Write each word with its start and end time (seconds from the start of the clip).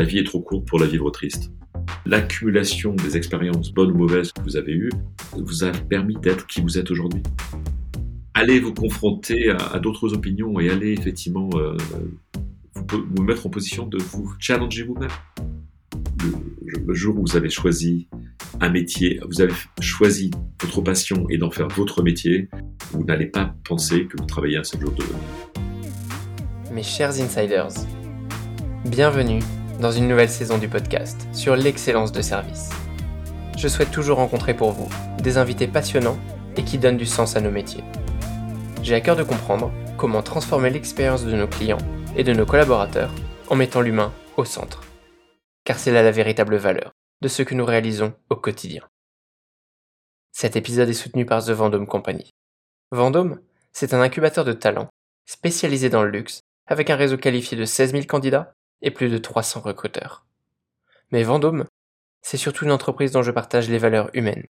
la 0.00 0.06
vie 0.06 0.16
est 0.16 0.24
trop 0.24 0.40
courte 0.40 0.66
pour 0.66 0.78
la 0.78 0.86
vivre 0.86 1.10
triste. 1.10 1.52
L'accumulation 2.06 2.94
des 2.94 3.18
expériences 3.18 3.70
bonnes 3.70 3.90
ou 3.90 3.98
mauvaises 3.98 4.32
que 4.32 4.40
vous 4.40 4.56
avez 4.56 4.72
eues 4.72 4.90
vous 5.36 5.62
a 5.62 5.72
permis 5.72 6.16
d'être 6.16 6.46
qui 6.46 6.62
vous 6.62 6.78
êtes 6.78 6.90
aujourd'hui. 6.90 7.22
Allez 8.32 8.60
vous 8.60 8.72
confronter 8.72 9.50
à, 9.50 9.78
d'autres 9.78 10.14
opinions 10.14 10.58
et 10.58 10.70
allez 10.70 10.92
effectivement 10.92 11.50
euh, 11.56 11.76
vous, 12.74 13.22
mettre 13.22 13.46
en 13.46 13.50
position 13.50 13.86
de 13.86 13.98
vous 13.98 14.32
challenger 14.38 14.84
vous-même. 14.84 15.10
Le, 16.22 16.80
le, 16.86 16.94
jour 16.94 17.18
où 17.18 17.26
vous 17.26 17.36
avez 17.36 17.50
choisi 17.50 18.08
un 18.62 18.70
métier, 18.70 19.20
vous 19.28 19.42
avez 19.42 19.52
choisi 19.82 20.30
votre 20.62 20.80
passion 20.80 21.26
et 21.28 21.36
d'en 21.36 21.50
faire 21.50 21.68
votre 21.68 22.02
métier, 22.02 22.48
vous 22.92 23.04
n'allez 23.04 23.26
pas 23.26 23.54
penser 23.64 24.06
que 24.06 24.16
vous 24.16 24.24
travaillez 24.24 24.56
un 24.56 24.64
seul 24.64 24.80
jour 24.80 24.92
de 24.92 25.02
votre 25.02 26.72
Mes 26.72 26.82
chers 26.82 27.20
insiders, 27.20 27.74
bienvenue 28.86 29.40
dans 29.80 29.90
une 29.90 30.08
nouvelle 30.08 30.28
saison 30.28 30.58
du 30.58 30.68
podcast 30.68 31.26
sur 31.32 31.56
l'excellence 31.56 32.12
de 32.12 32.20
service. 32.20 32.68
Je 33.56 33.66
souhaite 33.66 33.90
toujours 33.90 34.18
rencontrer 34.18 34.54
pour 34.54 34.72
vous 34.72 34.88
des 35.22 35.38
invités 35.38 35.66
passionnants 35.66 36.18
et 36.56 36.64
qui 36.64 36.78
donnent 36.78 36.98
du 36.98 37.06
sens 37.06 37.34
à 37.36 37.40
nos 37.40 37.50
métiers. 37.50 37.84
J'ai 38.82 38.94
à 38.94 39.00
cœur 39.00 39.16
de 39.16 39.22
comprendre 39.22 39.72
comment 39.96 40.22
transformer 40.22 40.70
l'expérience 40.70 41.24
de 41.24 41.34
nos 41.34 41.48
clients 41.48 41.78
et 42.14 42.24
de 42.24 42.32
nos 42.32 42.44
collaborateurs 42.44 43.10
en 43.48 43.56
mettant 43.56 43.80
l'humain 43.80 44.12
au 44.36 44.44
centre. 44.44 44.82
Car 45.64 45.78
c'est 45.78 45.92
là 45.92 46.02
la 46.02 46.10
véritable 46.10 46.56
valeur 46.56 46.92
de 47.22 47.28
ce 47.28 47.42
que 47.42 47.54
nous 47.54 47.64
réalisons 47.64 48.12
au 48.28 48.36
quotidien. 48.36 48.82
Cet 50.32 50.56
épisode 50.56 50.88
est 50.88 50.94
soutenu 50.94 51.24
par 51.24 51.44
The 51.44 51.50
Vendôme 51.50 51.86
Company. 51.86 52.30
Vendôme, 52.92 53.40
c'est 53.72 53.94
un 53.94 54.00
incubateur 54.00 54.44
de 54.44 54.52
talents 54.52 54.88
spécialisé 55.26 55.88
dans 55.88 56.02
le 56.02 56.10
luxe 56.10 56.40
avec 56.66 56.90
un 56.90 56.96
réseau 56.96 57.16
qualifié 57.16 57.56
de 57.56 57.64
16 57.64 57.92
000 57.92 58.04
candidats 58.04 58.52
et 58.82 58.90
plus 58.90 59.08
de 59.08 59.18
300 59.18 59.60
recruteurs. 59.60 60.26
Mais 61.12 61.22
Vendôme, 61.22 61.66
c'est 62.22 62.36
surtout 62.36 62.64
une 62.64 62.72
entreprise 62.72 63.12
dont 63.12 63.22
je 63.22 63.30
partage 63.30 63.68
les 63.68 63.78
valeurs 63.78 64.10
humaines. 64.14 64.46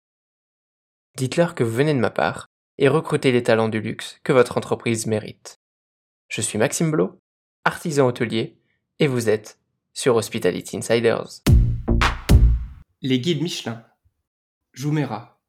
Dites-leur 1.18 1.56
que 1.56 1.64
vous 1.64 1.76
venez 1.76 1.94
de 1.94 2.00
ma 2.00 2.10
part 2.10 2.48
et 2.78 2.88
recrutez 2.88 3.32
les 3.32 3.44
talents 3.44 3.70
du 3.70 3.80
luxe 3.80 4.20
que 4.24 4.34
votre 4.34 4.58
entreprise 4.58 5.06
mérite. 5.06 5.58
Je 6.28 6.42
suis 6.42 6.58
Maxime 6.58 6.92
Blo, 6.92 7.20
artisan 7.64 8.08
hôtelier, 8.08 8.58
et 9.00 9.08
vous 9.08 9.30
êtes 9.30 9.60
sur 9.94 10.16
Hospitality 10.16 10.78
Insiders. 10.78 11.42
Les 13.02 13.20
guides 13.20 13.42
Michelin, 13.42 13.86
Joumera, 14.74 15.40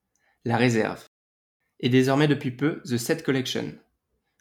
La 0.45 0.57
Réserve, 0.57 1.05
et 1.81 1.89
désormais 1.89 2.29
depuis 2.29 2.51
peu 2.51 2.81
The 2.85 2.97
Set 2.97 3.23
Collection. 3.25 3.75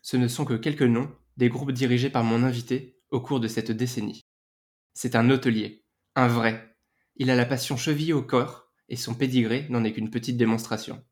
Ce 0.02 0.18
ne 0.18 0.28
sont 0.28 0.46
que 0.46 0.54
quelques 0.54 0.84
noms 0.84 1.12
des 1.38 1.50
groupes 1.50 1.72
dirigés 1.72 2.10
par 2.10 2.24
mon 2.24 2.44
invité 2.44 3.00
au 3.10 3.20
cours 3.20 3.40
de 3.40 3.48
cette 3.48 3.72
décennie. 3.72 4.25
C'est 4.98 5.18
un 5.18 5.30
hôtelier, 5.30 5.84
un 6.16 6.30
vrai. 6.30 6.74
Il 7.18 7.30
a 7.30 7.36
la 7.36 7.46
passion 7.46 7.76
chevillée 7.76 8.14
au 8.14 8.24
corps 8.24 8.72
et 8.88 8.96
son 8.96 9.14
pédigré 9.14 9.68
n'en 9.70 9.84
est 9.84 9.92
qu'une 9.92 10.10
petite 10.10 10.38
démonstration. 10.38 11.04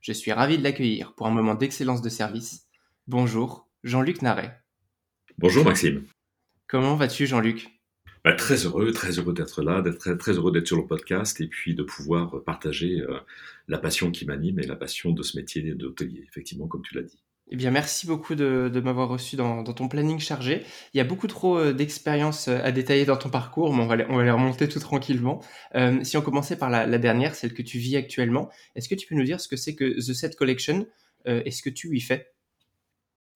Je 0.00 0.12
suis 0.12 0.30
ravi 0.30 0.58
de 0.58 0.62
l'accueillir 0.62 1.12
pour 1.16 1.26
un 1.26 1.32
moment 1.32 1.56
d'excellence 1.56 2.02
de 2.02 2.08
service. 2.08 2.68
Bonjour, 3.08 3.68
Jean-Luc 3.82 4.22
Naret. 4.22 4.62
Bonjour 5.38 5.64
Maxime. 5.64 6.04
Comment 6.68 6.94
vas-tu 6.94 7.26
Jean-Luc? 7.26 7.80
Bah, 8.24 8.34
Très 8.34 8.64
heureux, 8.64 8.92
très 8.92 9.18
heureux 9.18 9.34
d'être 9.34 9.60
là, 9.60 9.82
d'être 9.82 9.98
très, 9.98 10.16
très, 10.16 10.34
heureux 10.34 10.52
d'être 10.52 10.68
sur 10.68 10.76
le 10.76 10.86
podcast 10.86 11.40
et 11.40 11.48
puis 11.48 11.74
de 11.74 11.82
pouvoir 11.82 12.44
partager 12.44 13.00
euh, 13.00 13.18
la 13.66 13.78
passion 13.78 14.12
qui 14.12 14.24
m'anime 14.24 14.60
et 14.60 14.66
la 14.68 14.76
passion 14.76 15.10
de 15.10 15.24
ce 15.24 15.36
métier 15.36 15.62
d'hôtelier, 15.74 16.22
effectivement, 16.28 16.68
comme 16.68 16.82
tu 16.82 16.94
l'as 16.94 17.02
dit. 17.02 17.24
Eh 17.52 17.56
bien, 17.56 17.72
merci 17.72 18.06
beaucoup 18.06 18.36
de, 18.36 18.80
m'avoir 18.82 19.08
reçu 19.08 19.34
dans, 19.34 19.64
ton 19.64 19.88
planning 19.88 20.20
chargé. 20.20 20.62
Il 20.94 20.98
y 20.98 21.00
a 21.00 21.04
beaucoup 21.04 21.26
trop 21.26 21.58
euh, 21.58 21.72
d'expériences 21.72 22.46
euh, 22.46 22.60
à 22.62 22.70
détailler 22.70 23.04
dans 23.04 23.16
ton 23.16 23.28
parcours, 23.28 23.74
mais 23.74 23.82
on 23.82 23.86
va 23.88 23.96
les, 23.96 24.30
remonter 24.30 24.68
tout 24.68 24.78
tranquillement. 24.78 25.42
Euh, 25.74 25.98
si 26.04 26.16
on 26.16 26.22
commençait 26.22 26.56
par 26.56 26.70
la, 26.70 26.86
dernière, 26.98 27.34
celle 27.34 27.52
que 27.52 27.62
tu 27.62 27.78
vis 27.78 27.96
actuellement, 27.96 28.50
est-ce 28.76 28.88
que 28.88 28.94
tu 28.94 29.08
peux 29.08 29.16
nous 29.16 29.24
dire 29.24 29.40
ce 29.40 29.48
que 29.48 29.56
c'est 29.56 29.74
que 29.74 29.98
The 29.98 30.14
Set 30.14 30.36
Collection 30.36 30.86
et 31.26 31.50
ce 31.50 31.60
que 31.60 31.68
tu 31.68 31.94
y 31.94 32.00
fais? 32.00 32.32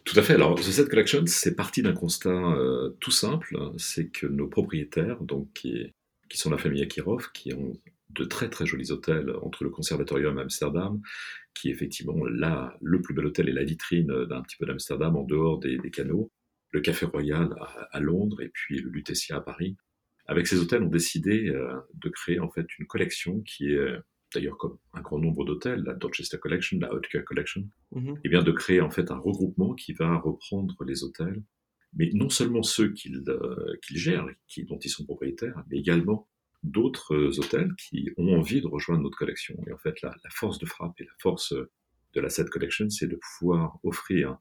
Tout 0.04 0.18
à 0.18 0.22
fait. 0.22 0.34
Alors, 0.34 0.54
The 0.54 0.62
Set 0.62 0.88
Collection, 0.88 1.24
c'est 1.26 1.54
parti 1.54 1.82
d'un 1.82 1.92
constat 1.92 2.56
tout 3.00 3.10
simple, 3.10 3.58
c'est 3.76 4.08
que 4.08 4.26
nos 4.26 4.46
propriétaires, 4.46 5.20
donc 5.22 5.52
qui, 5.52 5.92
qui 6.30 6.38
sont 6.38 6.48
la 6.48 6.56
famille 6.56 6.82
Akirov, 6.82 7.30
qui 7.32 7.52
ont 7.52 7.74
de 8.10 8.24
très 8.24 8.48
très 8.48 8.64
jolis 8.64 8.90
hôtels 8.90 9.34
entre 9.42 9.64
le 9.64 9.70
Conservatorium 9.70 10.38
Amsterdam, 10.38 11.00
qui 11.54 11.68
est 11.68 11.72
effectivement 11.72 12.24
là 12.26 12.76
le 12.80 13.00
plus 13.00 13.14
bel 13.14 13.26
hôtel 13.26 13.48
et 13.48 13.52
la 13.52 13.64
vitrine 13.64 14.24
d'un 14.26 14.42
petit 14.42 14.56
peu 14.56 14.66
d'Amsterdam 14.66 15.16
en 15.16 15.24
dehors 15.24 15.58
des, 15.58 15.78
canaux, 15.90 16.30
le 16.72 16.80
Café 16.80 17.06
Royal 17.06 17.54
à, 17.90 18.00
Londres 18.00 18.40
et 18.42 18.48
puis 18.48 18.80
le 18.80 18.90
Lutetia 18.90 19.36
à 19.36 19.40
Paris. 19.40 19.76
Avec 20.26 20.46
ces 20.46 20.58
hôtels, 20.58 20.82
on 20.82 20.88
décidé 20.88 21.48
euh, 21.48 21.74
de 21.94 22.08
créer 22.08 22.40
en 22.40 22.50
fait 22.50 22.66
une 22.78 22.86
collection 22.86 23.40
qui 23.42 23.72
est 23.72 23.88
d'ailleurs 24.34 24.58
comme 24.58 24.78
un 24.92 25.00
grand 25.00 25.18
nombre 25.18 25.44
d'hôtels, 25.44 25.82
la 25.84 25.94
Dorchester 25.94 26.38
Collection, 26.38 26.78
la 26.80 26.92
Haute 26.92 27.06
Collection, 27.24 27.68
mm-hmm. 27.94 28.18
et 28.24 28.28
bien 28.28 28.42
de 28.42 28.52
créer 28.52 28.80
en 28.80 28.90
fait 28.90 29.10
un 29.10 29.18
regroupement 29.18 29.74
qui 29.74 29.92
va 29.92 30.16
reprendre 30.16 30.76
les 30.84 31.04
hôtels, 31.04 31.42
mais 31.94 32.10
non 32.12 32.28
seulement 32.28 32.62
ceux 32.62 32.92
qu'ils 32.92 33.22
euh, 33.28 33.76
gèrent, 33.92 34.26
qui, 34.48 34.64
dont 34.64 34.78
ils 34.78 34.90
sont 34.90 35.04
propriétaires, 35.04 35.62
mais 35.70 35.78
également 35.78 36.28
d'autres 36.64 37.14
euh, 37.14 37.38
hôtels 37.38 37.74
qui 37.76 38.10
ont 38.16 38.36
envie 38.36 38.60
de 38.60 38.66
rejoindre 38.66 39.02
notre 39.02 39.18
collection. 39.18 39.54
Et 39.66 39.72
en 39.72 39.78
fait, 39.78 40.02
la, 40.02 40.14
force 40.30 40.58
de 40.58 40.66
frappe 40.66 41.00
et 41.00 41.04
la 41.04 41.14
force 41.20 41.54
de 42.14 42.20
la 42.20 42.28
Set 42.28 42.48
Collection, 42.50 42.88
c'est 42.90 43.06
de 43.06 43.18
pouvoir 43.38 43.78
offrir 43.82 44.38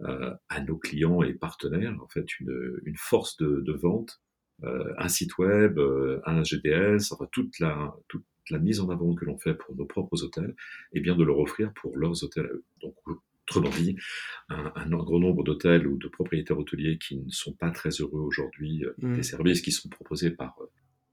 euh, 0.00 0.34
à 0.48 0.60
nos 0.60 0.76
clients 0.76 1.22
et 1.22 1.34
partenaires 1.34 1.96
en 2.02 2.08
fait 2.08 2.40
une, 2.40 2.80
une 2.84 2.96
force 2.96 3.36
de, 3.36 3.60
de 3.60 3.72
vente, 3.72 4.20
euh, 4.64 4.92
un 4.98 5.08
site 5.08 5.38
web, 5.38 5.78
euh, 5.78 6.20
un 6.26 6.42
GDS, 6.42 7.12
enfin 7.12 7.28
toute 7.30 7.58
la, 7.60 7.94
toute 8.08 8.24
la 8.50 8.58
mise 8.58 8.80
en 8.80 8.88
avant 8.90 9.14
que 9.14 9.24
l'on 9.24 9.38
fait 9.38 9.54
pour 9.54 9.76
nos 9.76 9.84
propres 9.84 10.22
hôtels, 10.24 10.54
et 10.92 11.00
bien 11.00 11.16
de 11.16 11.24
leur 11.24 11.38
offrir 11.38 11.72
pour 11.74 11.96
leurs 11.96 12.24
hôtels 12.24 12.50
Donc, 12.80 12.96
autrement 13.06 13.70
dit, 13.70 13.96
un, 14.48 14.72
un, 14.74 14.88
grand 14.88 15.20
nombre 15.20 15.44
d'hôtels 15.44 15.86
ou 15.86 15.96
de 15.96 16.08
propriétaires 16.08 16.58
hôteliers 16.58 16.98
qui 16.98 17.18
ne 17.18 17.30
sont 17.30 17.52
pas 17.52 17.70
très 17.70 17.90
heureux 17.90 18.20
aujourd'hui 18.20 18.84
mmh. 18.98 19.14
des 19.16 19.22
services 19.22 19.60
qui 19.60 19.70
sont 19.70 19.88
proposés 19.88 20.30
par 20.30 20.56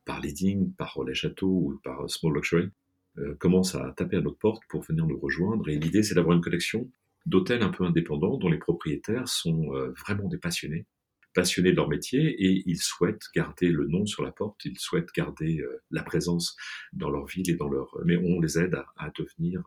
par 0.05 0.19
Leading, 0.19 0.73
par 0.73 0.93
Relais 0.93 1.13
Château 1.13 1.47
ou 1.47 1.79
par 1.83 2.09
Small 2.09 2.33
Luxury, 2.33 2.69
euh, 3.17 3.35
commencent 3.35 3.75
à 3.75 3.93
taper 3.97 4.17
à 4.17 4.21
notre 4.21 4.37
porte 4.37 4.63
pour 4.69 4.83
venir 4.83 5.05
nous 5.05 5.19
rejoindre. 5.19 5.67
Et 5.67 5.77
l'idée, 5.77 6.01
c'est 6.01 6.15
d'avoir 6.15 6.35
une 6.35 6.41
collection 6.41 6.89
d'hôtels 7.25 7.61
un 7.61 7.69
peu 7.69 7.83
indépendants 7.83 8.37
dont 8.37 8.49
les 8.49 8.57
propriétaires 8.57 9.27
sont 9.27 9.75
euh, 9.75 9.91
vraiment 9.91 10.29
des 10.29 10.37
passionnés, 10.37 10.85
passionnés 11.33 11.71
de 11.71 11.75
leur 11.75 11.89
métier 11.89 12.21
et 12.21 12.63
ils 12.65 12.79
souhaitent 12.79 13.25
garder 13.35 13.67
le 13.67 13.85
nom 13.87 14.05
sur 14.05 14.23
la 14.23 14.31
porte, 14.31 14.63
ils 14.63 14.79
souhaitent 14.79 15.11
garder 15.13 15.59
euh, 15.59 15.81
la 15.91 16.03
présence 16.03 16.55
dans 16.93 17.09
leur 17.09 17.25
ville 17.25 17.49
et 17.49 17.55
dans 17.55 17.67
leur... 17.67 17.97
Mais 18.05 18.15
on 18.15 18.39
les 18.39 18.57
aide 18.57 18.81
à, 18.95 19.11
devenir 19.17 19.61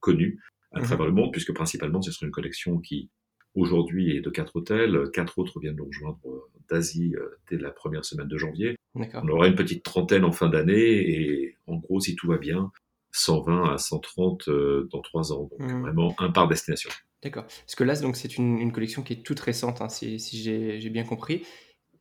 connus 0.00 0.38
à 0.72 0.80
mmh 0.80 0.84
travers 0.84 1.06
le 1.06 1.12
monde, 1.12 1.32
puisque 1.32 1.54
principalement, 1.54 2.02
ce 2.02 2.12
sera 2.12 2.26
une 2.26 2.32
collection 2.32 2.78
qui 2.80 3.10
aujourd'hui 3.54 4.14
est 4.14 4.20
de 4.20 4.30
quatre 4.30 4.56
hôtels. 4.56 5.10
Quatre 5.12 5.38
autres 5.38 5.58
viennent 5.58 5.76
nous 5.76 5.86
rejoindre 5.86 6.48
d'Asie 6.68 7.14
dès 7.48 7.56
la 7.56 7.70
première 7.70 8.04
semaine 8.04 8.28
de 8.28 8.38
janvier. 8.38 8.76
On 8.94 9.28
aura 9.28 9.46
une 9.46 9.54
petite 9.54 9.84
trentaine 9.84 10.24
en 10.24 10.32
fin 10.32 10.48
d'année 10.48 10.74
et 10.74 11.56
en 11.66 11.76
gros, 11.76 12.00
si 12.00 12.16
tout 12.16 12.28
va 12.28 12.38
bien, 12.38 12.72
120 13.12 13.74
à 13.74 13.78
130 13.78 14.48
euh, 14.48 14.88
dans 14.90 15.00
trois 15.00 15.32
ans. 15.32 15.48
Donc 15.50 15.60
mmh. 15.60 15.80
vraiment 15.80 16.14
un 16.18 16.30
par 16.30 16.48
destination. 16.48 16.90
D'accord. 17.22 17.44
Parce 17.44 17.74
que 17.74 17.84
là, 17.84 17.94
c'est 17.94 18.36
une, 18.36 18.72
collection 18.72 19.02
qui 19.02 19.12
est 19.12 19.22
toute 19.22 19.40
récente, 19.40 19.80
hein, 19.82 19.88
si, 19.88 20.18
j'ai 20.18 20.90
bien 20.90 21.04
compris. 21.04 21.42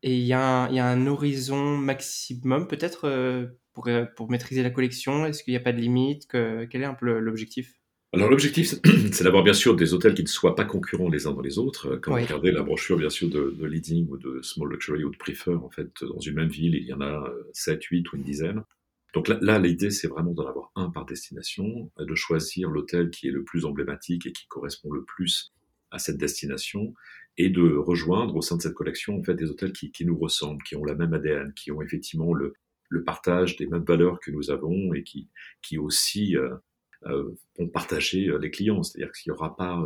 Et 0.01 0.15
il 0.17 0.25
y, 0.25 0.33
a 0.33 0.67
un 0.67 1.07
horizon 1.07 1.77
maximum 1.77 2.67
peut-être 2.67 3.05
euh, 3.05 3.47
pour, 3.73 3.87
euh, 3.87 4.05
pour 4.15 4.31
maîtriser 4.31 4.63
la 4.63 4.69
collection? 4.69 5.25
Est-ce 5.25 5.43
qu'il 5.43 5.51
n'y 5.53 5.57
a 5.57 5.61
pas 5.61 5.73
de 5.73 5.79
limite? 5.79 6.27
Quel 6.29 6.81
est 6.81 6.85
un 6.85 6.93
peu 6.93 7.19
l'objectif? 7.19 7.78
Alors 8.11 8.29
l'objectif, 8.29 8.73
c'est 9.11 9.23
d'avoir 9.23 9.43
bien 9.43 9.53
sûr 9.53 9.75
des 9.75 9.93
hôtels 9.93 10.15
qui 10.15 10.23
ne 10.23 10.27
soient 10.27 10.55
pas 10.55 10.65
concurrents 10.65 11.09
les 11.09 11.27
uns 11.27 11.31
dans 11.31 11.41
les 11.41 11.59
autres. 11.59 11.97
Quand 11.97 12.11
vous 12.11 12.23
regardez 12.23 12.51
la 12.51 12.63
brochure 12.63 12.97
bien 12.97 13.09
sûr 13.09 13.29
de, 13.29 13.55
de, 13.57 13.65
Leading 13.65 14.07
ou 14.09 14.17
de 14.17 14.41
Small 14.41 14.69
Luxury 14.69 15.03
ou 15.03 15.11
de 15.11 15.17
Prefer, 15.17 15.53
en 15.53 15.69
fait, 15.69 15.91
dans 16.01 16.19
une 16.19 16.35
même 16.35 16.49
ville, 16.49 16.75
il 16.75 16.85
y 16.85 16.93
en 16.93 17.01
a 17.01 17.31
7, 17.53 17.83
8 17.83 18.11
ou 18.11 18.15
une 18.15 18.23
dizaine. 18.23 18.63
Donc 19.13 19.27
là, 19.27 19.59
l'idée, 19.59 19.89
c'est 19.89 20.07
vraiment 20.07 20.33
d'en 20.33 20.47
avoir 20.47 20.71
un 20.75 20.89
par 20.89 21.05
destination, 21.05 21.91
de 21.99 22.15
choisir 22.15 22.69
l'hôtel 22.69 23.09
qui 23.09 23.27
est 23.27 23.31
le 23.31 23.43
plus 23.43 23.65
emblématique 23.65 24.27
et 24.27 24.31
qui 24.31 24.47
correspond 24.47 24.91
le 24.91 25.03
plus 25.03 25.51
à 25.91 25.97
cette 25.97 26.17
destination, 26.17 26.93
et 27.37 27.49
de 27.49 27.75
rejoindre 27.75 28.35
au 28.35 28.41
sein 28.41 28.57
de 28.57 28.61
cette 28.61 28.75
collection 28.75 29.17
en 29.17 29.23
fait 29.23 29.33
des 29.33 29.49
hôtels 29.49 29.73
qui, 29.73 29.91
qui 29.91 30.05
nous 30.05 30.17
ressemblent, 30.17 30.61
qui 30.63 30.75
ont 30.75 30.83
la 30.83 30.93
même 30.93 31.13
ADN, 31.13 31.53
qui 31.55 31.71
ont 31.71 31.81
effectivement 31.81 32.33
le, 32.33 32.53
le 32.89 33.03
partage 33.03 33.55
des 33.55 33.65
mêmes 33.65 33.85
valeurs 33.85 34.19
que 34.19 34.29
nous 34.29 34.51
avons 34.51 34.93
et 34.93 35.03
qui, 35.03 35.29
qui 35.63 35.79
aussi 35.79 36.35
euh, 36.35 36.49
euh, 36.49 36.57
vont 37.03 37.67
partager 37.67 38.27
euh, 38.27 38.37
les 38.37 38.51
clients. 38.51 38.83
C'est-à-dire 38.83 39.11
qu'il 39.11 39.31
n'y 39.31 39.37
aura 39.37 39.55
pas 39.55 39.83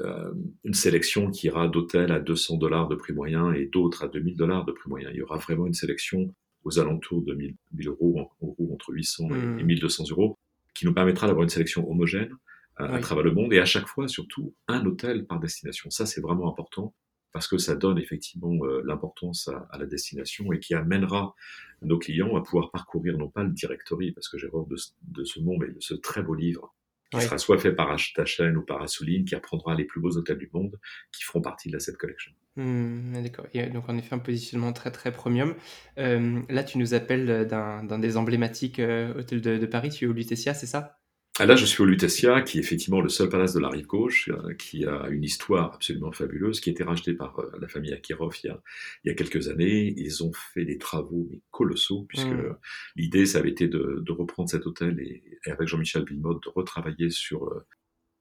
euh, 0.00 0.32
une 0.64 0.74
sélection 0.74 1.30
qui 1.30 1.46
ira 1.46 1.68
d'hôtels 1.68 2.12
à 2.12 2.20
200 2.20 2.56
dollars 2.56 2.88
de 2.88 2.94
prix 2.94 3.12
moyen 3.12 3.52
et 3.52 3.66
d'autres 3.66 4.04
à 4.04 4.08
2000 4.08 4.36
dollars 4.36 4.64
de 4.64 4.72
prix 4.72 4.88
moyen. 4.88 5.10
Il 5.10 5.16
y 5.16 5.22
aura 5.22 5.38
vraiment 5.38 5.66
une 5.66 5.74
sélection 5.74 6.34
aux 6.64 6.78
alentours 6.78 7.22
de 7.22 7.34
1000, 7.34 7.56
euros, 7.86 8.30
en 8.40 8.46
gros 8.46 8.72
entre 8.72 8.90
800 8.90 9.28
et 9.58 9.62
1200 9.62 10.04
mmh. 10.04 10.12
euros, 10.12 10.38
qui 10.74 10.86
nous 10.86 10.94
permettra 10.94 11.26
d'avoir 11.26 11.42
une 11.42 11.50
sélection 11.50 11.88
homogène 11.90 12.34
à 12.76 12.98
travers 12.98 13.22
le 13.22 13.32
monde 13.32 13.52
et 13.52 13.60
à 13.60 13.64
chaque 13.64 13.86
fois 13.86 14.08
surtout 14.08 14.54
un 14.66 14.84
hôtel 14.84 15.26
par 15.26 15.38
destination. 15.38 15.90
Ça 15.90 16.06
c'est 16.06 16.20
vraiment 16.20 16.50
important. 16.50 16.94
Parce 17.34 17.48
que 17.48 17.58
ça 17.58 17.74
donne 17.74 17.98
effectivement 17.98 18.54
l'importance 18.84 19.48
à, 19.48 19.76
la 19.76 19.86
destination 19.86 20.52
et 20.52 20.60
qui 20.60 20.72
amènera 20.72 21.34
nos 21.82 21.98
clients 21.98 22.36
à 22.36 22.42
pouvoir 22.42 22.70
parcourir 22.70 23.18
non 23.18 23.28
pas 23.28 23.42
le 23.42 23.50
directory, 23.50 24.12
parce 24.12 24.28
que 24.28 24.38
j'ai 24.38 24.46
horreur 24.46 24.66
de, 24.66 24.76
de, 25.02 25.24
ce 25.24 25.40
nom, 25.40 25.58
mais 25.58 25.66
de 25.66 25.80
ce 25.80 25.94
très 25.94 26.22
beau 26.22 26.34
livre 26.34 26.72
qui 27.10 27.20
sera 27.20 27.38
soit 27.38 27.58
fait 27.58 27.72
par 27.72 27.96
Taschen 28.14 28.56
ou 28.56 28.62
par 28.62 28.82
Assouline, 28.82 29.24
qui 29.24 29.34
apprendra 29.34 29.74
les 29.74 29.84
plus 29.84 30.00
beaux 30.00 30.16
hôtels 30.16 30.38
du 30.38 30.50
monde 30.52 30.78
qui 31.12 31.22
feront 31.24 31.40
partie 31.40 31.68
de 31.68 31.74
la 31.74 31.80
Set 31.80 31.96
Collection. 31.96 32.32
Mmh, 32.56 33.22
d'accord. 33.22 33.46
donc 33.72 33.88
en 33.88 33.98
effet 33.98 34.14
un 34.14 34.18
positionnement 34.18 34.72
très 34.72 34.92
très 34.92 35.12
premium. 35.12 35.54
Euh, 35.98 36.40
là, 36.48 36.62
tu 36.62 36.78
nous 36.78 36.94
appelles 36.94 37.46
d'un 37.46 37.98
des 37.98 38.16
emblématiques 38.16 38.78
euh, 38.78 39.18
hôtels 39.18 39.40
de, 39.40 39.66
Paris. 39.66 39.90
Tu 39.90 40.04
es 40.04 40.08
au 40.08 40.12
Lutetia, 40.12 40.54
c'est 40.54 40.66
ça? 40.66 40.98
Là, 41.40 41.56
je 41.56 41.64
suis 41.66 41.82
au 41.82 41.84
Lutetia, 41.84 42.42
qui 42.42 42.58
est 42.58 42.60
effectivement 42.60 43.00
le 43.00 43.08
seul 43.08 43.28
palace 43.28 43.54
de 43.54 43.60
la 43.60 43.68
rive 43.68 43.86
gauche, 43.86 44.28
euh, 44.28 44.54
qui 44.54 44.84
a 44.84 45.08
une 45.08 45.24
histoire 45.24 45.74
absolument 45.74 46.12
fabuleuse, 46.12 46.60
qui 46.60 46.70
a 46.70 46.72
été 46.72 46.84
racheté 46.84 47.12
par 47.14 47.38
euh, 47.40 47.50
la 47.60 47.66
famille 47.66 47.92
Akirov 47.92 48.36
il 48.44 48.46
y, 48.46 48.50
a, 48.50 48.62
il 49.02 49.08
y 49.08 49.10
a 49.10 49.14
quelques 49.14 49.48
années. 49.48 49.92
Ils 49.96 50.22
ont 50.22 50.32
fait 50.32 50.64
des 50.64 50.78
travaux 50.78 51.26
mais 51.32 51.40
colossaux, 51.50 52.04
puisque 52.08 52.28
mmh. 52.28 52.56
l'idée, 52.96 53.26
ça 53.26 53.38
avait 53.38 53.50
été 53.50 53.66
de, 53.66 54.00
de 54.00 54.12
reprendre 54.12 54.48
cet 54.48 54.64
hôtel 54.66 55.00
et, 55.00 55.22
avec 55.50 55.66
Jean-Michel 55.66 56.04
Villemotte, 56.04 56.44
de 56.44 56.50
retravailler 56.50 57.10
sur 57.10 57.44
euh, 57.48 57.66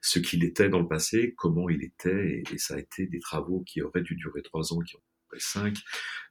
ce 0.01 0.17
qu'il 0.17 0.43
était 0.43 0.69
dans 0.69 0.79
le 0.79 0.87
passé, 0.87 1.35
comment 1.37 1.69
il 1.69 1.83
était, 1.83 2.43
et, 2.51 2.57
ça 2.57 2.75
a 2.75 2.79
été 2.79 3.05
des 3.05 3.19
travaux 3.19 3.61
qui 3.61 3.83
auraient 3.83 4.01
dû 4.01 4.15
durer 4.15 4.41
trois 4.41 4.73
ans, 4.73 4.79
qui 4.79 4.95
ont 4.95 5.01
duré 5.29 5.39
cinq, 5.39 5.77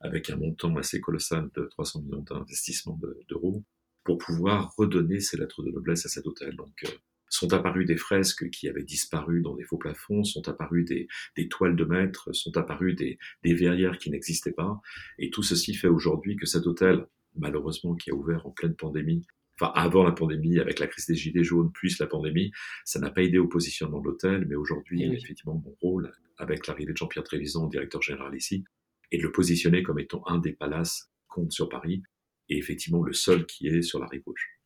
avec 0.00 0.30
un 0.30 0.36
montant 0.36 0.76
assez 0.76 1.00
colossal 1.00 1.48
de 1.54 1.62
300 1.62 2.02
millions 2.02 2.22
d'investissements 2.22 2.98
d'euros 3.28 3.64
pour 4.04 4.18
pouvoir 4.18 4.74
redonner 4.76 5.20
ces 5.20 5.36
lettres 5.36 5.62
de 5.62 5.70
noblesse 5.70 6.06
à 6.06 6.08
cet 6.08 6.26
hôtel. 6.26 6.56
Donc, 6.56 6.74
euh, 6.84 6.90
sont 7.28 7.54
apparues 7.54 7.86
des 7.86 7.96
fresques 7.96 8.50
qui 8.50 8.68
avaient 8.68 8.82
disparu 8.82 9.40
dans 9.40 9.54
des 9.54 9.64
faux 9.64 9.78
plafonds, 9.78 10.22
sont 10.22 10.48
apparues 10.48 10.84
des, 10.84 11.08
des 11.36 11.48
toiles 11.48 11.76
de 11.76 11.84
maître, 11.84 12.32
sont 12.34 12.56
apparues 12.58 12.94
des, 12.94 13.18
des 13.42 13.54
verrières 13.54 13.96
qui 13.98 14.10
n'existaient 14.10 14.52
pas. 14.52 14.80
Et 15.18 15.30
tout 15.30 15.42
ceci 15.42 15.74
fait 15.74 15.88
aujourd'hui 15.88 16.36
que 16.36 16.44
cet 16.44 16.66
hôtel, 16.66 17.06
malheureusement, 17.36 17.94
qui 17.94 18.10
a 18.10 18.14
ouvert 18.14 18.46
en 18.46 18.50
pleine 18.50 18.74
pandémie, 18.74 19.26
enfin 19.58 19.72
avant 19.74 20.04
la 20.04 20.12
pandémie, 20.12 20.58
avec 20.58 20.78
la 20.78 20.86
crise 20.86 21.06
des 21.06 21.14
gilets 21.14 21.44
jaunes, 21.44 21.70
puis 21.72 21.94
la 21.98 22.06
pandémie, 22.06 22.52
ça 22.84 23.00
n'a 23.00 23.10
pas 23.10 23.22
aidé 23.22 23.38
au 23.38 23.48
positionnement 23.48 24.00
de 24.00 24.08
l'hôtel, 24.08 24.46
mais 24.46 24.54
aujourd'hui, 24.54 25.02
effectivement, 25.04 25.54
mon 25.64 25.74
rôle, 25.80 26.12
avec 26.36 26.66
l'arrivée 26.66 26.92
de 26.92 26.98
Jean-Pierre 26.98 27.24
Trévisan, 27.24 27.66
directeur 27.68 28.02
général 28.02 28.34
ici, 28.34 28.64
est 29.10 29.18
de 29.18 29.22
le 29.22 29.32
positionner 29.32 29.82
comme 29.82 29.98
étant 29.98 30.22
un 30.26 30.38
des 30.38 30.52
palaces 30.52 31.10
compte 31.28 31.52
sur 31.52 31.70
Paris, 31.70 32.02
et 32.48 32.58
effectivement 32.58 33.02
le 33.02 33.12
seul 33.12 33.46
qui 33.46 33.68
est 33.68 33.82
sur 33.82 33.98
la 33.98 34.06
rive 34.06 34.22
gauche. 34.22 34.62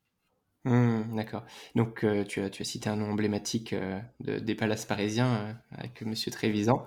Mmh, 0.66 1.14
d'accord. 1.14 1.44
Donc 1.76 2.02
euh, 2.02 2.24
tu, 2.24 2.40
as, 2.40 2.50
tu 2.50 2.62
as 2.62 2.64
cité 2.64 2.88
un 2.88 2.96
nom 2.96 3.12
emblématique 3.12 3.72
euh, 3.72 4.00
des 4.20 4.56
palaces 4.56 4.84
parisiens 4.84 5.36
euh, 5.36 5.52
avec 5.70 6.02
Monsieur 6.02 6.32
Trévisan. 6.32 6.84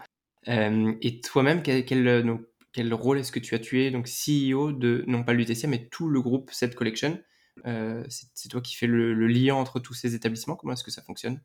et 0.48 1.22
toi-même, 1.22 1.64
quel, 1.64 1.86
quel, 1.86 2.40
quel 2.74 2.94
rôle 2.94 3.20
est-ce 3.20 3.32
que 3.32 3.40
tu 3.40 3.56
as 3.56 3.60
tué 3.60 3.90
Donc 3.90 4.08
CEO 4.08 4.74
de, 4.74 5.06
non 5.08 5.24
pas 5.24 5.32
l'UTC, 5.32 5.68
mais 5.68 5.88
tout 5.88 6.10
le 6.10 6.22
groupe 6.22 6.52
Set 6.52 6.76
Collection? 6.76 7.20
c'est 7.66 8.50
toi 8.50 8.62
qui 8.62 8.76
fais 8.76 8.88
le, 8.88 9.14
lien 9.28 9.56
entre 9.56 9.80
tous 9.80 9.94
ces 9.94 10.14
établissements? 10.14 10.58
Comment 10.58 10.74
est-ce 10.74 10.84
que 10.84 10.92
ça 10.92 11.02
fonctionne? 11.02 11.42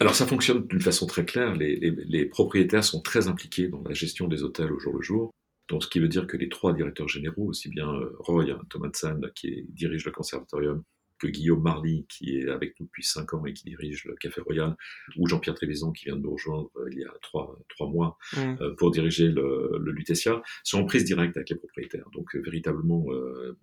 Alors 0.00 0.14
ça 0.14 0.26
fonctionne 0.26 0.66
d'une 0.66 0.80
façon 0.80 1.06
très 1.06 1.24
claire. 1.26 1.54
Les, 1.54 1.76
les, 1.76 1.90
les, 1.90 2.26
propriétaires 2.26 2.84
sont 2.84 3.00
très 3.00 3.28
impliqués 3.28 3.68
dans 3.68 3.82
la 3.82 3.94
gestion 3.94 4.28
des 4.28 4.42
hôtels 4.42 4.72
au 4.72 4.78
jour 4.78 4.94
le 4.94 5.02
jour. 5.02 5.30
Donc, 5.68 5.82
ce 5.82 5.88
qui 5.88 5.98
veut 5.98 6.08
dire 6.08 6.26
que 6.26 6.36
les 6.36 6.48
trois 6.48 6.72
directeurs 6.72 7.08
généraux, 7.08 7.48
aussi 7.48 7.68
bien 7.68 7.88
euh, 7.92 8.14
Roy 8.20 8.46
Thomason, 8.70 9.20
qui 9.34 9.66
dirige 9.70 10.04
le 10.04 10.12
conservatorium, 10.12 10.82
que 11.18 11.26
Guillaume 11.26 11.62
Marly, 11.62 12.06
qui 12.08 12.36
est 12.36 12.48
avec 12.50 12.78
nous 12.78 12.86
depuis 12.86 13.02
cinq 13.02 13.32
ans 13.32 13.44
et 13.46 13.54
qui 13.54 13.64
dirige 13.64 14.04
le 14.04 14.14
Café 14.16 14.42
Royal, 14.42 14.76
ou 15.16 15.26
Jean-Pierre 15.26 15.54
Trévisan, 15.54 15.90
qui 15.90 16.04
vient 16.04 16.16
de 16.16 16.20
nous 16.20 16.32
rejoindre 16.32 16.70
euh, 16.76 16.88
il 16.92 16.98
y 16.98 17.04
a 17.04 17.12
trois, 17.22 17.58
trois 17.68 17.88
mois 17.88 18.18
mmh. 18.34 18.38
euh, 18.60 18.74
pour 18.76 18.90
diriger 18.90 19.28
le, 19.28 19.78
le, 19.80 19.92
Lutetia, 19.92 20.42
sont 20.62 20.80
en 20.80 20.84
prise 20.84 21.04
directe 21.04 21.36
avec 21.36 21.50
les 21.50 21.56
propriétaires. 21.56 22.08
Donc, 22.12 22.34
véritablement, 22.36 23.06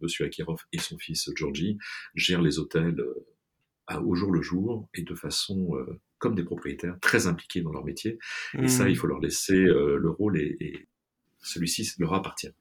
Monsieur 0.02 0.26
Akirov 0.26 0.62
et 0.72 0.80
son 0.80 0.98
fils 0.98 1.30
Georgie 1.36 1.78
gèrent 2.16 2.42
les 2.42 2.60
hôtels 2.60 3.02
au 4.04 4.16
jour 4.16 4.32
le 4.32 4.42
jour 4.42 4.90
et 4.94 5.04
de 5.04 5.14
façon 5.14 5.74
comme 6.18 6.36
des 6.36 6.44
propriétaires 6.44 6.98
très 7.02 7.28
impliqués 7.28 7.62
dans 7.62 7.72
leur 7.72 7.86
métier. 7.86 8.18
Et 8.58 8.68
ça, 8.68 8.86
mmh. 8.86 8.90
il 8.90 8.98
faut 8.98 9.08
leur 9.08 9.20
laisser 9.20 9.58
le 9.58 10.10
rôle 10.10 10.40
et, 10.40 10.88
celui-ci 11.44 11.94
leur 12.00 12.14
appartient. 12.14 12.52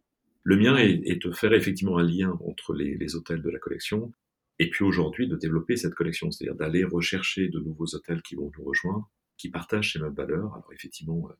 Le 0.45 0.57
mien 0.57 0.77
est, 0.77 1.25
de 1.25 1.33
faire 1.33 1.53
effectivement 1.53 1.99
un 1.99 2.03
lien 2.03 2.39
entre 2.45 2.75
les, 2.75 3.15
hôtels 3.15 3.43
de 3.43 3.51
la 3.51 3.59
collection 3.59 4.13
et 4.59 4.69
puis 4.69 4.85
aujourd'hui 4.85 5.29
de 5.29 5.37
développer 5.37 5.77
cette 5.77 5.95
collection, 5.95 6.31
c'est-à-dire 6.31 6.57
d'aller 6.57 6.85
rechercher 6.85 7.49
de 7.49 7.61
nouveaux 7.61 7.95
hôtels 7.95 8.23
qui 8.23 8.35
vont 8.35 8.51
nous 8.59 8.65
rejoindre, 8.65 9.11
qui 9.39 9.51
partagent 9.51 9.93
ces 9.93 9.99
mêmes 10.01 10.15
valeurs. 10.15 10.53
Alors 10.55 10.71
effectivement, 10.73 11.29
euh, 11.31 11.33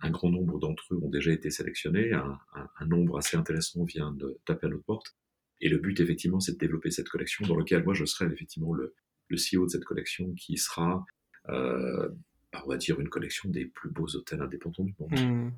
un 0.00 0.10
grand 0.10 0.30
nombre 0.30 0.58
d'entre 0.58 0.94
eux 0.94 1.00
ont 1.02 1.08
déjà 1.08 1.32
été 1.32 1.50
sélectionnés, 1.50 2.12
un, 2.12 2.38
nombre 2.86 3.18
assez 3.18 3.36
intéressant 3.36 3.84
vient 3.84 4.12
de 4.12 4.38
taper 4.44 4.66
à 4.66 4.70
notre 4.70 4.84
porte. 4.84 5.16
Et 5.60 5.68
le 5.68 5.78
but, 5.78 6.00
effectivement, 6.00 6.40
c'est 6.40 6.52
de 6.52 6.58
développer 6.58 6.90
cette 6.90 7.08
collection 7.08 7.46
dans 7.46 7.56
laquelle 7.56 7.84
moi, 7.84 7.94
je 7.94 8.04
serai 8.04 8.26
effectivement 8.32 8.72
le, 8.72 8.94
CEO 9.30 9.66
de 9.66 9.70
cette 9.70 9.84
collection 9.84 10.32
qui 10.34 10.56
sera, 10.56 11.04
euh, 11.50 12.08
bah, 12.52 12.62
on 12.64 12.70
va 12.70 12.76
dire, 12.78 12.98
une 12.98 13.08
collection 13.08 13.48
des 13.48 13.66
plus 13.66 13.90
beaux 13.90 14.08
hôtels 14.16 14.40
indépendants 14.40 14.84
du 14.84 14.94
monde. 14.98 15.12
Mmh. 15.12 15.52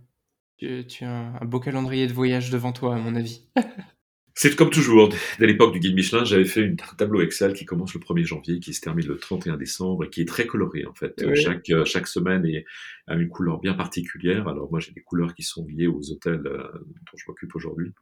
Tu, 0.86 1.04
as 1.04 1.38
un, 1.40 1.44
beau 1.44 1.58
calendrier 1.58 2.06
de 2.06 2.12
voyage 2.12 2.50
devant 2.50 2.70
toi, 2.72 2.94
à 2.94 2.98
mon 2.98 3.16
avis. 3.16 3.42
C'est 4.34 4.54
comme 4.54 4.70
toujours, 4.70 5.10
dès 5.40 5.46
l'époque 5.46 5.74
du 5.74 5.80
guide 5.80 5.94
Michelin, 5.94 6.24
j'avais 6.24 6.44
fait 6.44 6.64
un 6.64 6.94
tableau 6.96 7.20
Excel 7.20 7.52
qui 7.52 7.66
commence 7.66 7.92
le 7.92 8.00
1er 8.00 8.24
janvier, 8.24 8.60
qui 8.60 8.72
se 8.72 8.80
termine 8.80 9.06
le 9.06 9.18
31 9.18 9.56
décembre 9.56 10.04
et 10.04 10.08
qui 10.08 10.22
est 10.22 10.28
très 10.28 10.46
coloré 10.46 10.86
en 10.86 10.94
fait. 10.94 11.22
Chaque, 11.34 11.68
euh, 11.68 11.84
chaque 11.84 12.06
semaine 12.06 12.46
est, 12.46 12.64
a 13.08 13.16
une 13.16 13.28
couleur 13.28 13.60
bien 13.60 13.74
particulière. 13.74 14.48
Alors 14.48 14.70
moi 14.70 14.80
j'ai 14.80 14.92
des 14.92 15.02
couleurs 15.02 15.34
qui 15.34 15.42
sont 15.42 15.66
liées 15.66 15.86
aux 15.86 16.10
hôtels 16.10 16.46
euh, 16.46 16.62
dont 16.72 17.18
je 17.18 17.24
m'occupe 17.28 17.54
aujourd'hui 17.54 17.92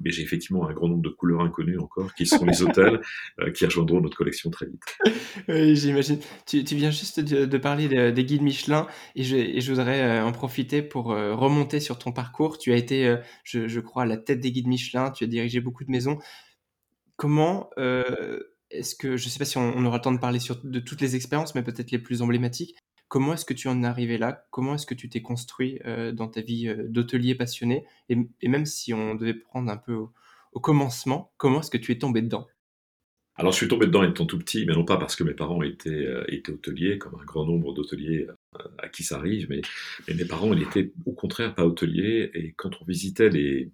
mais 0.00 0.10
j'ai 0.10 0.22
effectivement 0.22 0.68
un 0.68 0.72
grand 0.72 0.88
nombre 0.88 1.02
de 1.02 1.08
couleurs 1.08 1.40
inconnues 1.40 1.78
encore, 1.78 2.14
qui 2.14 2.26
sont 2.26 2.44
les 2.44 2.62
hôtels, 2.62 3.00
euh, 3.40 3.50
qui 3.50 3.64
rejoindront 3.64 4.00
notre 4.00 4.16
collection 4.16 4.50
très 4.50 4.66
vite. 4.66 4.82
Oui, 5.48 5.76
j'imagine. 5.76 6.18
Tu, 6.46 6.62
viens 6.62 6.90
juste 6.90 7.20
de, 7.20 7.58
parler 7.58 8.12
des 8.12 8.24
guides 8.24 8.42
Michelin, 8.42 8.86
et 9.14 9.22
je, 9.22 9.70
voudrais 9.70 10.02
euh, 10.02 10.24
en 10.24 10.32
profiter 10.32 10.82
pour 10.82 11.12
euh, 11.12 11.34
remonter 11.34 11.80
sur 11.80 11.98
ton 11.98 12.12
parcours. 12.12 12.58
Tu 12.58 12.72
as 12.72 12.76
été, 12.76 13.16
je, 13.44 13.80
crois, 13.80 14.02
à 14.02 14.06
la 14.06 14.16
tête 14.16 14.40
des 14.40 14.52
guides 14.52 14.68
Michelin, 14.68 15.10
tu 15.10 15.24
as 15.24 15.28
dirigé 15.28 15.60
beaucoup 15.60 15.84
de 15.84 15.90
maisons. 15.90 16.18
Comment 17.16 17.70
est-ce 18.70 18.96
que, 18.96 19.16
je 19.16 19.26
ne 19.26 19.30
sais 19.30 19.38
pas 19.38 19.44
si 19.44 19.56
on, 19.56 19.84
aura 19.84 19.98
le 19.98 20.02
temps 20.02 20.12
de 20.12 20.18
parler 20.18 20.40
sur, 20.40 20.60
de 20.62 20.80
toutes 20.80 21.00
les 21.00 21.16
expériences, 21.16 21.54
mais 21.54 21.62
peut-être 21.62 21.90
les 21.92 21.98
plus 21.98 22.22
emblématiques, 22.22 22.76
Comment 23.08 23.34
est-ce 23.34 23.44
que 23.44 23.54
tu 23.54 23.68
en 23.68 23.82
es 23.82 23.86
arrivé 23.86 24.18
là? 24.18 24.46
Comment 24.50 24.74
est-ce 24.74 24.86
que 24.86 24.94
tu 24.94 25.08
t'es 25.08 25.22
construit 25.22 25.78
euh, 25.84 26.12
dans 26.12 26.28
ta 26.28 26.40
vie 26.40 26.68
euh, 26.68 26.88
d'hôtelier 26.88 27.34
passionné? 27.34 27.84
Et, 28.08 28.16
même 28.48 28.66
si 28.66 28.94
on 28.94 29.14
devait 29.14 29.34
prendre 29.34 29.70
un 29.70 29.76
peu 29.76 29.94
au, 29.94 30.60
commencement, 30.60 31.32
comment 31.36 31.60
est-ce 31.60 31.70
que 31.70 31.78
tu 31.78 31.92
es 31.92 31.98
tombé 31.98 32.22
dedans? 32.22 32.46
Alors, 33.36 33.52
je 33.52 33.58
suis 33.58 33.68
tombé 33.68 33.86
dedans 33.86 34.04
étant 34.04 34.26
tout 34.26 34.38
petit, 34.38 34.64
mais 34.64 34.74
non 34.74 34.84
pas 34.84 34.96
parce 34.96 35.16
que 35.16 35.24
mes 35.24 35.34
parents 35.34 35.62
étaient, 35.62 35.90
euh, 35.90 36.24
étaient 36.28 36.52
hôteliers, 36.52 36.98
comme 36.98 37.18
un 37.20 37.24
grand 37.24 37.44
nombre 37.44 37.74
d'hôteliers 37.74 38.28
à 38.78 38.88
qui 38.88 39.02
ça 39.02 39.16
arrive, 39.16 39.48
mais, 39.50 39.60
mes 40.12 40.24
parents, 40.24 40.52
ils 40.52 40.62
étaient 40.62 40.92
au 41.04 41.12
contraire 41.12 41.54
pas 41.54 41.66
hôteliers. 41.66 42.30
Et 42.34 42.52
quand 42.52 42.80
on 42.80 42.84
visitait 42.84 43.28
les, 43.28 43.70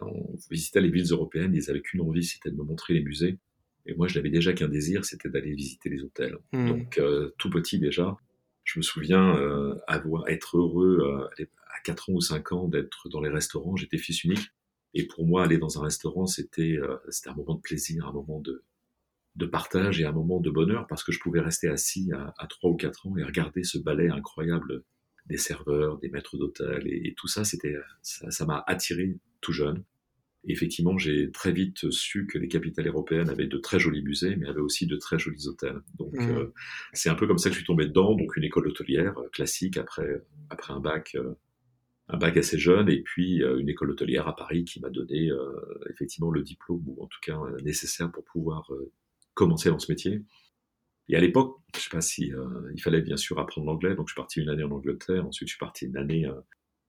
on 0.00 0.36
visitait 0.50 0.80
les 0.80 0.90
villes 0.90 1.10
européennes, 1.10 1.54
ils 1.54 1.70
avaient 1.70 1.82
qu'une 1.82 2.00
envie, 2.00 2.24
c'était 2.24 2.50
de 2.50 2.56
me 2.56 2.64
montrer 2.64 2.94
les 2.94 3.02
musées. 3.02 3.38
Et 3.86 3.94
moi, 3.94 4.06
je 4.06 4.16
n'avais 4.16 4.30
déjà 4.30 4.52
qu'un 4.52 4.68
désir, 4.68 5.04
c'était 5.04 5.28
d'aller 5.28 5.54
visiter 5.54 5.88
les 5.88 6.02
hôtels. 6.02 6.38
Mmh. 6.52 6.68
Donc, 6.68 7.00
tout 7.38 7.50
petit 7.50 7.78
déjà, 7.78 8.16
je 8.72 8.78
me 8.78 8.82
souviens 8.82 9.36
euh, 9.36 9.74
avoir, 9.88 10.28
être 10.28 10.56
heureux 10.56 11.00
euh, 11.00 11.44
à 11.76 11.80
4 11.82 12.10
ans 12.10 12.12
ou 12.14 12.20
5 12.20 12.52
ans 12.52 12.68
d'être 12.68 13.08
dans 13.08 13.20
les 13.20 13.28
restaurants. 13.28 13.74
J'étais 13.74 13.98
fils 13.98 14.22
unique. 14.22 14.52
Et 14.94 15.08
pour 15.08 15.26
moi, 15.26 15.42
aller 15.42 15.58
dans 15.58 15.80
un 15.80 15.82
restaurant, 15.82 16.26
c'était 16.26 16.76
euh, 16.76 16.96
un 17.26 17.34
moment 17.34 17.54
de 17.54 17.60
plaisir, 17.60 18.06
un 18.06 18.12
moment 18.12 18.40
de, 18.40 18.64
partage 19.46 20.00
et 20.00 20.04
un 20.04 20.12
moment 20.12 20.38
de 20.38 20.50
bonheur 20.50 20.86
parce 20.86 21.02
que 21.02 21.12
je 21.12 21.18
pouvais 21.18 21.40
rester 21.40 21.66
assis 21.66 22.12
à, 22.12 22.32
à 22.38 22.46
3 22.46 22.70
ou 22.70 22.76
4 22.76 23.08
ans 23.08 23.16
et 23.16 23.24
regarder 23.24 23.64
ce 23.64 23.78
ballet 23.78 24.08
incroyable 24.08 24.84
des 25.26 25.38
serveurs, 25.38 25.98
des 25.98 26.10
maîtres 26.10 26.36
d'hôtel 26.36 26.86
et, 26.86 27.14
tout 27.16 27.26
ça, 27.26 27.42
c'était 27.44 27.74
ça 28.02 28.46
m'a 28.46 28.62
attiré 28.66 29.18
tout 29.40 29.52
jeune 29.52 29.82
effectivement, 30.48 30.96
j'ai 30.96 31.30
très 31.30 31.52
vite 31.52 31.90
su 31.90 32.26
que 32.26 32.38
les 32.38 32.48
capitales 32.48 32.86
européennes 32.86 33.28
avaient 33.28 33.46
de 33.46 33.58
très 33.58 33.78
jolis 33.78 34.02
musées, 34.02 34.36
mais 34.36 34.48
avaient 34.48 34.60
aussi 34.60 34.86
de 34.86 34.96
très 34.96 35.18
jolis 35.18 35.46
hôtels. 35.48 35.80
Donc, 35.98 36.14
mmh. 36.14 36.30
euh, 36.30 36.52
c'est 36.92 37.10
un 37.10 37.14
peu 37.14 37.26
comme 37.26 37.38
ça 37.38 37.50
que 37.50 37.54
je 37.54 37.58
suis 37.58 37.66
tombé 37.66 37.86
dedans. 37.86 38.14
Donc, 38.14 38.36
une 38.36 38.44
école 38.44 38.68
hôtelière 38.68 39.18
euh, 39.18 39.28
classique 39.28 39.76
après, 39.76 40.22
après 40.48 40.72
un 40.72 40.80
bac, 40.80 41.14
euh, 41.14 41.34
un 42.08 42.16
bac 42.16 42.36
assez 42.36 42.58
jeune, 42.58 42.88
et 42.88 43.02
puis 43.02 43.36
une 43.36 43.68
école 43.68 43.90
hôtelière 43.90 44.26
à 44.26 44.34
Paris 44.34 44.64
qui 44.64 44.80
m'a 44.80 44.90
donné 44.90 45.30
effectivement 45.90 46.32
le 46.32 46.42
diplôme, 46.42 46.82
ou 46.88 47.00
en 47.00 47.06
tout 47.06 47.20
cas 47.22 47.38
nécessaire 47.62 48.10
pour 48.10 48.24
pouvoir 48.24 48.68
commencer 49.34 49.70
dans 49.70 49.78
ce 49.78 49.92
métier. 49.92 50.20
Et 51.08 51.14
à 51.14 51.20
l'époque, 51.20 51.60
je 51.72 51.78
ne 51.78 51.82
sais 51.82 51.90
pas 51.90 52.00
si 52.00 52.32
il 52.74 52.82
fallait 52.82 53.02
bien 53.02 53.16
sûr 53.16 53.38
apprendre 53.38 53.68
l'anglais, 53.68 53.94
donc 53.94 54.08
je 54.08 54.14
suis 54.14 54.20
parti 54.20 54.40
une 54.40 54.48
année 54.48 54.64
en 54.64 54.72
Angleterre, 54.72 55.24
ensuite 55.24 55.46
je 55.46 55.52
suis 55.52 55.60
parti 55.60 55.86
une 55.86 55.96
année 55.96 56.26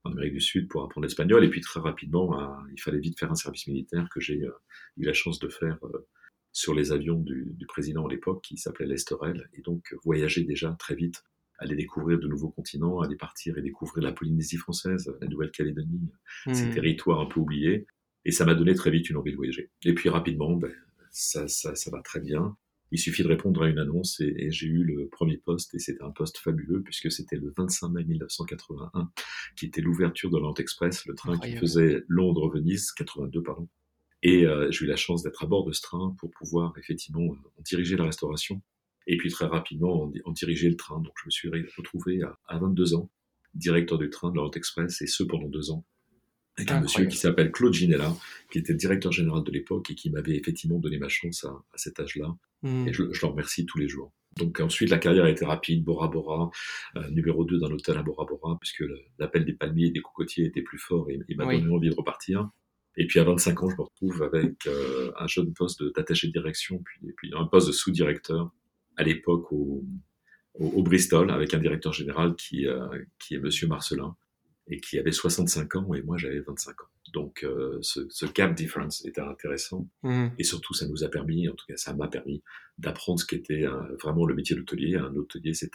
en 0.03 0.11
Amérique 0.11 0.33
du 0.33 0.41
Sud 0.41 0.67
pour 0.67 0.83
apprendre 0.83 1.05
l'espagnol. 1.05 1.43
Et 1.43 1.49
puis 1.49 1.61
très 1.61 1.79
rapidement, 1.79 2.39
euh, 2.39 2.47
il 2.71 2.81
fallait 2.81 2.99
vite 2.99 3.19
faire 3.19 3.31
un 3.31 3.35
service 3.35 3.67
militaire 3.67 4.07
que 4.13 4.19
j'ai 4.19 4.41
euh, 4.43 4.51
eu 4.97 5.05
la 5.05 5.13
chance 5.13 5.39
de 5.39 5.47
faire 5.47 5.77
euh, 5.83 6.07
sur 6.51 6.73
les 6.73 6.91
avions 6.91 7.19
du, 7.19 7.65
président 7.67 8.05
à 8.07 8.09
l'époque 8.09 8.43
qui 8.43 8.57
s'appelait 8.57 8.87
Lesterel. 8.87 9.49
Et 9.53 9.61
donc 9.61 9.95
voyager 10.03 10.43
déjà 10.43 10.75
très 10.79 10.95
vite 10.95 11.23
aller 11.59 11.75
découvrir 11.75 12.19
de 12.19 12.27
nouveaux 12.27 12.49
continents, 12.49 13.01
aller 13.01 13.15
partir 13.15 13.55
et 13.57 13.61
découvrir 13.61 14.03
la 14.03 14.11
Polynésie 14.11 14.57
française, 14.57 15.13
la 15.21 15.27
Nouvelle-Calédonie, 15.27 16.09
ces 16.51 16.65
Hmm. 16.65 16.73
territoires 16.73 17.19
un 17.19 17.27
peu 17.27 17.39
oubliés. 17.39 17.85
Et 18.25 18.31
ça 18.31 18.45
m'a 18.45 18.55
donné 18.55 18.73
très 18.73 18.89
vite 18.89 19.09
une 19.11 19.17
envie 19.17 19.31
de 19.31 19.35
voyager. 19.35 19.69
Et 19.85 19.93
puis 19.93 20.09
rapidement, 20.09 20.55
ben, 20.55 20.71
ça, 21.11 21.47
ça, 21.47 21.75
ça 21.75 21.91
va 21.91 22.01
très 22.01 22.19
bien. 22.19 22.57
Il 22.91 22.99
suffit 22.99 23.23
de 23.23 23.27
répondre 23.29 23.63
à 23.63 23.69
une 23.69 23.79
annonce 23.79 24.19
et, 24.19 24.33
et 24.37 24.51
j'ai 24.51 24.67
eu 24.67 24.83
le 24.83 25.07
premier 25.07 25.37
poste 25.37 25.73
et 25.75 25.79
c'était 25.79 26.03
un 26.03 26.11
poste 26.11 26.37
fabuleux 26.37 26.81
puisque 26.83 27.11
c'était 27.11 27.37
le 27.37 27.53
25 27.57 27.89
mai 27.89 28.03
1981 28.03 29.09
qui 29.55 29.65
était 29.67 29.81
l'ouverture 29.81 30.29
de 30.29 30.37
l'Ant 30.37 30.53
Express, 30.55 31.05
le 31.05 31.15
train 31.15 31.33
Incroyable. 31.33 31.59
qui 31.59 31.65
faisait 31.65 32.03
Londres-Venise, 32.07 32.91
82 32.91 33.41
pardon. 33.43 33.69
Et 34.23 34.45
euh, 34.45 34.69
j'ai 34.71 34.85
eu 34.85 34.87
la 34.87 34.95
chance 34.97 35.23
d'être 35.23 35.43
à 35.43 35.47
bord 35.47 35.65
de 35.65 35.71
ce 35.71 35.81
train 35.81 36.15
pour 36.19 36.29
pouvoir 36.31 36.73
effectivement 36.77 37.23
euh, 37.23 37.49
en 37.57 37.61
diriger 37.63 37.95
la 37.95 38.03
restauration 38.05 38.61
et 39.07 39.17
puis 39.17 39.29
très 39.31 39.45
rapidement 39.47 40.03
en, 40.03 40.07
di- 40.07 40.21
en 40.25 40.31
diriger 40.31 40.69
le 40.69 40.75
train. 40.75 40.99
Donc 40.99 41.13
je 41.21 41.25
me 41.27 41.31
suis 41.31 41.49
re- 41.49 41.65
retrouvé 41.77 42.21
à, 42.23 42.37
à 42.47 42.59
22 42.59 42.93
ans 42.95 43.09
directeur 43.53 43.97
du 43.97 44.09
train 44.09 44.29
de 44.31 44.35
l'Orient 44.35 44.51
Express 44.51 45.01
et 45.01 45.07
ce 45.07 45.23
pendant 45.23 45.47
deux 45.49 45.71
ans 45.71 45.85
avec 46.57 46.69
un 46.71 46.81
monsieur 46.81 47.05
qui 47.05 47.17
s'appelle 47.17 47.51
Claude 47.51 47.73
Ginella 47.73 48.13
qui 48.51 48.59
était 48.59 48.73
directeur 48.73 49.11
général 49.11 49.43
de 49.43 49.51
l'époque 49.51 49.89
et 49.89 49.95
qui 49.95 50.09
m'avait 50.09 50.35
effectivement 50.35 50.77
donné 50.79 50.97
ma 50.99 51.07
chance 51.09 51.43
à, 51.45 51.49
à 51.49 51.77
cet 51.77 51.99
âge-là 51.99 52.37
Hmm. 52.63 52.87
et 52.87 52.93
je, 52.93 53.11
je 53.11 53.21
le 53.25 53.31
remercie 53.31 53.65
tous 53.65 53.77
les 53.79 53.87
jours. 53.87 54.13
Donc 54.37 54.59
ensuite 54.59 54.89
la 54.89 54.97
carrière 54.97 55.25
a 55.25 55.29
été 55.29 55.43
rapide, 55.45 55.83
Bora 55.83 56.07
Bora, 56.07 56.49
euh, 56.95 57.09
numéro 57.09 57.43
2 57.43 57.59
d'un 57.59 57.71
hôtel 57.71 57.97
à 57.97 58.03
Bora 58.03 58.25
Bora 58.25 58.57
puisque 58.59 58.83
l'appel 59.19 59.43
des 59.45 59.53
palmiers 59.53 59.87
et 59.87 59.91
des 59.91 59.99
cocotiers 60.01 60.45
était 60.45 60.61
plus 60.61 60.77
fort 60.77 61.09
et 61.09 61.19
il 61.27 61.37
m'a 61.37 61.45
Oui. 61.47 61.59
donné 61.59 61.73
envie 61.73 61.89
de 61.89 61.95
repartir. 61.95 62.49
Et 62.97 63.07
puis 63.07 63.19
à 63.19 63.23
25 63.23 63.63
ans, 63.63 63.69
je 63.69 63.75
me 63.75 63.81
retrouve 63.81 64.21
avec 64.23 64.67
euh, 64.67 65.11
un 65.17 65.27
jeune 65.27 65.53
poste 65.53 65.81
de- 65.81 65.91
d'attaché 65.95 66.27
de 66.27 66.33
direction, 66.33 66.81
puis, 66.83 67.09
et 67.09 67.13
puis 67.13 67.31
un 67.35 67.45
poste 67.45 67.67
de 67.67 67.71
sous-directeur 67.71 68.51
à 68.97 69.03
l'époque 69.03 69.51
au, 69.51 69.83
au, 70.55 70.67
au 70.67 70.83
Bristol, 70.83 71.31
avec 71.31 71.53
un 71.53 71.59
directeur 71.59 71.93
général 71.93 72.35
qui, 72.35 72.67
euh, 72.67 72.87
qui 73.17 73.35
est 73.35 73.39
Monsieur 73.39 73.67
Marcelin, 73.67 74.15
et 74.67 74.79
qui 74.81 74.99
avait 74.99 75.11
65 75.13 75.75
ans, 75.77 75.93
et 75.93 76.01
moi 76.01 76.17
j'avais 76.17 76.39
25 76.41 76.81
ans. 76.81 76.87
Donc 77.13 77.43
euh, 77.43 77.77
ce, 77.81 78.07
ce 78.09 78.25
gap 78.25 78.55
difference 78.55 79.03
était 79.05 79.21
intéressant, 79.21 79.87
Hmm. 80.03 80.27
et 80.39 80.43
surtout 80.43 80.73
ça 80.73 80.87
nous 80.87 81.03
a 81.03 81.09
permis, 81.09 81.49
en 81.49 81.53
tout 81.55 81.65
cas 81.67 81.75
ça 81.77 81.93
m'a 81.93 82.07
permis, 82.07 82.41
d'apprendre 82.77 83.19
ce 83.19 83.25
qu'était 83.25 83.65
euh, 83.65 83.95
vraiment 84.01 84.25
le 84.25 84.33
métier 84.35 84.55
d'hôtelier. 84.55 84.95
Un 84.95 85.13
hôtelier, 85.15 85.53
c'est 85.53 85.71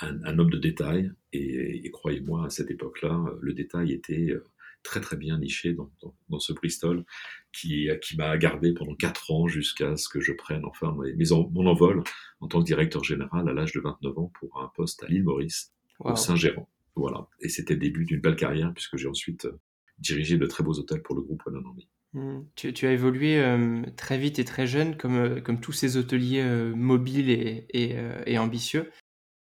un, 0.00 0.08
un, 0.08 0.24
un 0.24 0.38
homme 0.38 0.50
de 0.50 0.58
détail, 0.58 1.12
et, 1.32 1.86
et 1.86 1.90
croyez-moi, 1.90 2.46
à 2.46 2.50
cette 2.50 2.70
époque-là, 2.70 3.24
le 3.40 3.52
détail 3.54 3.92
était 3.92 4.30
euh, 4.30 4.44
très 4.82 5.00
très 5.00 5.16
bien 5.16 5.38
niché 5.38 5.72
dans, 5.74 5.90
dans, 6.02 6.14
dans 6.28 6.38
ce 6.38 6.52
Bristol 6.52 7.04
qui, 7.52 7.88
qui 8.02 8.16
m'a 8.16 8.36
gardé 8.38 8.72
pendant 8.72 8.94
quatre 8.94 9.30
ans 9.32 9.48
jusqu'à 9.48 9.96
ce 9.96 10.08
que 10.08 10.20
je 10.20 10.32
prenne 10.32 10.64
enfin 10.64 10.94
mes, 11.02 11.12
mes 11.14 11.32
en- 11.32 11.48
mon 11.50 11.66
envol 11.66 12.02
en 12.40 12.46
tant 12.48 12.60
que 12.60 12.66
directeur 12.66 13.02
général 13.02 13.48
à 13.48 13.52
l'âge 13.52 13.72
de 13.72 13.80
29 13.80 14.16
ans 14.18 14.30
pour 14.38 14.60
un 14.62 14.70
poste 14.76 15.02
à 15.02 15.08
l'île 15.08 15.24
Maurice 15.24 15.72
Wow. 15.98 16.12
au 16.12 16.16
Saint-Gérant. 16.16 16.68
Voilà. 16.94 17.26
Et 17.40 17.48
c'était 17.48 17.72
le 17.74 17.80
début 17.80 18.04
d'une 18.04 18.20
belle 18.20 18.36
carrière 18.36 18.72
puisque 18.74 18.96
j'ai 18.98 19.08
ensuite 19.08 19.48
dirigé 19.98 20.36
de 20.38 20.46
très 20.46 20.62
beaux 20.62 20.74
hôtels 20.74 21.02
pour 21.02 21.14
le 21.14 21.22
groupe 21.22 21.42
Only. 21.46 21.88
Hmm. 22.12 22.44
Tu, 22.54 22.72
tu 22.72 22.86
as 22.86 22.92
évolué 22.92 23.38
euh, 23.38 23.82
très 23.96 24.18
vite 24.18 24.38
et 24.38 24.44
très 24.44 24.66
jeune, 24.66 24.96
comme, 24.96 25.16
euh, 25.16 25.40
comme 25.40 25.60
tous 25.60 25.72
ces 25.72 25.96
hôteliers 25.96 26.42
euh, 26.42 26.74
mobiles 26.74 27.30
et, 27.30 27.66
et, 27.70 27.96
et 28.26 28.38
ambitieux. 28.38 28.90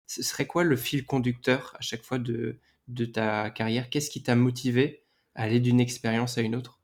Ce 0.07 0.23
serait 0.23 0.47
quoi 0.47 0.65
le 0.65 0.77
fil 0.77 1.07
conducteur 1.07 1.75
à 1.79 1.83
chaque 1.83 2.03
fois 2.03 2.19
de, 2.19 2.59
de 2.89 3.05
ta 3.05 3.51
carrière? 3.51 3.91
Qu'est-ce 3.91 4.11
qui 4.11 4.23
t'a 4.23 4.35
motivé 4.35 5.05
à 5.35 5.45
aller 5.45 5.61
d'une 5.61 5.81
expérience 5.81 6.37
à 6.37 6.43
une 6.43 6.57
autre? 6.57 6.81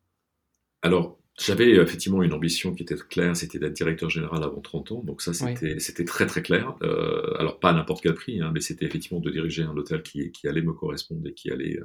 Alors, 0.82 1.18
j'avais 1.38 1.76
euh, 1.76 1.82
effectivement 1.82 2.22
une 2.22 2.32
ambition 2.32 2.74
qui 2.74 2.82
était 2.82 2.96
claire, 2.96 3.36
c'était 3.36 3.58
d'être 3.58 3.74
directeur 3.74 4.08
général 4.08 4.42
avant 4.42 4.60
30 4.60 4.92
ans, 4.92 5.02
donc 5.02 5.20
ça 5.20 5.32
c'était 5.34 5.78
c'était 5.80 6.04
très 6.06 6.26
très 6.26 6.42
clair. 6.42 6.76
Euh, 6.82 7.34
alors 7.38 7.60
pas 7.60 7.70
à 7.70 7.72
n'importe 7.74 8.02
quel 8.02 8.14
prix, 8.14 8.40
hein, 8.40 8.50
mais 8.54 8.60
c'était 8.60 8.86
effectivement 8.86 9.20
de 9.20 9.30
diriger 9.30 9.62
un 9.64 9.76
hôtel 9.76 10.02
qui, 10.02 10.32
qui 10.32 10.48
allait 10.48 10.62
me 10.62 10.72
correspondre 10.72 11.26
et 11.28 11.34
qui 11.34 11.50
allait... 11.50 11.78
euh, 11.78 11.84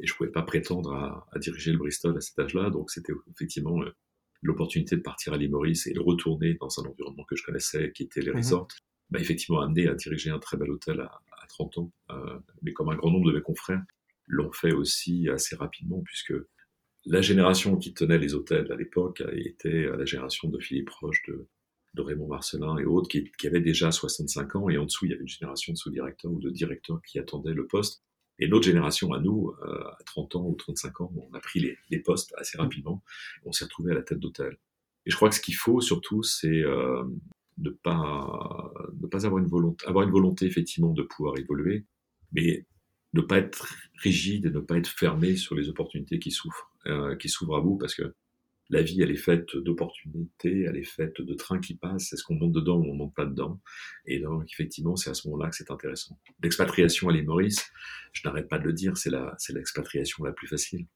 et 0.00 0.06
je 0.06 0.14
pouvais 0.14 0.30
pas 0.30 0.42
prétendre 0.42 0.92
à, 0.92 1.26
à 1.32 1.38
diriger 1.38 1.72
le 1.72 1.78
Bristol 1.78 2.16
à 2.16 2.20
cet 2.20 2.38
âge-là, 2.38 2.70
donc 2.70 2.90
c'était 2.90 3.12
effectivement 3.34 3.82
euh, 3.82 3.90
l'opportunité 4.42 4.96
de 4.96 5.00
partir 5.02 5.32
à 5.32 5.36
l'île 5.38 5.50
Maurice 5.52 5.86
et 5.86 5.92
de 5.92 6.00
retourner 6.00 6.54
dans 6.60 6.68
un 6.80 6.84
environnement 6.84 7.24
que 7.24 7.36
je 7.36 7.44
connaissais, 7.44 7.92
qui 7.92 8.02
était 8.02 8.20
les 8.20 8.30
Mhm. 8.32 8.36
resorts, 8.38 8.68
m'a 9.10 9.20
effectivement 9.20 9.60
amené 9.60 9.88
à 9.88 9.94
diriger 9.94 10.30
un 10.30 10.38
très 10.38 10.56
bel 10.56 10.70
hôtel 10.70 11.00
à, 11.00 11.04
à 11.42 11.46
30 11.48 11.78
ans, 11.78 11.92
euh, 12.10 12.38
mais 12.62 12.72
comme 12.72 12.88
un 12.90 12.96
grand 12.96 13.10
nombre 13.10 13.30
de 13.30 13.36
mes 13.36 13.42
confrères 13.42 13.82
l'ont 14.26 14.52
fait 14.52 14.72
aussi 14.72 15.28
assez 15.28 15.56
rapidement, 15.56 16.00
puisque 16.04 16.34
la 17.04 17.20
génération 17.20 17.76
qui 17.76 17.94
tenait 17.94 18.18
les 18.18 18.34
hôtels 18.34 18.70
à 18.70 18.76
l'époque 18.76 19.22
était 19.32 19.86
la 19.86 20.04
génération 20.04 20.48
de 20.48 20.58
Philippe 20.58 20.90
Roche, 20.90 21.22
de, 21.28 21.46
Raymond 22.00 22.28
Marcelin 22.28 22.78
et 22.78 22.84
autres, 22.84 23.08
qui, 23.08 23.46
avaient 23.46 23.60
déjà 23.60 23.90
65 23.90 24.56
ans, 24.56 24.68
et 24.70 24.78
en 24.78 24.84
dessous, 24.84 25.04
il 25.04 25.10
y 25.10 25.14
avait 25.14 25.22
une 25.22 25.28
génération 25.28 25.72
de 25.72 25.78
sous-directeurs 25.78 26.32
ou 26.32 26.40
de 26.40 26.50
directeurs 26.50 27.02
qui 27.02 27.18
attendaient 27.18 27.52
le 27.52 27.66
poste. 27.66 28.02
Et 28.38 28.48
notre 28.48 28.64
génération, 28.64 29.12
à 29.12 29.20
nous, 29.20 29.52
euh, 29.62 29.84
à 29.84 29.98
30 30.06 30.36
ans 30.36 30.46
ou 30.46 30.54
35 30.54 31.00
ans, 31.02 31.12
on 31.16 31.34
a 31.34 31.40
pris 31.40 31.76
les, 31.90 31.98
postes 31.98 32.34
assez 32.38 32.56
rapidement, 32.56 33.02
on 33.44 33.52
s'est 33.52 33.64
retrouvé 33.64 33.92
à 33.92 33.94
la 33.94 34.02
tête 34.02 34.18
d'hôtel. 34.18 34.56
Et 35.04 35.10
je 35.10 35.16
crois 35.16 35.28
que 35.28 35.34
ce 35.34 35.40
qu'il 35.40 35.54
faut 35.54 35.80
surtout, 35.80 36.22
c'est 36.22 36.62
euh, 36.62 37.04
ne 37.58 37.70
pas 37.70 38.72
ne 39.00 39.06
pas 39.06 39.26
avoir 39.26 39.42
une 39.42 39.48
volonté, 39.48 39.86
avoir 39.86 40.04
une 40.04 40.12
volonté 40.12 40.46
effectivement 40.46 40.92
de 40.92 41.02
pouvoir 41.02 41.36
évoluer, 41.38 41.84
mais 42.32 42.66
ne 43.12 43.20
pas 43.20 43.38
être 43.38 43.74
rigide 44.02 44.46
et 44.46 44.50
ne 44.50 44.60
pas 44.60 44.78
être 44.78 44.88
fermé 44.88 45.36
sur 45.36 45.54
les 45.54 45.68
opportunités 45.68 46.18
qui 46.18 46.30
s'ouvrent, 46.30 46.71
euh, 46.86 47.16
qui 47.16 47.28
s'ouvrent 47.28 47.56
à 47.56 47.60
vous, 47.60 47.76
parce 47.76 47.94
que 47.94 48.14
la 48.70 48.82
vie, 48.82 49.02
elle 49.02 49.10
est 49.10 49.16
faite 49.16 49.56
d'opportunités, 49.56 50.62
elle 50.62 50.76
est 50.76 50.84
faite 50.84 51.20
de 51.20 51.34
trains 51.34 51.60
qui 51.60 51.76
passent. 51.76 52.12
Est-ce 52.12 52.22
qu'on 52.22 52.36
monte 52.36 52.52
dedans 52.52 52.78
ou 52.78 52.90
on 52.90 52.94
monte 52.94 53.14
pas 53.14 53.26
dedans 53.26 53.60
Et 54.06 54.18
donc, 54.18 54.50
effectivement, 54.50 54.96
c'est 54.96 55.10
à 55.10 55.14
ce 55.14 55.28
moment-là 55.28 55.50
que 55.50 55.56
c'est 55.56 55.70
intéressant. 55.70 56.18
L'expatriation 56.42 57.08
à 57.08 57.12
l'île 57.12 57.26
Maurice, 57.26 57.70
je 58.12 58.22
n'arrête 58.24 58.48
pas 58.48 58.58
de 58.58 58.64
le 58.64 58.72
dire, 58.72 58.96
c'est 58.96 59.10
la, 59.10 59.34
c'est 59.38 59.52
l'expatriation 59.52 60.24
la 60.24 60.32
plus 60.32 60.46
facile. 60.46 60.86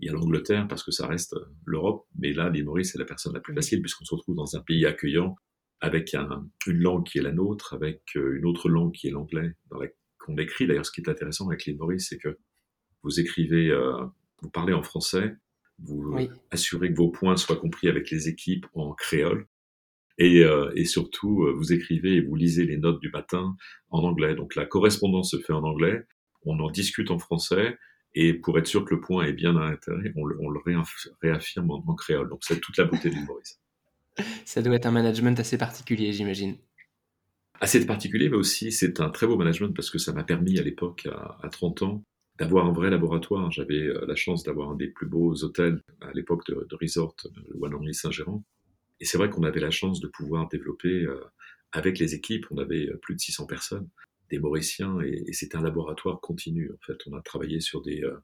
Il 0.00 0.06
y 0.06 0.10
a 0.10 0.12
l'Angleterre 0.12 0.66
parce 0.66 0.82
que 0.82 0.90
ça 0.90 1.06
reste 1.06 1.36
l'Europe, 1.64 2.04
mais 2.18 2.32
là, 2.32 2.50
l'île 2.50 2.64
Maurice, 2.64 2.92
c'est 2.92 2.98
la 2.98 3.04
personne 3.04 3.32
la 3.32 3.40
plus 3.40 3.54
facile 3.54 3.80
puisqu'on 3.80 4.04
se 4.04 4.14
retrouve 4.14 4.34
dans 4.34 4.56
un 4.56 4.60
pays 4.60 4.84
accueillant 4.84 5.36
avec 5.80 6.14
un, 6.14 6.48
une 6.66 6.78
langue 6.78 7.04
qui 7.04 7.18
est 7.18 7.22
la 7.22 7.32
nôtre, 7.32 7.74
avec 7.74 8.02
euh, 8.16 8.36
une 8.38 8.46
autre 8.46 8.68
langue 8.68 8.92
qui 8.92 9.06
est 9.06 9.10
l'anglais, 9.10 9.54
dans 9.70 9.78
la, 9.78 9.86
qu'on 10.18 10.36
écrit. 10.38 10.66
D'ailleurs, 10.66 10.86
ce 10.86 10.90
qui 10.90 11.00
est 11.00 11.08
intéressant 11.08 11.46
avec 11.48 11.64
l'île 11.64 11.76
Maurice, 11.76 12.08
c'est 12.08 12.18
que 12.18 12.38
vous 13.02 13.20
écrivez, 13.20 13.70
euh, 13.70 14.04
vous 14.44 14.50
parlez 14.50 14.72
en 14.74 14.82
français, 14.84 15.34
vous 15.80 16.12
Oui. 16.14 16.30
assurez 16.52 16.90
que 16.92 16.96
vos 16.96 17.10
points 17.10 17.36
soient 17.36 17.56
compris 17.56 17.88
avec 17.88 18.10
les 18.10 18.28
équipes 18.28 18.66
en 18.74 18.92
créole, 18.94 19.48
et, 20.18 20.44
euh, 20.44 20.70
et 20.76 20.84
surtout, 20.84 21.44
euh, 21.44 21.52
vous 21.56 21.72
écrivez 21.72 22.14
et 22.16 22.20
vous 22.20 22.36
lisez 22.36 22.64
les 22.64 22.76
notes 22.78 23.00
du 23.00 23.10
matin 23.10 23.56
en 23.90 24.04
anglais. 24.04 24.36
Donc 24.36 24.54
la 24.54 24.66
correspondance 24.66 25.32
se 25.32 25.38
fait 25.38 25.52
en 25.52 25.64
anglais, 25.64 26.04
on 26.44 26.60
en 26.60 26.70
discute 26.70 27.10
en 27.10 27.18
français, 27.18 27.76
et 28.14 28.34
pour 28.34 28.58
être 28.58 28.68
sûr 28.68 28.84
que 28.84 28.94
le 28.94 29.00
point 29.00 29.24
est 29.26 29.32
bien 29.32 29.56
à 29.56 29.70
l'intérieur, 29.70 30.12
on 30.16 30.24
le, 30.24 30.36
on 30.40 30.50
le 30.50 30.60
réaff- 30.60 31.08
réaffirme 31.22 31.70
en, 31.72 31.84
en 31.86 31.94
créole. 31.96 32.28
Donc 32.28 32.40
c'est 32.44 32.60
toute 32.60 32.76
la 32.78 32.84
beauté 32.84 33.10
l'île 33.10 33.24
Maurice. 33.26 33.60
Ça 34.44 34.62
doit 34.62 34.76
être 34.76 34.86
un 34.86 34.92
management 34.92 35.38
assez 35.40 35.58
particulier, 35.58 36.12
j'imagine. 36.12 36.56
assez 37.60 37.84
particulier, 37.86 38.28
mais 38.28 38.36
aussi 38.36 38.70
c'est 38.72 39.00
un 39.00 39.10
très 39.10 39.26
beau 39.26 39.36
management 39.36 39.72
parce 39.74 39.90
que 39.90 39.98
ça 39.98 40.12
m'a 40.12 40.22
permis 40.24 40.58
à 40.58 40.62
l'époque, 40.62 41.06
à, 41.10 41.38
à 41.42 41.48
30 41.48 41.82
ans, 41.82 42.04
d'avoir 42.38 42.66
un 42.66 42.72
vrai 42.72 42.90
laboratoire. 42.90 43.50
J'avais 43.50 43.82
euh, 43.82 44.04
la 44.06 44.16
chance 44.16 44.42
d'avoir 44.42 44.70
un 44.70 44.76
des 44.76 44.88
plus 44.88 45.06
beaux 45.06 45.34
hôtels 45.44 45.80
à 46.00 46.12
l'époque 46.12 46.46
de, 46.46 46.76
resort, 46.80 47.14
le 47.34 47.62
One 47.62 47.74
Only 47.74 47.94
Saint-Gérand. 47.94 48.44
Et 49.00 49.04
c'est 49.04 49.18
vrai 49.18 49.30
qu'on 49.30 49.42
avait 49.42 49.60
la 49.60 49.70
chance 49.70 50.00
de 50.00 50.08
pouvoir 50.08 50.48
développer 50.48 51.04
euh, 51.04 51.20
avec 51.72 51.98
les 51.98 52.14
équipes, 52.14 52.46
on 52.50 52.58
avait 52.58 52.88
euh, 52.88 52.96
plus 53.02 53.14
de 53.14 53.20
600 53.20 53.46
personnes, 53.46 53.88
des 54.30 54.38
Mauriciens, 54.38 55.00
et, 55.00 55.24
et 55.26 55.32
c'était 55.32 55.56
un 55.56 55.62
laboratoire 55.62 56.20
continu. 56.20 56.70
En 56.72 56.86
fait, 56.86 56.98
on 57.06 57.16
a 57.16 57.20
travaillé 57.20 57.60
sur 57.60 57.82
des, 57.82 58.02
euh, 58.02 58.16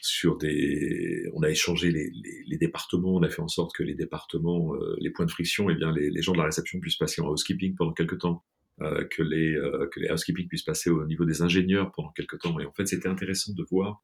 sur 0.00 0.36
des, 0.36 1.28
on 1.32 1.42
a 1.42 1.50
échangé 1.50 1.90
les, 1.90 2.10
les, 2.10 2.44
les 2.46 2.58
départements, 2.58 3.14
on 3.14 3.22
a 3.22 3.28
fait 3.28 3.42
en 3.42 3.48
sorte 3.48 3.74
que 3.74 3.82
les 3.82 3.94
départements, 3.94 4.74
euh, 4.74 4.96
les 4.98 5.10
points 5.10 5.26
de 5.26 5.30
friction, 5.30 5.70
eh 5.70 5.74
bien 5.74 5.92
les, 5.92 6.10
les 6.10 6.22
gens 6.22 6.32
de 6.32 6.38
la 6.38 6.44
réception 6.44 6.80
puissent 6.80 6.96
passer 6.96 7.22
en 7.22 7.28
housekeeping 7.28 7.74
pendant 7.74 7.92
quelques 7.92 8.18
temps, 8.18 8.44
euh, 8.44 8.55
que 8.78 9.22
les 9.22 9.54
euh, 9.54 9.88
que 9.88 10.00
les 10.00 10.10
housekeeping 10.10 10.48
puissent 10.48 10.62
passer 10.62 10.90
au 10.90 11.04
niveau 11.06 11.24
des 11.24 11.42
ingénieurs 11.42 11.92
pendant 11.92 12.10
quelques 12.10 12.38
temps. 12.38 12.58
Et 12.60 12.66
en 12.66 12.72
fait, 12.72 12.86
c'était 12.86 13.08
intéressant 13.08 13.52
de 13.54 13.64
voir 13.70 14.02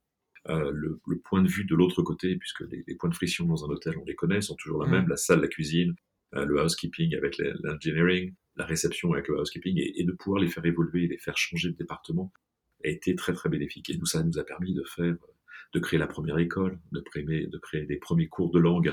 euh, 0.48 0.70
le, 0.72 1.00
le, 1.06 1.18
point 1.20 1.42
de 1.42 1.48
vue 1.48 1.64
de 1.64 1.74
l'autre 1.74 2.02
côté, 2.02 2.36
puisque 2.36 2.62
les, 2.70 2.82
les, 2.86 2.94
points 2.96 3.10
de 3.10 3.14
friction 3.14 3.46
dans 3.46 3.64
un 3.64 3.68
hôtel, 3.68 3.94
on 4.00 4.04
les 4.04 4.14
connaît, 4.14 4.40
sont 4.40 4.56
toujours 4.56 4.82
la 4.82 4.88
Mmh. 4.88 4.92
même, 4.92 5.08
la 5.08 5.16
salle, 5.16 5.40
la 5.40 5.48
cuisine, 5.48 5.94
euh, 6.34 6.44
le 6.44 6.60
housekeeping 6.60 7.14
avec 7.14 7.36
l'engineering, 7.62 8.34
la 8.56 8.64
réception 8.64 9.12
avec 9.12 9.28
le 9.28 9.38
housekeeping, 9.38 9.78
et, 9.78 10.00
et 10.00 10.04
de 10.04 10.12
pouvoir 10.12 10.42
les 10.42 10.48
faire 10.48 10.64
évoluer, 10.64 11.06
les 11.06 11.18
faire 11.18 11.36
changer 11.36 11.70
de 11.70 11.76
département, 11.76 12.32
a 12.84 12.88
été 12.88 13.14
très 13.14 13.34
très 13.34 13.48
bénéfique. 13.48 13.90
Et 13.90 13.96
nous, 13.96 14.06
ça 14.06 14.22
nous 14.24 14.38
a 14.38 14.44
permis 14.44 14.74
de 14.74 14.82
faire 14.84 15.14
de 15.72 15.80
créer 15.80 15.98
la 15.98 16.06
première 16.06 16.38
école, 16.38 16.78
de 16.92 17.00
créer, 17.00 17.46
de 17.46 17.58
créer 17.58 17.86
des 17.86 17.96
premiers 17.96 18.28
cours 18.28 18.50
de 18.50 18.58
langue 18.58 18.92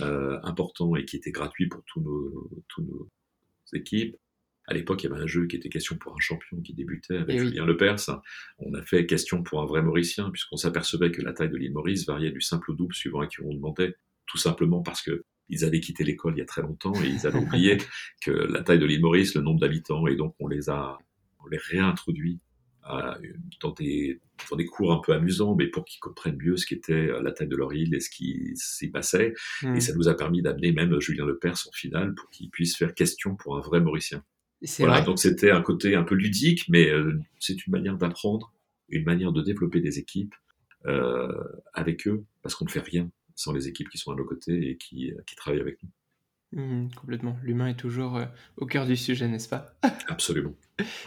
euh, 0.00 0.38
importants 0.42 0.94
et 0.96 1.04
qui 1.04 1.16
étaient 1.16 1.30
gratuits 1.30 1.68
pour 1.68 1.82
tous 1.84 2.00
nos, 2.00 2.50
tous 2.68 2.82
nos 2.82 3.08
équipes. 3.72 4.16
À 4.68 4.74
l'époque, 4.74 5.02
il 5.02 5.08
y 5.08 5.12
avait 5.12 5.22
un 5.22 5.26
jeu 5.26 5.46
qui 5.46 5.56
était 5.56 5.70
question 5.70 5.96
pour 5.96 6.12
un 6.12 6.20
champion 6.20 6.60
qui 6.60 6.74
débutait 6.74 7.16
avec 7.16 7.36
Eh 7.36 7.40
oui. 7.40 7.48
Julien 7.48 7.64
Lepers. 7.64 8.20
On 8.58 8.74
a 8.74 8.82
fait 8.82 9.06
question 9.06 9.42
pour 9.42 9.62
un 9.62 9.66
vrai 9.66 9.82
Mauricien, 9.82 10.30
puisqu'on 10.30 10.56
s'apercevait 10.56 11.10
que 11.10 11.22
la 11.22 11.32
taille 11.32 11.48
de 11.48 11.56
l'île 11.56 11.72
Maurice 11.72 12.06
variait 12.06 12.30
du 12.30 12.42
simple 12.42 12.70
au 12.70 12.74
double 12.74 12.94
suivant 12.94 13.20
à 13.20 13.26
qui 13.26 13.40
on 13.40 13.52
demandait, 13.52 13.96
tout 14.26 14.38
simplement 14.38 14.82
parce 14.82 15.02
que 15.02 15.24
ils 15.48 15.64
avaient 15.64 15.80
quitté 15.80 16.04
l'école 16.04 16.34
il 16.36 16.40
y 16.40 16.42
a 16.42 16.44
très 16.44 16.60
longtemps 16.60 16.92
et 17.02 17.06
ils 17.06 17.26
avaient 17.26 17.38
oublié 17.46 17.78
que 18.22 18.30
la 18.30 18.62
taille 18.62 18.78
de 18.78 18.84
l'île 18.84 19.00
Maurice, 19.00 19.34
le 19.34 19.40
nombre 19.40 19.60
d'habitants, 19.60 20.06
et 20.06 20.16
donc 20.16 20.36
on 20.38 20.46
les 20.46 20.68
a 20.68 20.98
les 21.50 21.56
réintroduit 21.56 22.40
dans, 23.60 23.72
des, 23.72 24.20
dans 24.50 24.56
des 24.56 24.64
cours 24.64 24.92
un 24.92 25.00
peu 25.04 25.12
amusants, 25.12 25.54
mais 25.54 25.66
pour 25.66 25.84
qu'ils 25.84 26.00
comprennent 26.00 26.38
mieux 26.38 26.56
ce 26.56 26.66
qu'était 26.66 27.08
la 27.22 27.32
tête 27.32 27.48
de 27.48 27.56
leur 27.56 27.72
île 27.72 27.94
et 27.94 28.00
ce 28.00 28.08
qui 28.08 28.52
s'y 28.54 28.90
passait. 28.90 29.34
Et 29.62 29.66
hmm. 29.66 29.80
ça 29.80 29.94
nous 29.94 30.08
a 30.08 30.14
permis 30.14 30.42
d'amener 30.42 30.72
même 30.72 30.98
Julien 31.00 31.26
Lepers 31.26 31.66
en 31.68 31.72
finale 31.72 32.14
pour 32.14 32.30
qu'il 32.30 32.50
puisse 32.50 32.76
faire 32.76 32.94
question 32.94 33.36
pour 33.36 33.56
un 33.56 33.60
vrai 33.60 33.80
Mauricien. 33.80 34.22
Voilà, 34.78 35.00
donc 35.02 35.18
c'était 35.18 35.50
un 35.50 35.62
côté 35.62 35.94
un 35.94 36.02
peu 36.02 36.14
ludique, 36.14 36.68
mais 36.68 36.90
c'est 37.38 37.66
une 37.66 37.72
manière 37.72 37.96
d'apprendre, 37.96 38.52
une 38.88 39.04
manière 39.04 39.32
de 39.32 39.42
développer 39.42 39.80
des 39.80 39.98
équipes 39.98 40.34
euh, 40.86 41.32
avec 41.74 42.06
eux, 42.08 42.24
parce 42.42 42.54
qu'on 42.54 42.64
ne 42.64 42.70
fait 42.70 42.80
rien 42.80 43.10
sans 43.36 43.52
les 43.52 43.68
équipes 43.68 43.88
qui 43.88 43.98
sont 43.98 44.10
à 44.10 44.16
nos 44.16 44.24
côtés 44.24 44.70
et 44.70 44.76
qui, 44.76 45.12
qui 45.26 45.36
travaillent 45.36 45.60
avec 45.60 45.80
nous. 45.82 45.90
Mmh, 46.52 46.88
complètement. 46.96 47.36
L'humain 47.42 47.68
est 47.68 47.78
toujours 47.78 48.16
euh, 48.16 48.24
au 48.56 48.64
cœur 48.64 48.86
du 48.86 48.96
sujet, 48.96 49.28
n'est-ce 49.28 49.48
pas? 49.48 49.74
Absolument. 50.08 50.54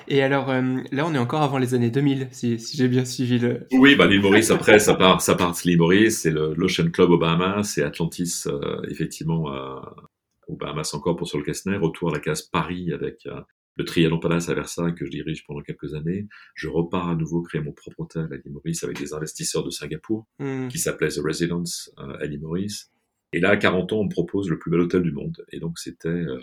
Et 0.08 0.22
alors, 0.22 0.50
euh, 0.52 0.82
là, 0.92 1.06
on 1.08 1.16
est 1.16 1.18
encore 1.18 1.42
avant 1.42 1.58
les 1.58 1.74
années 1.74 1.90
2000, 1.90 2.28
si, 2.32 2.58
j'ai 2.58 2.88
bien 2.88 3.06
suivi 3.06 3.40
le... 3.40 3.66
Oui, 3.72 3.96
bah, 3.96 4.06
l'île 4.06 4.22
Maurice, 4.22 4.52
après, 4.52 4.78
ça 4.78 4.94
part, 4.94 5.22
ça 5.22 5.34
part 5.34 5.56
l'île 5.66 5.80
Maurice, 5.80 6.22
c'est 6.22 6.32
l'Ocean 6.32 6.92
Club 6.92 7.18
Bahamas, 7.20 7.64
c'est 7.64 7.82
Atlantis, 7.82 8.44
euh, 8.46 8.82
effectivement, 8.90 9.46
au 10.52 10.56
Bahamas 10.56 10.94
encore 10.94 11.16
pour 11.16 11.28
sur 11.28 11.38
le 11.38 11.44
Kessner, 11.44 11.78
autour 11.78 12.10
à 12.10 12.14
la 12.14 12.20
case 12.20 12.42
Paris 12.42 12.92
avec 12.94 13.28
le 13.78 13.86
Trianon 13.86 14.20
Palace 14.20 14.50
à 14.50 14.54
Versailles 14.54 14.96
que 14.96 15.06
je 15.06 15.12
dirige 15.12 15.46
pendant 15.46 15.62
quelques 15.62 15.94
années. 15.94 16.28
Je 16.56 16.68
repars 16.68 17.10
à 17.10 17.16
nouveau 17.16 17.42
créer 17.42 17.62
mon 17.62 17.72
propre 17.72 18.02
hôtel 18.02 18.28
à 18.32 18.36
l'île 18.36 18.52
Maurice 18.52 18.84
avec 18.84 19.00
des 19.00 19.14
investisseurs 19.14 19.64
de 19.64 19.70
Singapour 19.70 20.28
mmh. 20.40 20.68
qui 20.68 20.78
s'appelait 20.78 21.10
The 21.10 21.22
Residence 21.24 21.94
à 21.98 22.26
l'île 22.26 22.42
Maurice. 22.42 22.92
Et 23.34 23.40
là, 23.40 23.52
à 23.52 23.58
40 23.58 23.94
ans, 23.94 24.00
on 24.00 24.04
me 24.06 24.10
propose 24.10 24.50
le 24.50 24.60
plus 24.60 24.72
bel 24.72 24.82
hôtel 24.82 25.04
du 25.04 25.12
monde. 25.12 25.46
Et 25.52 25.60
donc, 25.60 25.80
c'était 25.80 26.10
euh, 26.10 26.40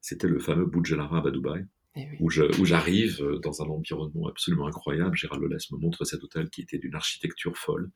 c'était 0.00 0.28
le 0.28 0.38
fameux 0.38 0.66
Burj 0.66 0.92
Al 0.92 1.00
Arab 1.00 1.26
à 1.26 1.30
Dubaï, 1.30 1.64
eh 1.96 2.06
où 2.20 2.30
j'arrive 2.30 3.22
euh, 3.22 3.38
dans 3.38 3.62
un 3.62 3.66
environnement 3.66 4.28
absolument 4.28 4.66
incroyable. 4.66 5.16
Gérald 5.16 5.42
Lelès 5.42 5.70
me 5.72 5.78
montre 5.78 6.04
cet 6.04 6.22
hôtel 6.22 6.48
qui 6.50 6.62
était 6.62 6.78
d'une 6.78 6.94
architecture 6.94 7.56
folle. 7.56 7.90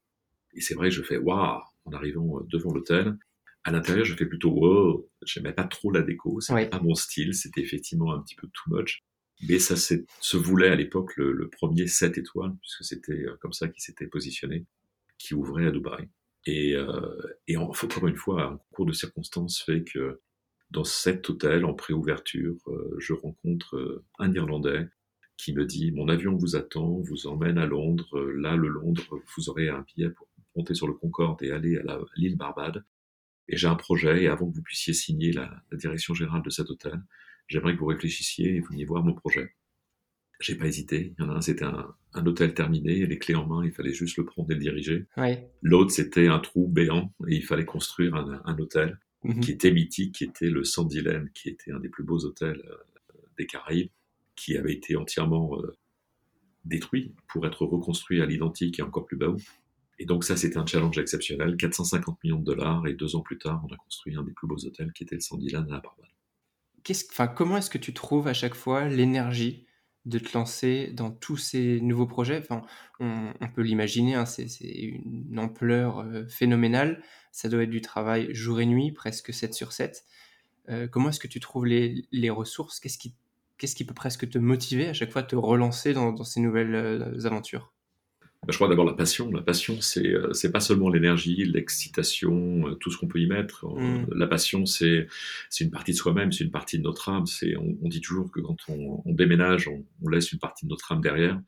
Et 0.54 0.60
c'est 0.60 0.74
vrai, 0.74 0.90
je 0.90 1.02
fais 1.02 1.18
waouh 1.18 1.60
en 1.84 1.92
arrivant 1.92 2.38
euh, 2.38 2.42
devant 2.48 2.72
l'hôtel. 2.72 3.16
À 3.66 3.72
l'intérieur, 3.72 4.04
je 4.04 4.14
fais 4.14 4.26
plutôt 4.26 4.50
wow. 4.50 5.10
J'aimais 5.24 5.52
pas 5.52 5.64
trop 5.64 5.90
la 5.90 6.02
déco, 6.02 6.40
c'était 6.40 6.68
pas 6.68 6.80
mon 6.80 6.94
style, 6.94 7.34
c'était 7.34 7.60
effectivement 7.60 8.14
un 8.14 8.20
petit 8.20 8.36
peu 8.36 8.46
too 8.46 8.70
much. 8.70 9.02
Mais 9.48 9.58
ça 9.58 9.74
se 9.74 10.36
voulait 10.36 10.68
à 10.68 10.76
l'époque 10.76 11.16
le, 11.16 11.32
le, 11.32 11.50
premier 11.50 11.88
7 11.88 12.16
étoiles, 12.16 12.54
puisque 12.60 12.84
c'était 12.84 13.24
comme 13.40 13.52
ça 13.52 13.66
qu'il 13.66 13.82
s'était 13.82 14.06
positionné, 14.06 14.66
qui 15.18 15.34
ouvrait 15.34 15.66
à 15.66 15.72
Dubaï. 15.72 16.08
Et, 16.46 16.76
euh, 16.76 17.18
et 17.48 17.56
encore 17.56 18.06
une 18.06 18.16
fois, 18.16 18.44
un 18.44 18.60
cours 18.70 18.86
de 18.86 18.92
circonstances 18.92 19.60
fait 19.60 19.82
que 19.82 20.20
dans 20.70 20.84
cet 20.84 21.28
hôtel, 21.28 21.64
en 21.64 21.74
préouverture, 21.74 22.56
euh, 22.68 22.94
je 22.98 23.14
rencontre 23.14 23.76
euh, 23.76 24.04
un 24.20 24.32
Irlandais 24.32 24.86
qui 25.36 25.54
me 25.54 25.66
dit 25.66 25.90
Mon 25.90 26.08
avion 26.08 26.36
vous 26.36 26.54
attend, 26.54 27.00
vous 27.00 27.26
emmène 27.26 27.58
à 27.58 27.66
Londres. 27.66 28.16
Là, 28.36 28.54
le 28.54 28.68
Londres, 28.68 29.20
vous 29.36 29.48
aurez 29.50 29.68
un 29.68 29.84
billet 29.92 30.10
pour 30.10 30.28
monter 30.54 30.74
sur 30.74 30.86
le 30.86 30.94
Concorde 30.94 31.42
et 31.42 31.50
aller 31.50 31.78
à 31.78 31.98
l'île 32.14 32.36
Barbade. 32.36 32.84
Et 33.48 33.56
j'ai 33.56 33.68
un 33.68 33.76
projet, 33.76 34.24
et 34.24 34.28
avant 34.28 34.50
que 34.50 34.56
vous 34.56 34.62
puissiez 34.62 34.92
signer 34.92 35.32
la, 35.32 35.62
la 35.70 35.78
direction 35.78 36.14
générale 36.14 36.42
de 36.42 36.50
cet 36.50 36.68
hôtel, 36.70 37.00
j'aimerais 37.48 37.74
que 37.74 37.80
vous 37.80 37.86
réfléchissiez 37.86 38.56
et 38.56 38.60
veniez 38.60 38.84
voir 38.84 39.04
mon 39.04 39.14
projet. 39.14 39.54
J'ai 40.40 40.56
pas 40.56 40.66
hésité. 40.66 41.14
Il 41.18 41.22
y 41.22 41.26
en 41.26 41.30
a 41.30 41.36
un, 41.36 41.40
c'était 41.40 41.64
un, 41.64 41.94
un, 42.12 42.26
hôtel 42.26 42.52
terminé, 42.52 43.06
les 43.06 43.18
clés 43.18 43.34
en 43.34 43.46
main, 43.46 43.64
il 43.64 43.72
fallait 43.72 43.92
juste 43.92 44.18
le 44.18 44.24
prendre 44.24 44.50
et 44.50 44.54
le 44.54 44.60
diriger. 44.60 45.06
Ouais. 45.16 45.50
L'autre, 45.62 45.92
c'était 45.92 46.28
un 46.28 46.40
trou 46.40 46.68
béant 46.68 47.14
et 47.26 47.36
il 47.36 47.44
fallait 47.44 47.64
construire 47.64 48.14
un, 48.14 48.42
un 48.44 48.58
hôtel 48.58 48.98
mhm. 49.24 49.40
qui 49.40 49.52
était 49.52 49.70
mythique, 49.70 50.16
qui 50.16 50.24
était 50.24 50.50
le 50.50 50.64
Sandylane, 50.64 51.30
qui 51.32 51.48
était 51.48 51.72
un 51.72 51.80
des 51.80 51.88
plus 51.88 52.04
beaux 52.04 52.24
hôtels 52.24 52.62
euh, 52.68 53.18
des 53.38 53.46
Caraïbes, 53.46 53.90
qui 54.34 54.58
avait 54.58 54.74
été 54.74 54.96
entièrement 54.96 55.58
euh, 55.58 55.74
détruit 56.66 57.14
pour 57.28 57.46
être 57.46 57.64
reconstruit 57.64 58.20
à 58.20 58.26
l'identique 58.26 58.78
et 58.78 58.82
encore 58.82 59.06
plus 59.06 59.16
bas. 59.16 59.34
Et 59.98 60.04
donc 60.04 60.24
ça, 60.24 60.36
c'était 60.36 60.58
un 60.58 60.66
challenge 60.66 60.98
exceptionnel. 60.98 61.56
450 61.56 62.22
millions 62.22 62.38
de 62.38 62.44
dollars 62.44 62.86
et 62.86 62.94
deux 62.94 63.16
ans 63.16 63.22
plus 63.22 63.38
tard, 63.38 63.62
on 63.68 63.72
a 63.72 63.76
construit 63.76 64.14
un 64.16 64.22
des 64.22 64.32
plus 64.32 64.46
beaux 64.46 64.64
hôtels 64.64 64.92
qui 64.92 65.04
était 65.04 65.14
le 65.14 65.20
Sandylane 65.20 65.72
à 65.72 65.80
Barbade. 65.80 66.06
Enfin, 67.10 67.26
comment 67.26 67.56
est-ce 67.56 67.70
que 67.70 67.78
tu 67.78 67.92
trouves 67.94 68.28
à 68.28 68.34
chaque 68.34 68.54
fois 68.54 68.88
l'énergie 68.88 69.66
de 70.04 70.20
te 70.20 70.36
lancer 70.38 70.92
dans 70.92 71.10
tous 71.10 71.36
ces 71.36 71.80
nouveaux 71.80 72.06
projets? 72.06 72.38
Enfin, 72.38 72.62
on, 73.00 73.32
peut 73.54 73.62
l'imaginer, 73.62 74.14
hein, 74.14 74.26
c'est 74.26 74.46
une 74.62 75.38
ampleur 75.38 76.00
euh, 76.00 76.26
phénoménale. 76.28 77.02
Ça 77.32 77.48
doit 77.48 77.64
être 77.64 77.70
du 77.70 77.80
travail 77.80 78.32
jour 78.34 78.60
et 78.60 78.66
nuit, 78.66 78.92
presque 78.92 79.34
7 79.34 79.52
sur 79.54 79.72
7. 79.72 80.04
Euh, 80.68 80.86
comment 80.86 81.08
est-ce 81.08 81.20
que 81.20 81.28
tu 81.28 81.40
trouves 81.40 81.66
les, 81.66 82.30
ressources? 82.30 82.80
Qu'est-ce 82.80 82.98
qui, 82.98 83.84
peut 83.84 83.94
presque 83.94 84.28
te 84.28 84.38
motiver 84.38 84.88
à 84.88 84.92
chaque 84.92 85.10
fois, 85.10 85.22
te 85.22 85.36
relancer 85.36 85.92
dans, 85.92 86.16
ces 86.22 86.40
nouvelles 86.40 86.74
euh, 86.74 87.26
aventures? 87.26 87.72
Je 88.48 88.56
crois 88.56 88.68
d'abord 88.68 88.84
la 88.84 88.94
passion. 88.94 89.30
La 89.30 89.42
passion, 89.42 89.80
c'est 89.80 90.06
euh, 90.06 90.32
c'est 90.32 90.52
pas 90.52 90.60
seulement 90.60 90.88
l'énergie, 90.88 91.44
l'excitation, 91.44 92.68
euh, 92.68 92.74
tout 92.74 92.90
ce 92.90 92.98
qu'on 92.98 93.08
peut 93.08 93.20
y 93.20 93.26
mettre. 93.26 93.64
Euh, 93.66 93.80
mm. 93.80 94.14
La 94.14 94.26
passion, 94.26 94.66
c'est 94.66 95.08
c'est 95.50 95.64
une 95.64 95.70
partie 95.70 95.92
de 95.92 95.96
soi-même, 95.96 96.32
c'est 96.32 96.44
une 96.44 96.50
partie 96.50 96.78
de 96.78 96.84
notre 96.84 97.08
âme. 97.08 97.26
C'est 97.26 97.56
on, 97.56 97.76
on, 97.82 97.88
dit 97.88 98.00
toujours 98.00 98.30
que 98.30 98.40
quand 98.40 98.56
on, 98.68 99.02
on 99.04 99.12
déménage, 99.12 99.68
on, 99.68 99.84
on, 100.02 100.08
laisse 100.08 100.32
une 100.32 100.38
partie 100.38 100.64
de 100.66 100.70
notre 100.70 100.92
âme 100.92 101.00
derrière. 101.00 101.40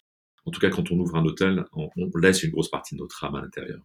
En 0.45 0.51
tout 0.51 0.61
cas, 0.61 0.71
quand 0.71 0.91
on 0.91 0.99
ouvre 0.99 1.17
un 1.17 1.25
hôtel, 1.25 1.65
on, 1.73 1.91
laisse 2.17 2.43
une 2.43 2.51
grosse 2.51 2.71
partie 2.71 2.95
de 2.95 3.01
notre 3.01 3.23
âme 3.23 3.35
à 3.35 3.43
l'intérieur. 3.43 3.81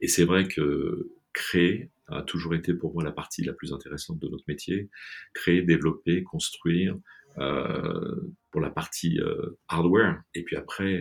Et 0.00 0.08
c'est 0.08 0.24
vrai 0.24 0.46
que 0.46 1.10
créer 1.32 1.90
a 2.08 2.22
toujours 2.22 2.54
été 2.54 2.72
pour 2.72 2.94
moi 2.94 3.02
la 3.02 3.10
partie 3.10 3.42
la 3.42 3.52
plus 3.52 3.72
intéressante 3.72 4.18
de 4.20 4.28
notre 4.28 4.44
métier. 4.46 4.88
Créer, 5.34 5.62
développer, 5.62 6.22
construire. 6.22 6.96
Euh, 7.38 8.32
pour 8.50 8.62
la 8.62 8.70
partie 8.70 9.20
hardware 9.68 10.22
et 10.34 10.42
puis 10.42 10.56
après 10.56 10.98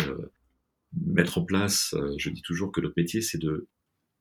mettre 1.04 1.38
en 1.38 1.46
place, 1.46 1.94
euh, 1.94 2.16
je 2.18 2.30
dis 2.30 2.42
toujours 2.42 2.72
que 2.72 2.82
notre 2.82 2.96
métier, 2.98 3.22
c'est 3.22 3.38
de, 3.38 3.68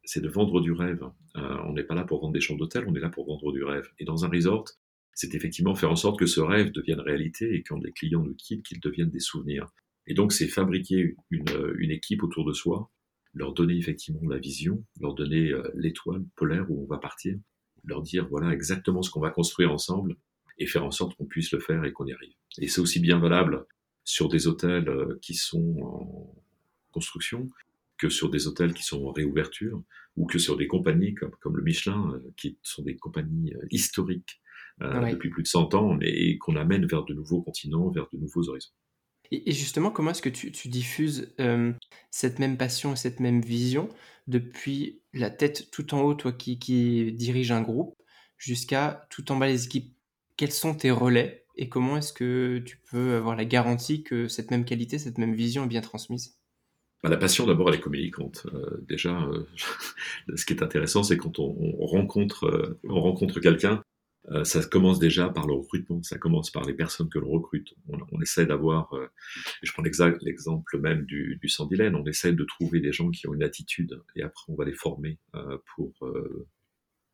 c'est 0.05 0.21
de 0.21 0.29
vendre 0.29 0.61
du 0.61 0.73
rêve. 0.73 1.03
Euh, 1.37 1.57
on 1.67 1.73
n'est 1.73 1.85
pas 1.85 1.95
là 1.95 2.05
pour 2.05 2.21
vendre 2.21 2.33
des 2.33 2.41
chambres 2.41 2.61
d'hôtel, 2.61 2.85
on 2.87 2.95
est 2.95 3.01
là 3.01 3.09
pour 3.09 3.27
vendre 3.27 3.53
du 3.53 3.63
rêve. 3.63 3.89
Et 3.99 4.05
dans 4.05 4.25
un 4.25 4.29
resort, 4.29 4.65
c'est 5.13 5.35
effectivement 5.35 5.75
faire 5.75 5.91
en 5.91 5.97
sorte 5.97 6.19
que 6.19 6.27
ce 6.27 6.41
rêve 6.41 6.73
devienne 6.73 7.01
réalité 7.01 7.55
et 7.55 7.63
quand 7.63 7.79
les 7.79 7.93
clients 7.93 8.23
nous 8.23 8.35
quittent, 8.35 8.65
qu'ils 8.65 8.81
deviennent 8.81 9.11
des 9.11 9.21
souvenirs. 9.21 9.69
Et 10.07 10.15
donc, 10.15 10.33
c'est 10.33 10.49
fabriquer 10.49 11.17
une, 11.31 11.45
une, 11.79 11.91
équipe 11.91 12.23
autour 12.23 12.45
de 12.45 12.53
soi, 12.53 12.91
leur 13.33 13.55
donner 13.55 13.77
effectivement 13.77 14.29
la 14.29 14.39
vision, 14.39 14.85
leur 15.01 15.15
donner 15.15 15.51
euh, 15.51 15.63
l'étoile 15.75 16.25
polaire 16.37 16.67
où 16.71 16.83
on 16.83 16.87
va 16.87 16.99
partir, 16.99 17.39
leur 17.85 18.03
dire 18.03 18.27
voilà 18.29 18.53
exactement 18.53 19.03
ce 19.03 19.11
qu'on 19.11 19.21
va 19.21 19.31
construire 19.31 19.73
ensemble 19.73 20.17
et 20.59 20.67
faire 20.67 20.85
en 20.85 20.91
sorte 20.91 21.17
qu'on 21.17 21.27
puisse 21.27 21.53
le 21.53 21.61
faire 21.61 21.85
et 21.85 21.93
qu'on 21.93 22.07
y 22.07 22.13
arrive. 22.13 22.35
Et 22.59 22.69
c'est 22.69 22.81
aussi 22.81 23.01
bien 23.01 23.19
valable 23.19 23.67
sur 24.05 24.29
des 24.29 24.47
hôtels 24.47 24.91
qui 25.23 25.35
sont 25.35 25.77
en, 25.83 26.44
construction 26.95 27.51
que 27.99 28.09
sur 28.09 28.31
des 28.31 28.47
hôtels 28.47 28.75
qui 28.75 28.83
sont 28.83 29.05
en 29.05 29.13
réouverture 29.13 29.83
ou 30.17 30.27
que 30.27 30.39
sur 30.39 30.57
des 30.57 30.67
compagnies 30.67 31.15
comme, 31.15 31.33
comme 31.41 31.57
le 31.57 31.63
Michelin, 31.63 32.13
euh, 32.15 32.33
qui 32.37 32.59
sont 32.63 32.83
des 32.83 32.97
compagnies 32.97 33.53
euh, 33.55 33.67
historiques 33.71 34.41
euh, 34.83 35.11
depuis 35.11 35.31
plus 35.31 35.43
de 35.43 35.49
100 35.49 35.75
ans, 35.75 35.95
mais 35.95 36.37
qu'on 36.39 36.57
amène 36.57 36.87
vers 36.87 37.05
de 37.05 37.15
nouveaux 37.15 37.43
continents, 37.43 37.91
vers 37.91 38.09
de 38.13 38.19
nouveaux 38.19 38.49
horizons. 38.49 38.73
Et, 39.31 39.53
justement, 39.53 39.91
comment 39.91 40.11
est-ce 40.11 40.23
que 40.23 40.29
tu, 40.29 40.53
tu 40.53 40.69
diffuses 40.69 41.35
cette 42.11 42.39
même 42.39 42.57
passion, 42.57 42.95
cette 42.95 43.21
même 43.21 43.41
vision 43.41 43.89
depuis 44.29 45.01
la 45.13 45.31
tête 45.31 45.71
tout 45.73 45.95
en 45.95 46.03
haut, 46.03 46.15
toi 46.15 46.33
qui, 46.33 46.59
qui 46.59 47.11
dirige 47.13 47.51
un 47.51 47.63
groupe, 47.63 47.97
jusqu'à 48.37 49.07
tout 49.11 49.33
en 49.33 49.37
bas 49.37 49.47
les 49.47 49.65
équipes? 49.65 49.97
Quels 50.37 50.53
sont 50.53 50.75
tes 50.75 50.91
relais 50.91 51.47
et 51.57 51.69
comment 51.69 51.97
est-ce 51.97 52.13
que 52.13 52.63
tu 52.67 52.79
peux 52.91 53.15
avoir 53.15 53.35
la 53.35 53.45
garantie 53.45 54.03
que 54.03 54.29
cette 54.29 54.51
même 54.51 54.65
qualité, 54.65 54.99
cette 54.99 55.19
même 55.19 55.35
vision 55.35 55.65
est 55.65 55.69
bien 55.69 55.81
transmise? 55.81 56.37
Bah, 57.05 57.11
la 57.11 57.19
passion, 57.19 57.45
d'abord, 57.47 57.69
elle 57.69 57.75
est 57.75 57.83
communicante. 57.83 58.47
Euh, 58.55 58.83
déjà, 58.89 59.23
euh, 59.25 59.45
ce 60.37 60.47
qui 60.47 60.55
est 60.55 60.63
intéressant, 60.63 61.03
c'est 61.03 61.19
quand 61.19 61.39
on, 61.39 61.53
rencontre, 61.85 62.47
euh, 62.47 62.81
on 62.89 62.99
rencontre 62.99 63.41
quelqu'un, 63.41 63.83
ça 64.45 64.65
commence 64.65 64.99
déjà 64.99 65.29
par 65.29 65.47
le 65.47 65.53
recrutement, 65.53 66.03
ça 66.03 66.17
commence 66.17 66.51
par 66.51 66.65
les 66.65 66.73
personnes 66.73 67.11
que 67.11 67.19
l'on 67.19 67.29
recrute. 67.29 67.75
On, 68.11 68.23
essaie 68.23 68.47
d'avoir, 68.47 68.91
je 69.63 69.71
prends 69.71 69.83
l'exemple 69.83 70.79
même 70.81 71.05
du, 71.05 71.37
du 71.43 71.49
Sandilène, 71.51 71.95
on 71.95 72.07
essaie 72.07 72.33
de 72.33 72.45
trouver 72.45 72.81
des 72.81 72.91
gens 72.91 73.11
qui 73.11 73.29
ont 73.29 73.35
une 73.35 73.43
attitude 73.43 74.01
et 74.17 74.23
après 74.23 74.45
on 74.49 74.55
va 74.55 74.65
les 74.65 74.73
former 74.73 75.19
pour. 75.77 75.93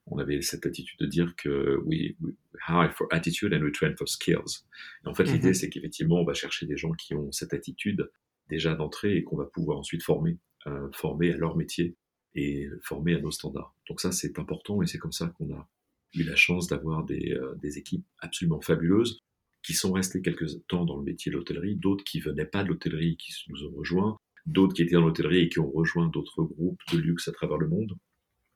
on 0.06 0.18
avait 0.18 0.40
cette 0.40 0.66
attitude 0.66 1.00
de 1.00 1.06
dire 1.06 1.34
que 1.34 1.80
we, 1.84 2.14
we 2.20 2.32
hire 2.68 2.92
for 2.94 3.08
attitude 3.10 3.52
and 3.54 3.62
we 3.64 3.72
train 3.72 3.96
for 3.96 4.08
skills. 4.08 4.62
Et 5.04 5.08
en 5.08 5.14
fait, 5.14 5.24
l'idée, 5.24 5.50
mm-hmm. 5.50 5.54
c'est 5.54 5.68
qu'effectivement, 5.68 6.20
on 6.20 6.24
va 6.24 6.34
chercher 6.34 6.66
des 6.66 6.76
gens 6.76 6.92
qui 6.92 7.14
ont 7.14 7.32
cette 7.32 7.54
attitude 7.54 8.08
déjà 8.50 8.74
d'entrée 8.74 9.16
et 9.16 9.24
qu'on 9.24 9.36
va 9.36 9.46
pouvoir 9.46 9.78
ensuite 9.78 10.02
former, 10.02 10.38
euh, 10.66 10.88
former 10.92 11.32
à 11.32 11.36
leur 11.36 11.56
métier 11.56 11.96
et 12.34 12.68
former 12.82 13.14
à 13.14 13.20
nos 13.20 13.30
standards. 13.30 13.74
Donc 13.88 14.00
ça, 14.00 14.12
c'est 14.12 14.38
important 14.38 14.82
et 14.82 14.86
c'est 14.86 14.98
comme 14.98 15.12
ça 15.12 15.28
qu'on 15.38 15.52
a 15.54 15.68
eu 16.14 16.24
la 16.24 16.36
chance 16.36 16.66
d'avoir 16.66 17.04
des, 17.04 17.32
euh, 17.32 17.54
des, 17.56 17.78
équipes 17.78 18.04
absolument 18.18 18.60
fabuleuses 18.60 19.20
qui 19.62 19.74
sont 19.74 19.92
restées 19.92 20.22
quelques 20.22 20.66
temps 20.66 20.84
dans 20.84 20.96
le 20.96 21.04
métier 21.04 21.30
de 21.30 21.36
l'hôtellerie, 21.36 21.76
d'autres 21.76 22.04
qui 22.04 22.20
venaient 22.20 22.44
pas 22.44 22.62
de 22.62 22.68
l'hôtellerie 22.68 23.16
qui 23.16 23.32
nous 23.48 23.64
ont 23.64 23.72
rejoints, 23.76 24.16
d'autres 24.46 24.74
qui 24.74 24.82
étaient 24.82 24.94
dans 24.94 25.02
l'hôtellerie 25.02 25.42
et 25.42 25.48
qui 25.48 25.60
ont 25.60 25.70
rejoint 25.70 26.08
d'autres 26.08 26.42
groupes 26.42 26.80
de 26.92 26.98
luxe 26.98 27.28
à 27.28 27.32
travers 27.32 27.58
le 27.58 27.68
monde. 27.68 27.96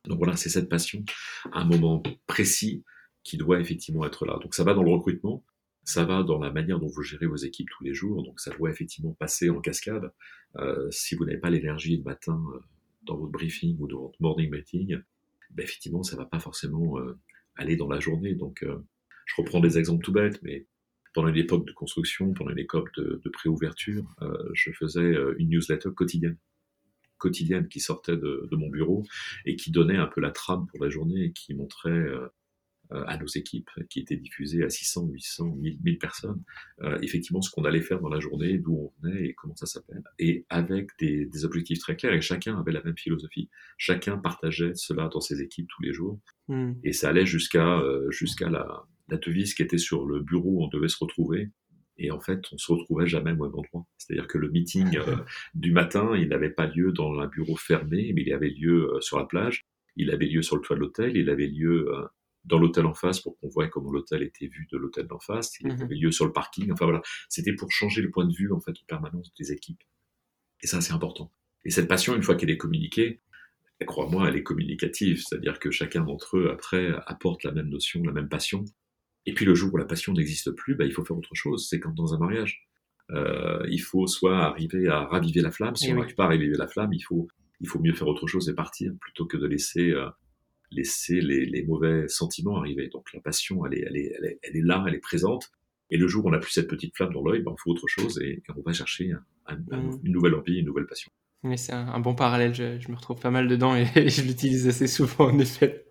Donc 0.07 0.19
voilà, 0.19 0.37
c'est 0.37 0.49
cette 0.49 0.69
passion 0.69 1.05
à 1.53 1.61
un 1.61 1.65
moment 1.65 2.03
précis 2.27 2.85
qui 3.23 3.37
doit 3.37 3.61
effectivement 3.61 4.05
être 4.05 4.27
là. 4.27 4.39
Donc 4.43 4.55
ça 4.55 4.65
va 4.65 4.75
dans 4.75 4.83
le 4.83 4.91
recrutement, 4.91 5.45
ça 5.85 6.05
va 6.05 6.23
dans 6.23 6.39
la 6.39 6.51
manière 6.51 6.81
dont 6.81 6.89
vous 6.89 7.03
gérez 7.03 7.27
vos 7.27 7.37
équipes 7.37 7.69
tous 7.71 7.85
les 7.85 7.95
jours, 7.95 8.23
donc 8.23 8.41
ça 8.41 8.51
doit 8.51 8.71
effectivement 8.71 9.13
passer 9.13 9.51
en 9.51 9.61
cascade. 9.61 10.13
Euh, 10.57 10.91
si 10.91 11.15
vous 11.15 11.25
n'avez 11.25 11.39
pas 11.39 11.51
l'énergie 11.51 11.97
le 11.97 12.03
matin 12.03 12.43
euh, 12.55 12.61
dans 13.03 13.17
votre 13.17 13.33
briefing 13.33 13.77
ou 13.81 13.87
dans 13.87 14.03
votre 14.03 14.21
morning 14.21 14.51
meeting, 14.51 14.99
ben 15.51 15.63
effectivement, 15.63 16.03
ça 16.03 16.17
va 16.17 16.25
pas 16.25 16.41
forcément 16.41 16.99
euh, 16.99 17.19
aller 17.57 17.77
dans 17.77 17.89
la 17.89 18.01
journée. 18.01 18.35
Donc, 18.35 18.63
euh, 18.63 18.77
je 19.27 19.35
reprends 19.39 19.61
des 19.61 19.79
exemples 19.79 20.05
tout 20.05 20.13
bêtes, 20.13 20.41
mais 20.43 20.67
pendant 21.15 21.29
une 21.29 21.37
époque 21.37 21.67
de 21.67 21.73
construction, 21.73 22.33
pendant 22.35 22.51
une 22.51 22.59
époque 22.59 22.95
de, 22.97 23.21
de 23.25 23.31
pré-ouverture, 23.31 24.05
euh, 24.23 24.51
je 24.53 24.71
faisais 24.73 25.15
une 25.39 25.51
newsletter 25.51 25.91
quotidienne 25.95 26.37
quotidienne 27.17 27.69
qui 27.69 27.81
sortait 27.81 28.17
de, 28.17 28.49
de, 28.51 28.57
mon 28.57 28.69
bureau 28.69 29.07
et 29.47 29.57
qui 29.57 29.71
donnait 29.71 29.97
un 29.97 30.09
peu 30.09 30.21
la 30.21 30.31
trame 30.31 30.67
pour 30.67 30.83
la 30.83 30.91
journée 30.91 31.27
et 31.27 31.33
qui 31.33 31.55
montrait 31.55 32.07
à 32.91 33.17
nos 33.17 33.27
équipes 33.27 33.71
qui 33.89 34.01
étaient 34.01 34.17
diffusées 34.17 34.63
à 34.63 34.71
600, 34.71 35.09
800, 35.09 35.57
1000, 35.57 35.79
1000 35.83 35.99
personnes, 35.99 36.43
euh, 36.83 36.99
effectivement 37.03 37.41
ce 37.41 37.51
qu'on 37.51 37.65
allait 37.65 37.83
faire 37.83 38.01
dans 38.01 38.09
la 38.09 38.21
journée, 38.21 38.59
d'où 38.59 38.75
on 38.75 38.93
venait 39.03 39.27
et 39.27 39.35
comment 39.35 39.57
ça 39.57 39.67
s'appelle, 39.67 40.03
et 40.19 40.45
avec 40.49 40.91
des, 40.99 41.27
des, 41.27 41.45
objectifs 41.45 41.79
très 41.79 41.97
clairs, 41.97 42.13
et 42.13 42.21
chacun 42.21 42.59
avait 42.59 42.73
la 42.73 42.83
même 42.83 42.97
philosophie. 42.97 43.49
Chacun 43.79 44.19
partageait 44.19 44.75
cela 44.75 45.09
dans 45.09 45.21
ses 45.21 45.41
équipes 45.41 45.69
tous 45.69 45.83
les 45.83 45.93
jours, 45.93 46.21
mm. 46.49 46.73
et 46.85 46.93
ça 46.93 47.09
allait 47.09 47.27
jusqu'à 47.27 47.79
euh, 47.79 48.11
jusqu'à 48.11 48.51
la, 48.51 48.85
la 49.09 49.17
devise 49.17 49.55
qui 49.55 49.63
était 49.63 49.79
sur 49.79 50.07
le 50.07 50.21
bureau 50.21 50.61
où 50.61 50.65
on 50.65 50.69
devait 50.69 50.89
se 50.89 50.99
retrouver, 51.01 51.51
et 51.97 52.11
en 52.11 52.21
fait, 52.21 52.43
on 52.53 52.59
se 52.59 52.73
retrouvait 52.73 53.07
jamais 53.07 53.33
au 53.33 53.45
même 53.45 53.55
endroit. 53.55 53.87
C'est-à-dire 53.99 54.27
que 54.27 54.39
le 54.39 54.51
meeting 54.51 54.97
euh, 54.97 55.17
du 55.55 55.73
matin, 55.73 56.17
il 56.17 56.29
n'avait 56.29 56.51
pas 56.51 56.67
lieu 56.67 56.93
dans 56.93 57.19
un 57.21 57.27
bureau 57.27 57.57
fermé, 57.57 58.13
mais 58.15 58.23
il 58.23 58.33
avait 58.33 58.51
lieu 58.51 58.95
euh, 58.95 59.01
sur 59.01 59.19
la 59.19 59.27
plage, 59.27 59.65
il 59.97 60.11
avait 60.11 60.27
lieu 60.27 60.43
sur 60.43 60.57
le 60.57 60.63
toit 60.63 60.77
de 60.77 60.81
l'hôtel, 60.81 61.17
il 61.17 61.31
avait 61.31 61.47
lieu 61.47 61.89
euh, 61.93 62.05
dans 62.45 62.59
l'hôtel 62.59 62.87
en 62.87 62.95
face 62.95 63.21
pour 63.21 63.39
qu'on 63.39 63.49
voit 63.49 63.69
comment 63.69 63.91
l'hôtel 63.91 64.23
était 64.23 64.47
vu 64.47 64.67
de 64.71 64.77
l'hôtel 64.77 65.07
d'en 65.07 65.19
face. 65.19 65.59
Il 65.61 65.69
y 65.69 65.83
avait 65.83 65.95
lieu 65.95 66.13
sur 66.13 66.27
le 66.27 66.33
parking. 66.33 66.71
Enfin 66.73 66.85
voilà, 66.85 67.03
c'était 67.29 67.55
pour 67.55 67.71
changer 67.71 68.03
le 68.03 68.11
point 68.11 68.27
de 68.27 68.35
vue 68.35 68.53
en 68.53 68.61
fait 68.61 68.73
en 68.73 68.85
permanence 68.87 69.33
des 69.39 69.53
équipes. 69.53 69.83
Et 70.63 70.67
ça, 70.67 70.81
c'est 70.81 70.93
important. 70.93 71.33
Et 71.65 71.71
cette 71.71 71.89
passion, 71.89 72.15
une 72.15 72.23
fois 72.23 72.35
qu'elle 72.35 72.51
est 72.51 72.57
communiquée, 72.57 73.21
crois-moi, 73.87 74.29
elle 74.29 74.37
est 74.37 74.43
communicative. 74.43 75.23
C'est-à-dire 75.23 75.59
que 75.59 75.71
chacun 75.71 76.03
d'entre 76.03 76.39
eux 76.39 76.51
après 76.51 76.93
apporte 77.07 77.45
la 77.45 77.53
même 77.53 77.69
notion, 77.69 78.03
la 78.03 78.13
même 78.13 78.29
passion. 78.29 78.65
Et 79.27 79.33
puis 79.33 79.45
le 79.45 79.55
jour 79.55 79.73
où 79.73 79.77
la 79.77 79.87
passion 79.87 80.13
n'existe 80.13 80.51
plus, 80.53 80.75
bah, 80.75 80.85
il 80.85 80.93
faut 80.93 81.05
faire 81.05 81.17
autre 81.17 81.35
chose. 81.35 81.67
C'est 81.69 81.81
comme 81.81 81.95
dans 81.95 82.15
un 82.15 82.19
mariage. 82.19 82.67
Euh, 83.11 83.65
il 83.71 83.81
faut 83.81 84.07
soit 84.07 84.39
arriver 84.39 84.89
à 84.89 85.05
raviver 85.05 85.41
la 85.41 85.51
flamme. 85.51 85.77
Si 85.77 85.93
on 85.93 85.97
n'arrive 85.97 86.15
pas 86.15 86.25
à 86.25 86.29
raviver 86.29 86.57
la 86.57 86.67
flamme, 86.67 86.93
il 86.93 87.03
faut 87.03 87.29
il 87.61 87.69
faut 87.69 87.79
mieux 87.79 87.95
faire 87.95 88.09
autre 88.09 88.27
chose 88.27 88.49
et 88.49 88.55
partir 88.55 88.93
plutôt 89.01 89.27
que 89.27 89.37
de 89.37 89.47
laisser 89.47 89.91
euh, 89.91 90.09
laisser 90.75 91.21
les, 91.21 91.45
les, 91.47 91.65
mauvais 91.65 92.09
sentiments 92.09 92.59
arriver. 92.59 92.89
Donc 92.89 93.13
la 93.13 93.21
passion, 93.21 93.65
elle 93.67 93.75
est, 93.75 93.85
elle, 93.87 93.97
est, 93.97 94.15
elle, 94.19 94.25
est, 94.27 94.39
elle 94.43 94.57
est 94.57 94.63
là, 94.63 94.85
elle 94.87 94.95
est 94.95 94.99
présente. 94.99 95.51
Et 95.91 95.97
le 95.97 96.09
jour 96.09 96.25
où 96.25 96.29
on 96.29 96.33
n'a 96.33 96.39
plus 96.39 96.53
cette 96.53 96.69
petite 96.69 96.97
flamme 96.97 97.13
dans 97.13 97.23
l'œil, 97.23 97.43
ben, 97.43 97.53
on 97.53 97.57
fait 97.57 97.71
autre 97.71 97.87
chose 97.87 98.19
et, 98.21 98.43
on 98.57 98.63
va 98.63 98.73
chercher 98.73 99.13
un, 99.13 99.25
un, 99.47 99.57
mm. 99.57 100.01
une 100.05 100.13
nouvelle 100.13 100.35
envie, 100.35 100.59
une 100.59 100.67
nouvelle 100.67 100.87
passion. 100.87 101.11
Mais 101.43 101.57
c'est 101.57 101.73
un, 101.73 101.89
un, 101.89 102.01
bon 102.01 102.15
parallèle, 102.15 102.55
je, 102.55 102.79
je, 102.81 102.91
me 102.91 102.97
retrouve 102.97 103.21
pas 103.21 103.31
mal 103.31 103.49
dedans 103.49 103.77
et, 103.77 103.85
je 104.09 104.23
l'utilise 104.23 104.67
assez 104.67 104.87
souvent 104.87 105.27
en 105.31 105.39
effet. 105.39 105.85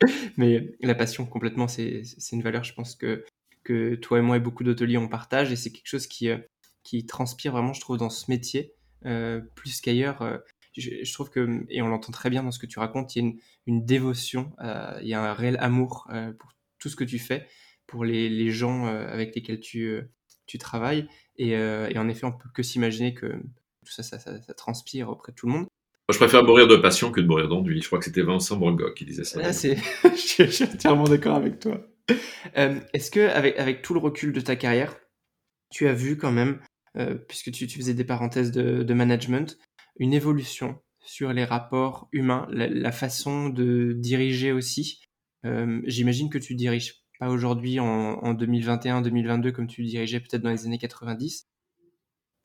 Mais 0.36 0.72
la 0.80 0.94
passion, 0.94 1.26
complètement, 1.26 1.68
c'est 1.68 2.02
une 2.32 2.42
valeur, 2.42 2.64
je 2.64 2.74
pense, 2.74 2.94
que, 2.94 3.24
que 3.64 3.96
toi 3.96 4.18
et 4.18 4.22
moi 4.22 4.36
et 4.36 4.40
beaucoup 4.40 4.64
d'hôteliers 4.64 4.98
on 4.98 5.08
partage 5.08 5.50
et 5.50 5.56
c'est 5.56 5.72
quelque 5.72 5.88
chose 5.88 6.06
qui, 6.06 6.28
euh, 6.28 6.38
qui 6.82 7.06
transpire 7.06 7.52
vraiment, 7.52 7.72
je 7.72 7.80
trouve, 7.80 7.98
dans 7.98 8.10
ce 8.10 8.30
métier, 8.30 8.72
euh, 9.06 9.40
plus 9.54 9.80
qu'ailleurs. 9.80 10.22
Euh, 10.22 10.38
je, 10.80 11.12
trouve 11.12 11.30
que, 11.30 11.64
et 11.68 11.82
on 11.82 11.88
l'entend 11.88 12.12
très 12.12 12.30
bien 12.30 12.42
dans 12.42 12.50
ce 12.50 12.58
que 12.58 12.66
tu 12.66 12.78
racontes, 12.78 13.14
il 13.14 13.22
y 13.22 13.24
a 13.24 13.28
une, 13.28 13.38
une 13.66 13.86
dévotion, 13.86 14.52
euh, 14.62 14.98
il 15.02 15.08
y 15.08 15.14
a 15.14 15.22
un 15.22 15.32
réel 15.32 15.56
amour 15.60 16.08
euh, 16.12 16.32
pour 16.32 16.52
tout 16.78 16.88
ce 16.88 16.96
que 16.96 17.04
tu 17.04 17.18
fais, 17.18 17.46
pour 17.86 18.04
les, 18.04 18.28
les 18.28 18.50
gens 18.50 18.86
euh, 18.86 19.06
avec 19.08 19.34
lesquels 19.34 19.60
tu, 19.60 19.86
euh, 19.86 20.02
tu 20.46 20.58
travailles. 20.58 21.08
Et, 21.36 21.50
et, 21.50 21.98
en 21.98 22.08
effet, 22.08 22.26
on 22.26 22.32
peut 22.32 22.48
que 22.54 22.62
s'imaginer 22.62 23.12
que 23.12 23.26
tout 23.26 23.92
ça 23.92 24.04
ça, 24.04 24.20
ça 24.20 24.40
ça, 24.40 24.54
transpire 24.54 25.08
auprès 25.08 25.32
de 25.32 25.36
tout 25.36 25.46
le 25.46 25.52
monde. 25.52 25.62
Moi, 25.62 26.12
je 26.12 26.18
préfère 26.18 26.44
mourir 26.44 26.68
de 26.68 26.76
passion 26.76 27.10
que 27.10 27.20
de 27.20 27.26
mourir 27.26 27.48
d'ennui. 27.48 27.82
Je 27.82 27.86
crois 27.88 27.98
que 27.98 28.04
c'était 28.04 28.22
Vincent 28.22 28.56
Van 28.56 28.76
qui 28.94 29.04
disait 29.04 29.24
ça. 29.24 29.40
Ah, 29.42 29.52
c'est... 29.52 29.76
je 30.04 30.44
suis 30.44 30.64
entièrement 30.64 31.04
d'accord 31.04 31.34
avec 31.34 31.58
toi. 31.58 31.80
Est-ce 32.54 33.10
que, 33.10 33.28
avec, 33.28 33.58
avec 33.58 33.82
tout 33.82 33.94
le 33.94 34.00
recul 34.00 34.32
de 34.32 34.40
ta 34.40 34.54
carrière, 34.54 34.94
tu 35.70 35.88
as 35.88 35.92
vu 35.92 36.16
quand 36.16 36.30
même, 36.30 36.60
puisque 37.26 37.50
tu, 37.50 37.66
tu, 37.66 37.78
faisais 37.78 37.94
des 37.94 38.04
parenthèses 38.04 38.52
de, 38.52 38.84
de 38.84 38.94
management, 38.94 39.58
une 39.96 40.12
évolution 40.12 40.80
sur 41.00 41.32
les 41.32 41.44
rapports 41.44 42.08
humains, 42.12 42.46
la, 42.50 42.92
façon 42.92 43.48
de 43.48 43.92
diriger 43.92 44.52
aussi. 44.52 45.02
Euh, 45.44 45.82
J'imagine 45.86 46.30
que 46.30 46.38
tu 46.38 46.54
diriges 46.54 47.04
pas 47.18 47.28
aujourd'hui 47.28 47.78
en, 47.78 47.86
en 47.86 48.34
2021-2022 48.34 49.52
comme 49.52 49.66
tu 49.66 49.84
dirigeais 49.84 50.20
peut-être 50.20 50.42
dans 50.42 50.50
les 50.50 50.64
années 50.64 50.78
90. 50.78 51.46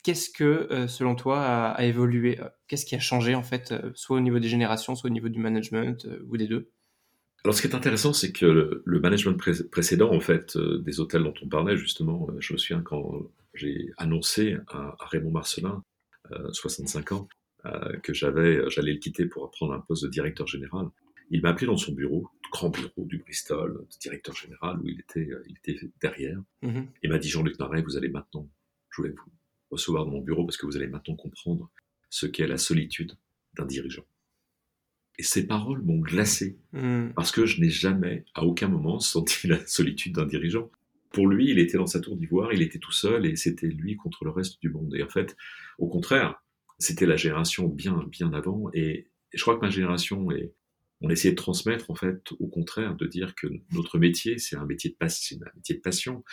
Qu'est-ce 0.03 0.29
que, 0.29 0.67
euh, 0.71 0.87
selon 0.87 1.15
toi, 1.15 1.41
a, 1.43 1.83
évolué 1.83 2.39
Qu'est-ce 2.67 2.85
qui 2.85 2.95
a 2.95 2.99
changé 2.99 3.35
en 3.35 3.43
fait, 3.43 3.71
euh, 3.71 3.91
soit 3.95 4.17
au 4.17 4.21
niveau 4.21 4.39
des 4.39 4.47
générations, 4.47 4.95
soit 4.95 5.09
au 5.09 5.13
niveau 5.13 5.29
du 5.29 5.39
management, 5.39 6.05
euh, 6.05 6.25
ou 6.27 6.37
des 6.37 6.47
deux? 6.47 6.71
Alors, 7.43 7.55
ce 7.55 7.61
qui 7.61 7.67
est 7.67 7.75
intéressant, 7.75 8.11
c'est 8.11 8.31
que 8.31 8.45
le, 8.45 8.99
management 8.99 9.37
pré 9.37 9.51
précédent, 9.71 10.13
en 10.13 10.19
fait, 10.19 10.55
euh, 10.57 10.79
des 10.79 10.99
hôtels 10.99 11.23
dont 11.23 11.33
on 11.41 11.47
parlait 11.47 11.77
justement, 11.77 12.27
je 12.39 12.53
me 12.53 12.57
souviens 12.57 12.81
quand 12.81 13.29
j'ai 13.53 13.91
annoncé 13.97 14.57
à, 14.67 14.95
Raymond 14.99 15.31
Marcelin, 15.31 15.83
65 16.51 17.11
ans, 17.13 17.27
euh, 17.31 17.35
que 18.03 18.13
j'avais, 18.13 18.69
j'allais 18.69 18.93
le 18.93 18.99
quitter 18.99 19.25
pour 19.25 19.49
prendre 19.51 19.73
un 19.73 19.81
poste 19.81 20.03
de 20.03 20.09
directeur 20.09 20.47
général. 20.47 20.87
Il 21.31 21.41
m'a 21.41 21.49
appelé 21.49 21.67
dans 21.67 21.77
son 21.77 21.91
bureau, 21.91 22.27
grand 22.51 22.69
bureau 22.69 23.05
du 23.05 23.17
Bristol, 23.17 23.85
directeur 23.99 24.35
général, 24.35 24.79
où 24.79 24.87
il 24.87 24.99
était, 24.99 25.29
il 25.47 25.55
était 25.57 25.79
derrière. 26.01 26.39
Mm 26.61 26.69
-hmm. 26.69 26.85
Il 27.03 27.09
m'a 27.09 27.19
dit 27.19 27.29
Jean-Luc 27.29 27.59
Marais, 27.59 27.81
vous 27.81 27.97
allez 27.97 28.09
maintenant, 28.09 28.49
je 28.91 29.01
voulais 29.01 29.13
vous 29.13 29.31
recevoir 29.71 30.05
dans 30.05 30.11
mon 30.11 30.21
bureau 30.21 30.45
parce 30.45 30.57
que 30.57 30.65
vous 30.65 30.75
allez 30.77 30.87
maintenant 30.87 31.15
comprendre 31.15 31.69
ce 32.09 32.25
qu'est 32.25 32.47
la 32.47 32.57
solitude 32.57 33.13
d'un 33.55 33.65
dirigeant. 33.65 34.05
Et 35.17 35.23
ces 35.23 35.45
paroles 35.45 35.81
m'ont 35.81 35.99
glacé 35.99 36.57
mm. 36.73 37.09
parce 37.15 37.31
que 37.31 37.45
je 37.45 37.59
n'ai 37.61 37.69
jamais, 37.69 38.25
à 38.33 38.45
aucun 38.45 38.67
moment, 38.69 38.99
senti 39.15 39.47
la 39.47 39.65
solitude 39.67 40.15
d'un 40.15 40.25
dirigeant. 40.25 40.71
Pour 41.11 41.27
lui, 41.27 41.49
il 41.49 41.59
était 41.59 41.77
dans 41.77 41.87
sa 41.87 41.99
tour 41.99 42.15
d'ivoire, 42.15 42.53
il 42.53 42.61
était 42.61 42.79
tout 42.79 42.91
seul 42.91 43.25
et 43.25 43.35
c'était 43.35 43.67
lui 43.67 43.95
contre 43.95 44.23
le 44.25 44.31
reste 44.31 44.61
du 44.61 44.69
monde. 44.69 44.95
Et 44.95 45.03
en 45.03 45.09
fait, 45.09 45.35
au 45.77 45.87
contraire, 45.87 46.41
c'était 46.79 47.05
la 47.05 47.15
génération 47.15 47.67
bien, 47.67 48.05
bien 48.09 48.33
avant. 48.33 48.69
Et, 48.73 48.81
et, 48.81 49.37
je 49.37 49.41
crois 49.41 49.55
que 49.55 49.61
ma 49.61 49.69
génération, 49.69 50.31
et 50.31 50.53
on 51.01 51.09
essayait 51.09 51.33
de 51.33 51.37
transmettre, 51.37 51.91
en 51.91 51.95
fait, 51.95 52.31
au 52.39 52.47
contraire, 52.47 52.95
de 52.95 53.05
dire 53.05 53.35
que 53.35 53.47
notre 53.71 53.99
métier, 53.99 54.37
c'est 54.37 54.55
un 54.55 54.65
métier 54.65 54.89
de 54.89 54.95
passion. 54.95 55.37
Un 55.41 55.55
métier 55.55 55.75
de 55.75 55.81
passion. 55.81 56.23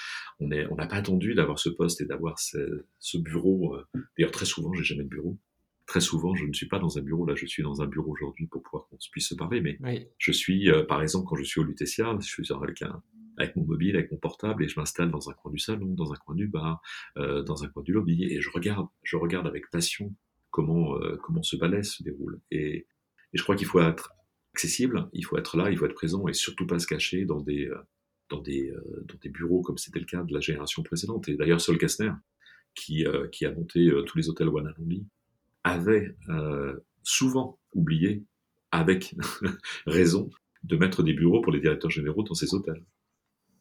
On 0.40 0.48
n'a 0.48 0.70
on 0.70 0.76
pas 0.76 0.84
attendu 0.84 1.34
d'avoir 1.34 1.58
ce 1.58 1.68
poste 1.68 2.00
et 2.00 2.06
d'avoir 2.06 2.38
ce, 2.38 2.84
ce, 2.98 3.18
bureau. 3.18 3.76
D'ailleurs, 4.16 4.32
très 4.32 4.46
souvent, 4.46 4.72
j'ai 4.72 4.84
jamais 4.84 5.04
de 5.04 5.08
bureau. 5.08 5.38
Très 5.86 6.00
souvent, 6.00 6.34
je 6.34 6.44
ne 6.44 6.52
suis 6.52 6.66
pas 6.66 6.80
dans 6.80 6.98
un 6.98 7.02
bureau. 7.02 7.26
Là, 7.26 7.36
je 7.36 7.46
suis 7.46 7.62
dans 7.62 7.80
un 7.80 7.86
bureau 7.86 8.10
aujourd'hui 8.10 8.48
pour 8.48 8.62
pouvoir 8.62 8.88
qu'on 8.88 8.96
puisse 9.12 9.28
se 9.28 9.36
parler. 9.36 9.60
Mais 9.60 9.76
oui. 9.80 10.08
je 10.18 10.32
suis, 10.32 10.68
euh, 10.68 10.82
par 10.82 11.00
exemple, 11.00 11.26
quand 11.28 11.36
je 11.36 11.44
suis 11.44 11.60
au 11.60 11.64
Lutetia, 11.64 12.16
je 12.20 12.26
suis 12.26 12.52
avec 12.52 12.82
un, 12.82 13.02
avec 13.38 13.54
mon 13.54 13.64
mobile, 13.64 13.96
avec 13.96 14.10
mon 14.10 14.18
portable, 14.18 14.64
et 14.64 14.68
je 14.68 14.78
m'installe 14.80 15.10
dans 15.10 15.30
un 15.30 15.32
coin 15.34 15.52
du 15.52 15.58
salon, 15.58 15.94
dans 15.94 16.12
un 16.12 16.16
coin 16.16 16.34
du 16.34 16.48
bar, 16.48 16.80
euh, 17.18 17.42
dans 17.42 17.62
un 17.62 17.68
coin 17.68 17.84
du 17.84 17.92
lobby, 17.92 18.24
et 18.24 18.40
je 18.40 18.50
regarde, 18.50 18.88
je 19.02 19.16
regarde 19.16 19.46
avec 19.46 19.70
passion 19.70 20.12
comment, 20.56 20.98
euh, 21.02 21.18
comment 21.22 21.42
ce 21.42 21.54
ballet 21.54 21.82
se 21.82 22.02
déroule. 22.02 22.40
Et, 22.50 22.78
et 22.78 22.86
je 23.34 23.42
crois 23.42 23.56
qu'il 23.56 23.66
faut 23.66 23.78
être 23.78 24.14
accessible, 24.54 25.10
il 25.12 25.22
faut 25.22 25.36
être 25.36 25.58
là, 25.58 25.70
il 25.70 25.76
faut 25.76 25.84
être 25.84 25.94
présent 25.94 26.26
et 26.28 26.32
surtout 26.32 26.66
pas 26.66 26.78
se 26.78 26.86
cacher 26.86 27.26
dans 27.26 27.40
des, 27.40 27.66
euh, 27.66 27.76
dans 28.30 28.40
des, 28.40 28.70
euh, 28.70 29.04
dans 29.04 29.18
des 29.22 29.28
bureaux 29.28 29.60
comme 29.60 29.76
c'était 29.76 29.98
le 29.98 30.06
cas 30.06 30.22
de 30.22 30.32
la 30.32 30.40
génération 30.40 30.82
précédente. 30.82 31.28
Et 31.28 31.36
d'ailleurs, 31.36 31.60
Sol 31.60 31.76
Kastner, 31.76 32.12
qui, 32.74 33.06
euh, 33.06 33.28
qui 33.28 33.44
a 33.44 33.52
monté 33.52 33.92
tous 34.06 34.16
les 34.16 34.30
hôtels 34.30 34.48
One 34.48 34.72
Only, 34.78 35.04
avait 35.62 36.16
souvent 37.02 37.58
oublié, 37.74 38.24
avec 38.70 39.14
raison, 39.86 40.30
de 40.62 40.76
mettre 40.76 41.02
des 41.02 41.12
bureaux 41.12 41.42
pour 41.42 41.52
les 41.52 41.60
directeurs 41.60 41.90
généraux 41.90 42.22
dans 42.22 42.34
ces 42.34 42.54
hôtels. 42.54 42.82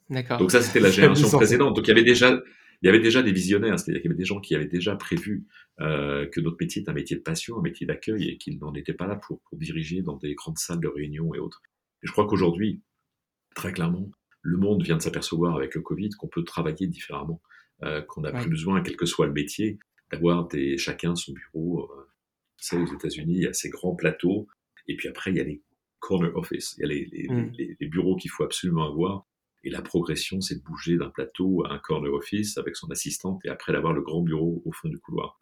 D'accord. 0.10 0.38
Donc 0.38 0.52
ça, 0.52 0.62
c'était 0.62 0.80
la 0.80 0.92
génération 0.98 1.30
précédente. 1.30 1.76
Donc 1.76 1.86
il 1.86 1.90
y 1.90 1.92
avait 1.92 2.04
déjà, 2.04 2.42
il 2.82 2.86
y 2.86 2.90
avait 2.90 3.00
déjà 3.00 3.24
des 3.24 3.32
visionnaires, 3.32 3.80
c'est-à-dire 3.80 4.02
qu'il 4.02 4.10
y 4.10 4.14
avait 4.14 4.20
des 4.20 4.26
gens 4.26 4.40
qui 4.40 4.56
avaient 4.56 4.68
déjà 4.68 4.96
prévu 4.96 5.46
euh, 5.82 6.28
que 6.28 6.40
notre 6.40 6.58
métier 6.60 6.82
est 6.82 6.90
un 6.90 6.94
métier 6.94 7.18
de 7.18 7.22
passion, 7.22 7.58
un 7.58 7.62
métier 7.62 7.86
d'accueil, 7.86 8.30
et 8.30 8.38
qu'ils 8.38 8.60
n'en 8.60 8.74
étaient 8.74 8.94
pas 8.94 9.08
là 9.08 9.16
pour, 9.16 9.42
pour, 9.42 9.58
diriger 9.58 10.02
dans 10.02 10.18
des 10.18 10.36
grandes 10.36 10.58
salles 10.58 10.80
de 10.80 10.88
réunion 10.88 11.34
et 11.34 11.40
autres. 11.40 11.62
Et 12.04 12.08
je 12.08 12.12
crois 12.12 12.28
qu'aujourd'hui, 12.28 12.82
très 13.56 13.72
clairement, 13.72 14.10
le 14.42 14.58
monde 14.58 14.84
vient 14.84 14.98
de 14.98 15.02
s'apercevoir 15.02 15.56
avec 15.56 15.76
le 15.76 15.82
Covid 15.82 16.10
qu'on 16.12 16.28
peut 16.28 16.44
travailler 16.44 16.88
différemment, 16.88 17.42
euh, 17.84 18.02
qu'on 18.02 18.22
n'a 18.22 18.32
ouais. 18.32 18.42
plus 18.42 18.50
besoin, 18.50 18.82
quel 18.82 18.96
que 18.96 19.06
soit 19.06 19.26
le 19.26 19.34
métier, 19.34 19.80
d'avoir 20.12 20.48
des 20.48 20.78
chacun 20.78 21.16
son 21.16 21.34
bureau. 21.34 21.90
Euh, 21.92 22.10
c'est 22.58 22.78
aux 22.78 22.86
États-Unis, 22.86 23.36
il 23.36 23.44
y 23.44 23.48
a 23.48 23.54
ces 23.54 23.70
grands 23.70 23.96
plateaux, 23.96 24.48
et 24.88 24.96
puis 24.96 25.08
après 25.08 25.32
il 25.32 25.38
y 25.38 25.40
a 25.42 25.44
les 25.44 25.62
corner 26.00 26.36
office, 26.36 26.76
il 26.78 26.82
y 26.82 26.84
a 26.86 26.88
les, 26.88 27.06
les, 27.12 27.28
mm. 27.28 27.52
les, 27.58 27.78
les 27.80 27.88
bureaux 27.88 28.16
qu'il 28.16 28.32
faut 28.32 28.44
absolument 28.44 28.88
avoir 28.88 29.26
et 29.66 29.70
la 29.70 29.82
progression, 29.82 30.40
c'est 30.42 30.56
de 30.56 30.64
bouger 30.64 30.96
d'un 30.96 31.10
plateau 31.10 31.66
à 31.66 31.74
un 31.74 31.80
corner 31.80 32.14
office 32.14 32.58
avec 32.58 32.76
son 32.76 32.90
assistante 32.92 33.44
et 33.44 33.50
après 33.50 33.74
d'avoir 33.74 33.94
le 33.94 34.02
grand 34.02 34.22
bureau 34.22 34.62
au 34.64 34.72
fond 34.72 34.88
du 34.88 35.00
couloir. 35.00 35.42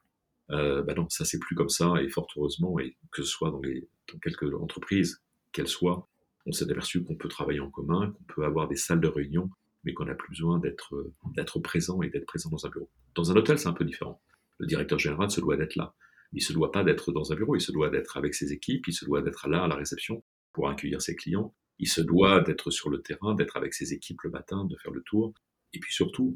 Euh, 0.50 0.82
bah 0.82 0.94
non, 0.94 1.08
ça 1.10 1.26
c'est 1.26 1.40
plus 1.40 1.56
comme 1.56 1.70
ça 1.70 1.94
et 2.02 2.10
fort 2.10 2.28
heureusement, 2.36 2.80
et 2.80 2.98
que 3.12 3.22
ce 3.22 3.30
soit 3.30 3.52
dans, 3.52 3.62
les, 3.62 3.88
quelques 4.22 4.54
entreprises, 4.54 5.22
qu'elles 5.52 5.68
soient, 5.68 6.08
on 6.46 6.52
s'est 6.52 6.70
aperçu 6.70 7.04
qu'on 7.04 7.16
peut 7.16 7.30
travailler 7.30 7.60
en 7.60 7.70
commun, 7.70 8.12
qu'on 8.12 8.34
peut 8.34 8.46
avoir 8.46 8.68
des 8.68 8.76
salles 8.76 9.02
de 9.02 9.08
réunion 9.08 9.50
mais 9.84 9.94
qu'on 9.94 10.06
n'a 10.06 10.16
plus 10.16 10.30
besoin 10.30 10.60
d'être 10.60 11.12
d'être 11.36 11.60
présent 11.60 12.02
et 12.02 12.10
d'être 12.10 12.26
présent 12.26 12.50
dans 12.50 12.66
un 12.66 12.70
bureau. 12.70 12.90
Dans 13.16 13.32
un 13.32 13.36
hôtel, 13.36 13.60
c'est 13.60 13.68
un 13.68 13.74
peu 13.74 13.86
différent. 13.86 14.22
Le 14.60 14.68
directeur 14.68 15.00
général 15.00 15.30
se 15.30 15.42
doit 15.42 15.58
d'être 15.58 15.76
là. 15.76 15.94
Il 16.32 16.42
se 16.42 16.54
doit 16.54 16.72
pas 16.72 16.84
d'être 16.84 17.12
dans 17.12 17.32
un 17.32 17.36
bureau, 17.36 17.56
il 17.56 17.62
se 17.62 17.72
doit 17.72 17.90
d'être 17.90 18.18
avec 18.18 18.34
ses 18.34 18.54
équipes, 18.54 18.88
il 18.88 18.94
se 18.94 19.06
doit 19.06 19.22
d'être 19.22 19.48
là 19.48 19.64
à 19.64 19.68
la 19.68 19.76
réception 19.76 20.24
pour 20.52 20.70
accueillir 20.70 21.02
ses 21.02 21.16
clients, 21.16 21.54
il 21.80 21.88
se 21.88 22.02
doit 22.02 22.42
d'être 22.42 22.72
sur 22.72 22.90
le 22.90 23.02
terrain, 23.02 23.36
d'être 23.36 23.58
avec 23.58 23.74
ses 23.74 23.94
équipes 23.94 24.22
le 24.24 24.30
matin, 24.30 24.66
de 24.66 24.76
faire 24.78 24.92
le 24.92 25.02
tour, 25.02 25.34
et 25.74 25.80
puis 25.80 25.94
surtout 25.94 26.36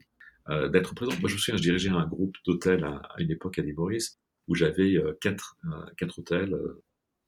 euh, 0.50 0.70
d'être 0.70 0.96
présent. 0.96 1.12
Moi, 1.20 1.30
je 1.30 1.36
me 1.36 1.40
souviens, 1.40 1.58
je 1.58 1.64
dirigeais 1.64 1.90
un 1.90 2.06
groupe 2.06 2.36
d'hôtels 2.46 2.84
à, 2.84 3.02
une 3.20 3.32
époque 3.32 3.60
à 3.60 3.64
Maurice 3.64 4.20
où 4.48 4.56
j'avais 4.56 4.96
euh, 4.96 5.14
quatre, 5.20 5.58
euh, 5.66 5.86
quatre 5.98 6.20
hôtels, 6.20 6.58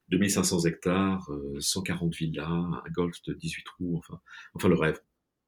2500 0.09 0.65
hectares, 0.65 1.29
140 1.59 2.15
villas, 2.15 2.47
un 2.47 2.89
golf 2.91 3.21
de 3.27 3.33
18 3.33 3.63
trous, 3.63 3.97
enfin, 3.97 4.19
enfin 4.53 4.69
le 4.69 4.75
rêve. 4.75 4.99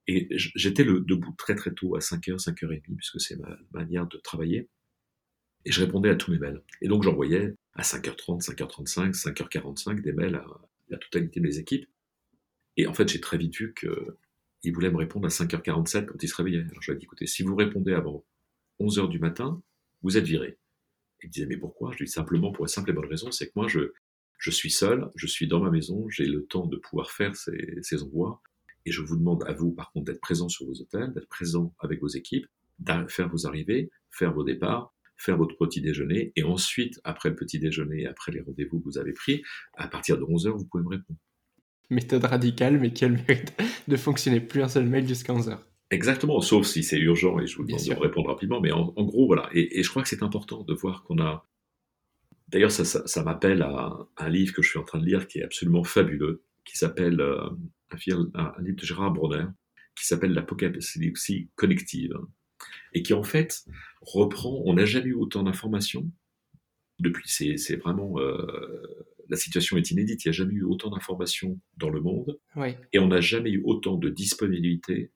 Et 0.07 0.27
j'étais 0.31 0.83
debout 0.83 1.33
très 1.37 1.55
très 1.55 1.73
tôt, 1.73 1.95
à 1.95 1.99
5h, 1.99 2.43
5h30, 2.43 2.95
puisque 2.95 3.21
c'est 3.21 3.37
ma 3.37 3.57
manière 3.71 4.07
de 4.07 4.17
travailler. 4.17 4.67
Et 5.65 5.71
je 5.71 5.81
répondais 5.81 6.09
à 6.09 6.15
tous 6.15 6.31
mes 6.31 6.39
mails. 6.39 6.61
Et 6.81 6.87
donc 6.87 7.03
j'envoyais 7.03 7.55
à 7.73 7.83
5h30, 7.83 8.43
5h35, 8.43 9.13
5h45 9.13 10.01
des 10.01 10.11
mails 10.11 10.35
à 10.35 10.45
la 10.89 10.97
totalité 10.97 11.39
de 11.39 11.45
mes 11.45 11.57
équipes. 11.57 11.87
Et 12.81 12.87
en 12.87 12.95
fait, 12.95 13.07
j'ai 13.07 13.21
très 13.21 13.37
vite 13.37 13.55
vu 13.55 13.75
qu'il 13.75 14.73
voulait 14.73 14.89
me 14.89 14.97
répondre 14.97 15.27
à 15.27 15.29
5h47 15.29 16.07
quand 16.07 16.23
il 16.23 16.27
se 16.27 16.35
réveillait. 16.35 16.61
Alors 16.61 16.81
je 16.81 16.89
lui 16.89 16.97
ai 16.97 16.99
dit, 16.99 17.05
écoutez, 17.05 17.27
si 17.27 17.43
vous 17.43 17.55
répondez 17.55 17.93
avant 17.93 18.25
11h 18.79 19.07
du 19.07 19.19
matin, 19.19 19.61
vous 20.01 20.17
êtes 20.17 20.25
viré. 20.25 20.57
Il 21.21 21.29
disait, 21.29 21.45
mais 21.45 21.57
pourquoi? 21.57 21.91
Je 21.91 21.99
lui 21.99 22.05
dis 22.07 22.11
simplement 22.11 22.51
pour 22.51 22.65
une 22.65 22.69
simple 22.69 22.89
et 22.89 22.93
bonne 22.93 23.05
raison, 23.05 23.29
c'est 23.29 23.45
que 23.45 23.51
moi, 23.55 23.67
je, 23.67 24.49
suis 24.49 24.71
seul, 24.71 25.11
je 25.13 25.27
suis 25.27 25.47
dans 25.47 25.59
ma 25.59 25.69
maison, 25.69 26.09
j'ai 26.09 26.25
le 26.25 26.43
temps 26.47 26.65
de 26.65 26.75
pouvoir 26.75 27.11
faire 27.11 27.35
ces, 27.35 28.01
envois. 28.01 28.41
Et 28.87 28.91
je 28.91 29.03
vous 29.03 29.15
demande 29.15 29.43
à 29.43 29.53
vous, 29.53 29.73
par 29.73 29.91
contre, 29.91 30.05
d'être 30.05 30.21
présent 30.21 30.49
sur 30.49 30.65
vos 30.65 30.81
hôtels, 30.81 31.13
d'être 31.13 31.29
présent 31.29 31.75
avec 31.77 32.01
vos 32.01 32.07
équipes, 32.07 32.47
faire 33.09 33.29
vos 33.29 33.45
arrivées, 33.45 33.91
faire 34.09 34.33
vos 34.33 34.43
départs, 34.43 34.91
faire 35.17 35.37
votre 35.37 35.55
petit 35.55 35.81
déjeuner, 35.81 36.33
et 36.35 36.41
ensuite, 36.41 36.99
après 37.03 37.29
le 37.29 37.35
petit 37.35 37.59
déjeuner, 37.59 38.07
après 38.07 38.31
les 38.31 38.41
rendez-vous 38.41 38.79
que 38.79 38.85
vous 38.85 38.97
avez 38.97 39.13
pris, 39.13 39.43
à 39.75 39.87
partir 39.87 40.17
de 40.17 40.23
11h, 40.23 40.49
vous 40.49 40.65
pouvez 40.65 40.83
me 40.83 40.89
répondre. 40.89 41.19
Méthode 41.91 42.23
radicale, 42.25 42.79
mais 42.79 42.91
qui 42.91 43.05
a 43.05 43.09
le 43.09 43.15
mérite 43.15 43.53
de 43.87 43.97
fonctionner 43.97 44.39
plus 44.39 44.63
un 44.63 44.67
seul 44.67 44.85
mail 44.85 45.07
jusqu'à 45.07 45.33
11h. 45.33 45.59
Exactement, 45.91 46.39
sauf 46.39 46.65
si 46.65 46.83
c'est 46.83 46.97
urgent 46.97 47.37
et 47.39 47.47
je 47.47 47.57
vous 47.57 47.65
demande 47.65 47.83
de 47.83 47.93
répondre 47.93 48.29
rapidement, 48.29 48.61
mais 48.61 48.71
en, 48.71 48.85
gros, 49.03 49.27
voilà. 49.27 49.49
Et, 49.53 49.83
je 49.83 49.89
crois 49.89 50.01
que 50.01 50.09
c'est 50.09 50.23
important 50.23 50.63
de 50.63 50.73
voir 50.73 51.03
qu'on 51.03 51.19
a. 51.19 51.45
D'ailleurs, 52.47 52.71
ça, 52.71 52.85
ça, 52.85 53.23
m'appelle 53.23 53.61
à 53.61 53.97
un 54.17 54.29
livre 54.29 54.53
que 54.53 54.61
je 54.61 54.69
suis 54.69 54.79
en 54.79 54.83
train 54.83 54.99
de 54.99 55.05
lire 55.05 55.27
qui 55.27 55.39
est 55.39 55.43
absolument 55.43 55.83
fabuleux, 55.83 56.43
qui 56.65 56.77
s'appelle 56.77 57.19
euh, 57.19 57.49
un, 58.33 58.53
livre 58.61 58.77
de 58.77 58.85
Gérard 58.85 59.11
Bronner, 59.11 59.45
qui 59.95 60.05
s'appelle 60.07 60.33
L'Apocalypse 60.33 60.97
connective 61.55 62.17
et 62.93 63.03
qui 63.03 63.13
en 63.13 63.23
fait 63.23 63.65
reprend, 64.01 64.61
on 64.65 64.73
n'a 64.75 64.85
jamais 64.85 65.07
eu 65.07 65.13
autant 65.13 65.43
d'informations 65.43 66.09
depuis, 66.99 67.27
c'est 67.27 67.75
vraiment, 67.77 68.19
euh, 68.19 69.05
la 69.31 69.37
situation 69.37 69.77
est 69.77 69.89
inédite, 69.91 70.25
il 70.25 70.27
n'y 70.27 70.31
a 70.31 70.33
jamais 70.33 70.53
eu 70.53 70.63
autant 70.63 70.89
d'informations 70.89 71.57
dans 71.77 71.89
le 71.89 72.01
monde, 72.01 72.37
et 72.91 72.99
on 72.99 73.07
n'a 73.07 73.21
jamais 73.21 73.49
eu 73.49 73.61
autant 73.63 73.95
de 73.95 74.09
disponibilité 74.09 75.11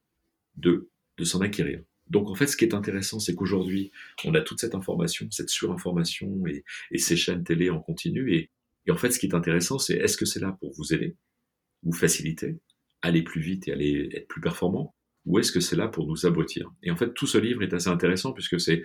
de, 0.55 0.89
de 1.17 1.23
s'en 1.25 1.41
acquérir. 1.41 1.81
Donc 2.07 2.29
en 2.29 2.35
fait, 2.35 2.47
ce 2.47 2.55
qui 2.55 2.63
est 2.63 2.73
intéressant, 2.73 3.19
c'est 3.19 3.35
qu'aujourd'hui, 3.35 3.91
on 4.23 4.33
a 4.33 4.41
toute 4.41 4.61
cette 4.61 4.73
information, 4.73 5.29
cette 5.31 5.49
surinformation 5.49 6.47
et, 6.47 6.63
et 6.91 6.97
ces 6.97 7.17
chaînes 7.17 7.43
télé 7.43 7.69
en 7.69 7.81
continu. 7.81 8.33
Et, 8.33 8.51
et, 8.85 8.91
en 8.91 8.95
fait, 8.95 9.11
ce 9.11 9.19
qui 9.19 9.25
est 9.25 9.35
intéressant, 9.35 9.79
c'est 9.79 9.95
est-ce 9.95 10.15
que 10.15 10.25
c'est 10.25 10.39
là 10.39 10.55
pour 10.61 10.71
vous 10.77 10.93
aider, 10.93 11.17
vous 11.83 11.91
faciliter, 11.91 12.57
aller 13.01 13.21
plus 13.21 13.41
vite 13.41 13.67
et 13.67 13.73
aller 13.73 14.09
être 14.13 14.29
plus 14.29 14.39
performant, 14.39 14.95
ou 15.25 15.39
est-ce 15.39 15.51
que 15.51 15.59
c'est 15.59 15.75
là 15.75 15.89
pour 15.89 16.07
nous 16.07 16.25
abrutir 16.25 16.71
Et 16.83 16.91
en 16.91 16.95
fait, 16.95 17.13
tout 17.13 17.27
ce 17.27 17.37
livre 17.37 17.63
est 17.63 17.73
assez 17.73 17.89
intéressant 17.89 18.31
puisque 18.31 18.61
c'est 18.61 18.83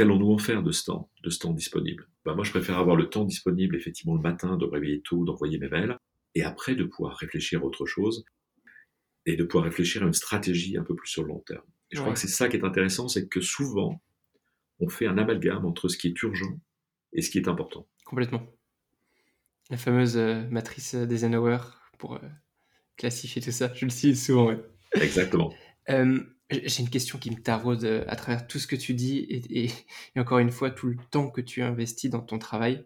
qu'allons-nous 0.00 0.32
en 0.32 0.38
faire 0.38 0.62
de 0.62 0.72
ce 0.72 0.84
temps, 0.84 1.10
de 1.22 1.28
ce 1.28 1.38
temps 1.38 1.52
disponible? 1.52 2.08
Ben 2.24 2.34
Moi, 2.34 2.42
je 2.42 2.50
préfère 2.50 2.78
avoir 2.78 2.96
le 2.96 3.10
temps 3.10 3.26
disponible, 3.26 3.76
effectivement, 3.76 4.14
le 4.14 4.22
matin, 4.22 4.56
de 4.56 4.64
réveiller 4.64 5.02
tôt, 5.02 5.26
d'envoyer 5.26 5.58
mes 5.58 5.68
mails, 5.68 5.98
et 6.34 6.42
après 6.42 6.74
de 6.74 6.84
pouvoir 6.84 7.18
réfléchir 7.18 7.60
à 7.60 7.64
autre 7.64 7.84
chose, 7.84 8.24
et 9.26 9.36
de 9.36 9.44
pouvoir 9.44 9.64
réfléchir 9.64 10.02
à 10.02 10.06
une 10.06 10.14
stratégie 10.14 10.78
un 10.78 10.84
peu 10.84 10.94
plus 10.94 11.08
sur 11.08 11.22
le 11.22 11.28
long 11.28 11.40
terme. 11.40 11.66
Et 11.90 11.96
je 11.96 12.00
crois 12.00 12.14
que 12.14 12.18
c'est 12.18 12.28
ça 12.28 12.48
qui 12.48 12.56
est 12.56 12.64
intéressant, 12.64 13.08
c'est 13.08 13.28
que 13.28 13.42
souvent, 13.42 14.02
on 14.78 14.88
fait 14.88 15.06
un 15.06 15.18
amalgame 15.18 15.66
entre 15.66 15.88
ce 15.88 15.98
qui 15.98 16.08
est 16.08 16.22
urgent 16.22 16.58
et 17.12 17.20
ce 17.20 17.28
qui 17.28 17.36
est 17.36 17.48
important. 17.48 17.86
Complètement. 18.06 18.46
La 19.68 19.76
fameuse 19.76 20.16
euh, 20.16 20.48
matrice 20.48 20.94
d'Eisenhower 20.94 21.58
pour 21.98 22.14
euh, 22.14 22.28
classifier 22.96 23.42
tout 23.42 23.50
ça, 23.50 23.70
je 23.74 23.84
le 23.84 23.90
cite 23.90 24.16
souvent. 24.16 24.46
Ouais. 24.48 24.64
Exactement. 24.94 25.52
Euh, 25.88 26.20
j'ai 26.50 26.82
une 26.82 26.90
question 26.90 27.18
qui 27.18 27.30
me 27.30 27.40
taraude 27.40 27.84
euh, 27.84 28.04
à 28.08 28.16
travers 28.16 28.46
tout 28.46 28.58
ce 28.58 28.66
que 28.66 28.76
tu 28.76 28.94
dis 28.94 29.26
et, 29.50 29.70
encore 30.18 30.38
une 30.38 30.50
fois 30.50 30.70
tout 30.70 30.88
le 30.88 30.96
temps 31.10 31.30
que 31.30 31.40
tu 31.40 31.62
investis 31.62 32.10
dans 32.10 32.20
ton 32.20 32.38
travail. 32.38 32.84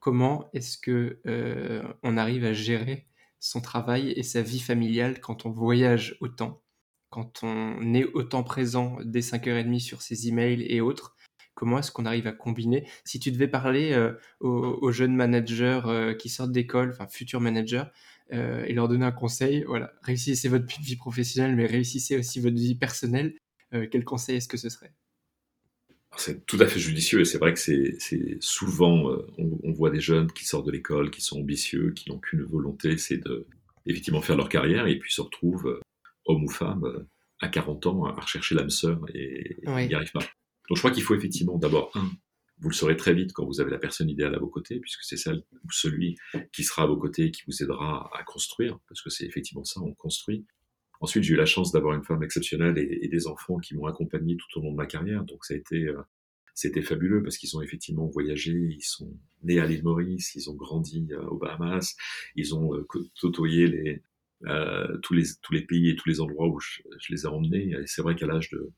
Comment 0.00 0.48
est-ce 0.52 0.76
que 0.76 1.20
euh, 1.26 1.82
on 2.02 2.16
arrive 2.16 2.44
à 2.44 2.52
gérer 2.52 3.06
son 3.40 3.60
travail 3.60 4.12
et 4.16 4.22
sa 4.22 4.42
vie 4.42 4.60
familiale 4.60 5.20
quand 5.20 5.46
on 5.46 5.50
voyage 5.50 6.16
autant, 6.20 6.62
quand 7.10 7.42
on 7.42 7.94
est 7.94 8.04
autant 8.04 8.42
présent 8.42 8.98
dès 9.04 9.20
5h30 9.20 9.78
sur 9.80 10.02
ses 10.02 10.28
emails 10.28 10.62
et 10.62 10.80
autres 10.80 11.16
Comment 11.54 11.78
est-ce 11.78 11.92
qu'on 11.92 12.04
arrive 12.04 12.26
à 12.26 12.32
combiner? 12.32 12.88
Si 13.04 13.20
tu 13.20 13.30
devais 13.30 13.46
parler 13.46 13.94
aux, 14.40 14.50
aux, 14.50 14.90
jeunes 14.90 15.14
managers 15.14 16.16
qui 16.18 16.28
sortent 16.28 16.50
d'école, 16.50 16.90
enfin 16.90 17.06
futurs 17.06 17.40
managers, 17.40 17.84
euh, 17.84 17.90
et 18.30 18.72
leur 18.72 18.88
donner 18.88 19.04
un 19.04 19.12
conseil. 19.12 19.64
Voilà, 19.64 19.92
réussissez 20.02 20.48
votre 20.48 20.66
vie 20.80 20.96
professionnelle, 20.96 21.56
mais 21.56 21.66
réussissez 21.66 22.16
aussi 22.18 22.40
votre 22.40 22.56
vie 22.56 22.74
personnelle. 22.74 23.34
Euh, 23.74 23.86
quel 23.90 24.04
conseil 24.04 24.36
est-ce 24.36 24.48
que 24.48 24.56
ce 24.56 24.68
serait? 24.68 24.92
C'est 26.16 26.46
tout 26.46 26.58
à 26.60 26.66
fait 26.66 26.78
judicieux 26.78 27.20
et 27.20 27.24
c'est 27.24 27.38
vrai 27.38 27.52
que 27.52 27.58
c'est 27.58 27.98
souvent, 28.40 29.10
euh, 29.10 29.26
on, 29.36 29.72
voit 29.72 29.90
des 29.90 30.00
jeunes 30.00 30.30
qui 30.30 30.44
sortent 30.44 30.66
de 30.66 30.70
l'école, 30.70 31.10
qui 31.10 31.20
sont 31.20 31.40
ambitieux, 31.40 31.90
qui 31.90 32.08
n'ont 32.08 32.18
qu'une 32.18 32.44
volonté, 32.44 32.98
c'est 32.98 33.18
de 33.18 33.48
effectivement 33.86 34.22
faire 34.22 34.36
leur 34.36 34.48
carrière 34.48 34.86
et 34.86 34.96
puis 34.96 35.12
se 35.12 35.20
retrouvent, 35.20 35.80
homme 36.26 36.44
ou 36.44 36.48
femme, 36.48 37.06
à 37.40 37.48
40 37.48 37.86
ans 37.86 38.04
à 38.04 38.12
rechercher 38.12 38.54
l'âme 38.54 38.70
sœur 38.70 39.00
et 39.12 39.56
ils 39.64 39.88
n'y 39.88 39.94
arrivent 39.94 40.12
pas. 40.12 40.20
Donc 40.20 40.76
je 40.76 40.78
crois 40.78 40.92
qu'il 40.92 41.02
faut 41.02 41.16
effectivement 41.16 41.58
d'abord, 41.58 41.90
un, 41.94 42.08
vous 42.64 42.70
le 42.70 42.74
saurez 42.74 42.96
très 42.96 43.12
vite 43.12 43.34
quand 43.34 43.44
vous 43.44 43.60
avez 43.60 43.70
la 43.70 43.78
personne 43.78 44.08
idéale 44.08 44.34
à 44.34 44.38
vos 44.38 44.48
côtés, 44.48 44.80
puisque 44.80 45.02
c'est 45.02 45.18
celle 45.18 45.42
ou 45.64 45.70
celui 45.70 46.16
qui 46.50 46.64
sera 46.64 46.84
à 46.84 46.86
vos 46.86 46.96
côtés 46.96 47.26
et 47.26 47.30
qui 47.30 47.42
vous 47.46 47.62
aidera 47.62 48.10
à 48.18 48.22
construire, 48.22 48.78
parce 48.88 49.02
que 49.02 49.10
c'est 49.10 49.26
effectivement 49.26 49.64
ça, 49.64 49.82
on 49.82 49.92
construit. 49.92 50.46
Ensuite, 51.02 51.24
j'ai 51.24 51.34
eu 51.34 51.36
la 51.36 51.44
chance 51.44 51.72
d'avoir 51.72 51.94
une 51.94 52.04
femme 52.04 52.22
exceptionnelle 52.22 52.78
et, 52.78 53.06
des 53.06 53.26
enfants 53.26 53.58
qui 53.58 53.74
m'ont 53.74 53.84
accompagné 53.84 54.38
tout 54.38 54.58
au 54.58 54.62
long 54.62 54.70
de 54.70 54.76
ma 54.76 54.86
carrière, 54.86 55.24
donc 55.24 55.44
ça 55.44 55.52
a 55.52 55.58
été, 55.58 55.88
euh, 55.88 56.00
c'était 56.54 56.80
fabuleux 56.80 57.22
parce 57.22 57.36
qu'ils 57.36 57.54
ont 57.54 57.60
effectivement 57.60 58.06
voyagé, 58.06 58.52
ils 58.52 58.82
sont 58.82 59.14
nés 59.42 59.60
à 59.60 59.66
l'île 59.66 59.82
Maurice, 59.82 60.34
ils 60.34 60.48
ont 60.48 60.54
grandi 60.54 61.06
euh, 61.10 61.22
aux 61.26 61.36
Bahamas, 61.36 61.94
ils 62.34 62.54
ont 62.54 62.74
euh, 62.74 62.86
côtoyé 63.20 63.66
les, 63.66 64.02
tous, 65.02 65.12
les, 65.12 65.24
tous 65.42 65.52
les 65.52 65.66
pays 65.66 65.90
et 65.90 65.96
tous 65.96 66.08
les 66.08 66.22
endroits 66.22 66.48
où 66.48 66.58
je, 66.60 66.80
je 66.98 67.12
les 67.12 67.24
ai 67.24 67.26
emmenés. 67.26 67.72
Et 67.72 67.86
c'est 67.86 68.00
vrai 68.00 68.14
qu'à 68.14 68.26
l'âge 68.26 68.48
de 68.48 68.72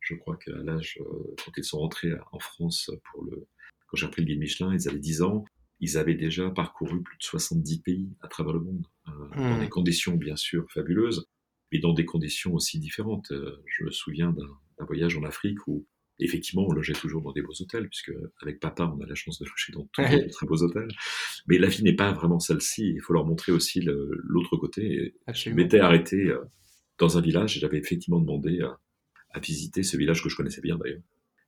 je 0.00 0.14
crois 0.14 0.36
qu'à 0.36 0.56
l'âge, 0.56 0.98
euh, 1.00 1.34
quand 1.44 1.52
ils 1.56 1.64
sont 1.64 1.78
rentrés 1.78 2.12
en 2.32 2.38
France 2.38 2.90
pour 3.10 3.24
le, 3.24 3.46
quand 3.86 3.96
j'ai 3.96 4.06
appris 4.06 4.22
le 4.22 4.26
guide 4.26 4.40
Michelin, 4.40 4.74
ils 4.74 4.88
avaient 4.88 4.98
10 4.98 5.22
ans, 5.22 5.44
ils 5.80 5.96
avaient 5.96 6.14
déjà 6.14 6.50
parcouru 6.50 7.02
plus 7.02 7.16
de 7.18 7.22
70 7.22 7.80
pays 7.80 8.08
à 8.20 8.28
travers 8.28 8.52
le 8.52 8.60
monde, 8.60 8.86
euh, 9.08 9.12
dans 9.36 9.56
hmm. 9.56 9.60
des 9.60 9.68
conditions 9.68 10.16
bien 10.16 10.36
sûr 10.36 10.70
fabuleuses, 10.72 11.26
mais 11.72 11.78
dans 11.78 11.92
des 11.92 12.04
conditions 12.04 12.54
aussi 12.54 12.78
différentes. 12.78 13.30
Euh, 13.32 13.62
je 13.66 13.84
me 13.84 13.90
souviens 13.90 14.32
d'un 14.32 14.84
voyage 14.86 15.16
en 15.16 15.24
Afrique 15.24 15.66
où 15.66 15.86
effectivement 16.20 16.66
on 16.66 16.72
logeait 16.72 16.94
toujours 16.94 17.22
dans 17.22 17.32
des 17.32 17.42
beaux 17.42 17.54
hôtels, 17.60 17.88
puisque 17.88 18.12
avec 18.42 18.60
papa 18.60 18.92
on 18.96 19.00
a 19.02 19.06
la 19.06 19.14
chance 19.14 19.38
de 19.38 19.44
loger 19.44 19.72
dans 19.72 19.88
tous 19.92 20.02
les 20.26 20.30
très 20.30 20.46
beaux 20.46 20.62
hôtels. 20.62 20.90
Mais 21.46 21.58
la 21.58 21.68
vie 21.68 21.82
n'est 21.82 21.96
pas 21.96 22.12
vraiment 22.12 22.40
celle-ci, 22.40 22.92
il 22.94 23.00
faut 23.00 23.12
leur 23.12 23.24
montrer 23.24 23.52
aussi 23.52 23.80
l'autre 23.82 24.56
côté. 24.56 25.14
je 25.32 25.50
m'étais 25.50 25.80
arrêté 25.80 26.32
dans 26.98 27.16
un 27.16 27.20
village 27.20 27.56
et 27.56 27.60
j'avais 27.60 27.78
effectivement 27.78 28.18
demandé 28.18 28.60
visiter 29.38 29.82
ce 29.82 29.96
village 29.96 30.22
que 30.22 30.28
je 30.28 30.36
connaissais 30.36 30.60
bien 30.60 30.76
d'ailleurs. 30.76 31.02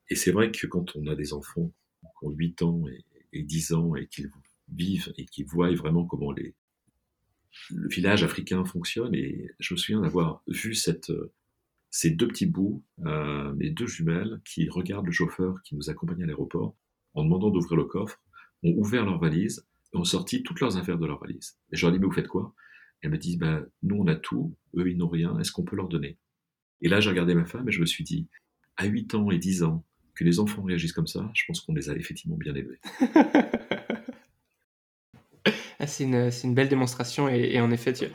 Et 0.09 0.17
c'est 0.17 0.33
vrai 0.33 0.51
que 0.51 0.67
quand 0.67 0.97
on 0.97 1.07
a 1.07 1.15
des 1.15 1.33
enfants 1.33 1.73
qui 2.03 2.27
ont 2.27 2.31
8 2.31 2.63
ans 2.63 2.85
et, 3.33 3.43
10 3.43 3.73
ans 3.75 3.95
et 3.95 4.07
qu'ils 4.09 4.31
vivent 4.73 5.13
et 5.17 5.25
qui 5.25 5.45
voient 5.45 5.73
vraiment 5.75 6.05
comment 6.05 6.33
les, 6.33 6.55
le 7.71 7.89
village 7.89 8.25
africain 8.25 8.65
fonctionne, 8.65 9.15
et 9.15 9.51
je 9.59 9.75
me 9.75 9.79
souviens 9.79 10.01
d'avoir 10.01 10.43
vu 10.49 10.75
cette, 10.75 11.13
ces 11.91 12.11
deux 12.11 12.29
petits 12.29 12.47
bouts, 12.47 12.83
euh, 13.05 13.53
mes 13.55 13.71
deux 13.71 13.87
jumelles, 13.87 14.41
qui 14.45 14.69
regardent 14.69 15.07
le 15.07 15.13
chauffeur 15.13 15.61
qui 15.63 15.75
nous 15.75 15.91
accompagnait 15.91 16.25
à 16.25 16.27
l'aéroport 16.27 16.77
en 17.15 17.25
demandant 17.25 17.51
d'ouvrir 17.51 17.77
le 17.77 17.85
coffre, 17.85 18.21
ont 18.63 18.75
ouvert 18.77 19.05
leur 19.05 19.19
valise 19.19 19.67
et 19.93 19.97
ont 19.97 20.05
sorti 20.05 20.43
toutes 20.43 20.61
leurs 20.61 20.77
affaires 20.77 20.99
de 20.99 21.07
leur 21.07 21.21
valise. 21.21 21.59
Et 21.73 21.77
je 21.77 21.85
leur 21.85 21.93
dis, 21.93 21.99
mais 21.99 22.07
vous 22.07 22.13
faites 22.13 22.29
quoi? 22.29 22.55
Elles 23.03 23.11
me 23.11 23.19
disent, 23.19 23.39
ben, 23.39 23.67
nous 23.83 23.97
on 23.97 24.07
a 24.07 24.15
tout, 24.15 24.55
eux 24.77 24.89
ils 24.89 24.97
n'ont 24.97 25.09
rien, 25.09 25.39
est-ce 25.39 25.53
qu'on 25.53 25.65
peut 25.65 25.77
leur 25.77 25.89
donner? 25.89 26.19
Et 26.83 26.89
là, 26.89 27.01
j'ai 27.01 27.11
regardé 27.11 27.35
ma 27.35 27.45
femme 27.45 27.69
et 27.69 27.73
je 27.73 27.81
me 27.81 27.87
suis 27.87 28.05
dit, 28.05 28.29
à 28.77 28.87
8 28.87 29.15
ans 29.15 29.31
et 29.31 29.39
10 29.39 29.65
ans, 29.65 29.85
que 30.15 30.25
les 30.25 30.41
enfants 30.41 30.63
réagissent 30.63 30.93
comme 30.93 31.07
ça, 31.07 31.31
je 31.35 31.45
pense 31.47 31.61
qu'on 31.61 31.75
les 31.75 31.91
a 31.91 31.95
effectivement 31.95 32.37
bien 32.37 32.55
élevés. 32.55 32.81
c'est 35.87 36.05
une, 36.05 36.31
une, 36.45 36.55
belle 36.55 36.69
démonstration 36.69 37.29
et, 37.29 37.51
et 37.53 37.61
en 37.61 37.71
effet, 37.71 37.93
tu, 37.93 38.07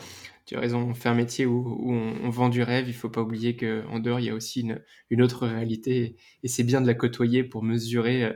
tu, 0.45 0.55
as 0.55 0.59
raison, 0.59 0.81
on 0.81 0.93
fait 0.93 1.09
un 1.09 1.15
métier 1.15 1.45
où, 1.45 1.77
où 1.79 1.91
on, 1.91 2.29
vend 2.29 2.49
du 2.49 2.61
rêve, 2.61 2.87
il 2.87 2.93
faut 2.93 3.09
pas 3.09 3.21
oublier 3.21 3.55
qu'en 3.55 3.99
dehors, 3.99 4.19
il 4.19 4.27
y 4.27 4.29
a 4.29 4.35
aussi 4.35 4.61
une, 4.61 4.81
une 5.09 5.21
autre 5.21 5.47
réalité 5.47 6.17
et 6.43 6.47
c'est 6.47 6.63
bien 6.63 6.81
de 6.81 6.87
la 6.87 6.93
côtoyer 6.93 7.43
pour 7.43 7.63
mesurer 7.63 8.33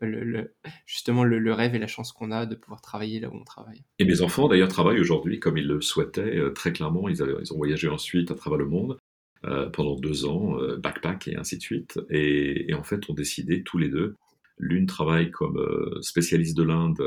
le, 0.00 0.54
justement 0.86 1.24
le, 1.24 1.52
rêve 1.52 1.74
et 1.74 1.78
la 1.78 1.86
chance 1.86 2.12
qu'on 2.12 2.32
a 2.32 2.46
de 2.46 2.54
pouvoir 2.54 2.80
travailler 2.80 3.20
là 3.20 3.28
où 3.28 3.36
on 3.36 3.44
travaille. 3.44 3.84
Et 3.98 4.04
mes 4.04 4.20
enfants 4.20 4.48
d'ailleurs 4.48 4.68
travaillent 4.68 5.00
aujourd'hui 5.00 5.38
comme 5.38 5.58
ils 5.58 5.66
le 5.66 5.80
souhaitaient, 5.80 6.36
euh, 6.36 6.50
très 6.50 6.72
clairement, 6.72 7.08
ils, 7.08 7.16
ils, 7.16 7.52
ont 7.52 7.56
voyagé 7.56 7.88
ensuite 7.88 8.30
à 8.30 8.34
travers 8.34 8.58
le 8.58 8.66
monde 8.66 8.98
euh, 9.44 9.68
pendant 9.70 9.96
deux 9.96 10.24
ans, 10.24 10.58
euh, 10.60 10.76
backpack 10.76 11.28
et 11.28 11.36
ainsi 11.36 11.56
de 11.56 11.62
suite, 11.62 12.00
et, 12.10 12.72
en 12.74 12.82
fait 12.82 13.08
ont 13.08 13.14
décidé 13.14 13.62
tous 13.62 13.78
les 13.78 13.88
deux, 13.88 14.16
l'une 14.58 14.86
travaille 14.86 15.30
comme 15.30 15.58
spécialiste 16.02 16.56
de 16.56 16.62
l'Inde 16.62 17.02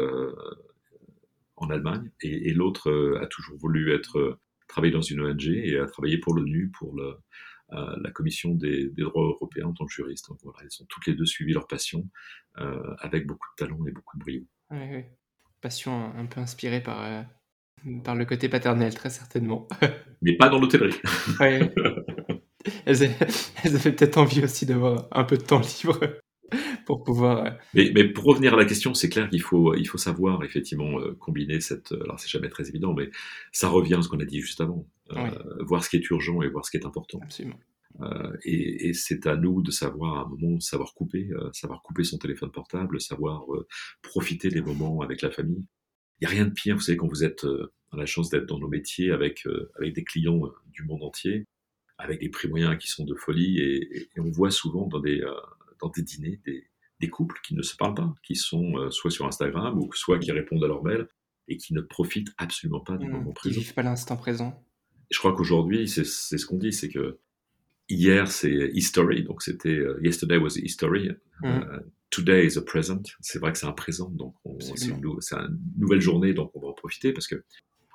en 1.55 1.69
Allemagne, 1.69 2.11
et, 2.21 2.53
l'autre 2.53 3.17
a 3.21 3.27
toujours 3.27 3.57
voulu 3.57 3.93
être 3.93 4.39
travailler 4.67 4.93
dans 4.93 5.01
une 5.01 5.21
ONG 5.21 5.47
et 5.47 5.77
a 5.77 5.85
travaillé 5.85 6.17
pour 6.17 6.33
l'ONU, 6.33 6.71
pour 6.77 6.95
le, 6.95 7.15
la 7.71 8.11
commission 8.11 8.53
des, 8.53 8.89
droits 8.97 9.25
européens 9.25 9.67
en 9.67 9.73
tant 9.73 9.85
que 9.85 9.93
juriste. 9.93 10.27
Donc 10.29 10.39
voilà, 10.43 10.59
elles 10.63 10.81
ont 10.81 10.85
toutes 10.89 11.05
les 11.07 11.13
deux 11.13 11.25
suivi 11.25 11.53
leur 11.53 11.67
passion 11.67 12.07
euh, 12.59 12.95
avec 12.99 13.27
beaucoup 13.27 13.47
de 13.57 13.65
talent 13.65 13.85
et 13.85 13.91
beaucoup 13.91 14.17
de 14.17 14.23
brio. 14.23 14.41
Oui, 14.71 14.77
oui. 14.91 15.03
Passion 15.61 16.13
un 16.15 16.25
peu 16.25 16.39
inspirée 16.39 16.81
par, 16.81 17.03
euh, 17.03 17.21
par 18.03 18.15
le 18.15 18.25
côté 18.25 18.47
paternel, 18.47 18.93
très 18.93 19.09
certainement. 19.09 19.67
Mais 20.21 20.37
pas 20.37 20.47
dans 20.49 20.59
l'hôtellerie. 20.59 20.95
oui. 21.39 21.69
Elles, 22.85 23.03
avaient 23.65 23.91
peut-être 23.91 24.17
envie 24.17 24.43
aussi 24.43 24.65
d'avoir 24.65 25.07
un 25.11 25.23
peu 25.23 25.37
de 25.37 25.43
temps 25.43 25.61
libre 25.61 25.99
pour 26.85 27.03
pouvoir. 27.03 27.45
Euh, 27.45 27.49
mais, 27.73 27.91
mais, 27.93 28.07
pour 28.07 28.25
revenir 28.25 28.53
à 28.53 28.57
la 28.57 28.65
question, 28.65 28.93
c'est 28.93 29.09
clair 29.09 29.29
qu'il 29.29 29.41
faut, 29.41 29.75
il 29.75 29.87
faut 29.87 29.97
savoir 29.97 30.43
effectivement 30.43 30.97
combiner 31.19 31.59
cette. 31.59 31.91
Alors 31.91 32.19
c'est 32.19 32.29
jamais 32.29 32.49
très 32.49 32.69
évident, 32.69 32.93
mais 32.93 33.09
ça 33.51 33.69
revient 33.69 33.95
à 33.95 34.01
ce 34.01 34.09
qu'on 34.09 34.19
a 34.19 34.25
dit 34.25 34.41
juste 34.41 34.61
avant. 34.61 34.87
Voir 35.59 35.83
ce 35.83 35.89
qui 35.89 35.97
est 35.97 36.09
urgent 36.09 36.41
et 36.41 36.49
voir 36.49 36.65
ce 36.65 36.71
qui 36.71 36.77
est 36.77 36.85
important. 36.85 37.19
Absolument. 37.21 37.59
Euh, 38.01 38.35
et, 38.43 38.89
et 38.89 38.93
c'est 38.93 39.25
à 39.27 39.35
nous 39.35 39.61
de 39.61 39.71
savoir 39.71 40.17
à 40.17 40.21
un 40.23 40.27
moment 40.27 40.59
savoir 40.59 40.93
couper, 40.93 41.29
euh, 41.31 41.49
savoir 41.53 41.81
couper 41.81 42.03
son 42.03 42.17
téléphone 42.17 42.51
portable, 42.51 42.99
savoir 42.99 43.43
euh, 43.53 43.67
profiter 44.01 44.49
des 44.49 44.61
moments 44.61 45.01
avec 45.01 45.21
la 45.21 45.31
famille. 45.31 45.65
Il 46.19 46.27
n'y 46.27 46.27
a 46.27 46.29
rien 46.29 46.45
de 46.45 46.51
pire, 46.51 46.75
vous 46.75 46.81
savez, 46.81 46.97
quand 46.97 47.07
vous 47.07 47.23
êtes 47.23 47.45
à 47.91 47.97
la 47.97 48.05
chance 48.05 48.29
d'être 48.29 48.45
dans 48.45 48.59
nos 48.59 48.69
métiers 48.69 49.11
avec 49.11 49.45
avec 49.77 49.93
des 49.93 50.05
clients 50.05 50.43
du 50.71 50.83
monde 50.83 51.03
entier, 51.03 51.45
avec 51.97 52.19
des 52.19 52.29
prix 52.29 52.47
moyens 52.47 52.77
qui 52.77 52.87
sont 52.87 53.05
de 53.05 53.15
folie, 53.15 53.59
et, 53.59 54.09
et 54.15 54.19
on 54.19 54.29
voit 54.29 54.51
souvent 54.51 54.87
dans 54.87 54.99
des 54.99 55.23
dans 55.81 55.89
des 55.89 56.01
dîners 56.01 56.39
des, 56.45 56.63
des 56.99 57.09
couples 57.09 57.39
qui 57.43 57.55
ne 57.55 57.61
se 57.61 57.75
parlent 57.75 57.95
pas, 57.95 58.13
qui 58.23 58.35
sont 58.35 58.89
soit 58.91 59.11
sur 59.11 59.25
Instagram 59.25 59.77
ou 59.77 59.91
soit 59.93 60.19
qui 60.19 60.31
répondent 60.31 60.63
à 60.63 60.67
leur 60.67 60.83
mail 60.83 61.07
et 61.47 61.57
qui 61.57 61.73
ne 61.73 61.81
profitent 61.81 62.31
absolument 62.37 62.79
pas 62.79 62.97
du 62.97 63.07
mmh, 63.07 63.11
moment 63.11 63.31
présent. 63.33 63.53
Qui 63.53 63.59
vivent 63.59 63.73
pas 63.73 63.83
l'instant 63.83 64.17
présent. 64.17 64.63
Je 65.11 65.19
crois 65.19 65.35
qu'aujourd'hui, 65.35 65.87
c'est 65.87 66.03
ce 66.05 66.45
qu'on 66.45 66.57
dit, 66.57 66.73
c'est 66.73 66.89
que 66.89 67.19
Hier, 67.87 68.27
c'est 68.27 68.71
history, 68.73 69.23
donc 69.23 69.43
c'était 69.43 69.69
euh, 69.69 69.99
yesterday 70.01 70.37
was 70.37 70.57
history. 70.57 71.11
Mm. 71.41 71.45
Euh, 71.45 71.79
today 72.09 72.47
is 72.47 72.57
a 72.57 72.61
present. 72.61 73.03
C'est 73.21 73.37
vrai 73.37 73.51
que 73.51 73.59
c'est 73.59 73.67
un 73.67 73.73
présent, 73.73 74.09
donc 74.09 74.33
c'est 74.59 74.87
une, 74.87 75.03
une, 75.03 75.59
nouvelle 75.77 76.01
journée, 76.01 76.33
donc 76.33 76.49
on 76.55 76.61
va 76.61 76.69
en 76.69 76.73
profiter 76.73 77.13
parce 77.13 77.27
que 77.27 77.43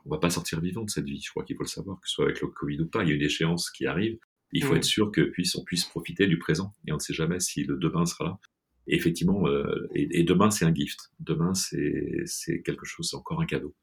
on 0.06 0.10
va 0.10 0.18
pas 0.18 0.30
sortir 0.30 0.60
vivant 0.60 0.84
de 0.84 0.90
cette 0.90 1.04
vie. 1.04 1.20
Je 1.20 1.30
crois 1.30 1.44
qu'il 1.44 1.56
faut 1.56 1.62
le 1.62 1.68
savoir, 1.68 2.00
que 2.00 2.08
ce 2.08 2.14
soit 2.14 2.24
avec 2.26 2.40
le 2.40 2.48
Covid 2.48 2.80
ou 2.80 2.86
pas. 2.88 3.02
Il 3.02 3.08
y 3.10 3.12
a 3.12 3.14
une 3.14 3.22
échéance 3.22 3.70
qui 3.70 3.86
arrive. 3.86 4.18
Il 4.52 4.64
faut 4.64 4.74
mm. 4.74 4.78
être 4.78 4.84
sûr 4.84 5.12
que 5.12 5.20
puisse, 5.20 5.54
on 5.56 5.64
puisse 5.64 5.84
profiter 5.84 6.26
du 6.26 6.38
présent. 6.38 6.72
Et 6.86 6.92
on 6.92 6.96
ne 6.96 7.00
sait 7.00 7.14
jamais 7.14 7.40
si 7.40 7.64
le 7.64 7.76
demain 7.76 8.06
sera 8.06 8.24
là. 8.24 8.38
Et 8.86 8.96
effectivement, 8.96 9.46
euh, 9.46 9.88
et, 9.94 10.24
demain 10.24 10.50
c'est 10.50 10.64
un 10.64 10.74
gift. 10.74 10.98
Demain 11.20 11.52
c'est 11.54 12.62
quelque 12.62 12.84
chose, 12.84 13.08
c'est 13.10 13.16
encore 13.16 13.40
un 13.40 13.46
cadeau. 13.46 13.74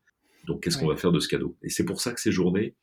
Donc 0.46 0.64
qu'est-ce 0.64 0.78
qu'on 0.78 0.88
va 0.88 0.98
faire 0.98 1.12
de 1.12 1.20
ce 1.20 1.28
cadeau? 1.28 1.58
Et 1.64 1.70
c'est 1.70 1.86
pour 1.86 2.02
ça 2.02 2.14
que 2.14 2.20
ces 2.20 2.32
journées, 2.32 2.76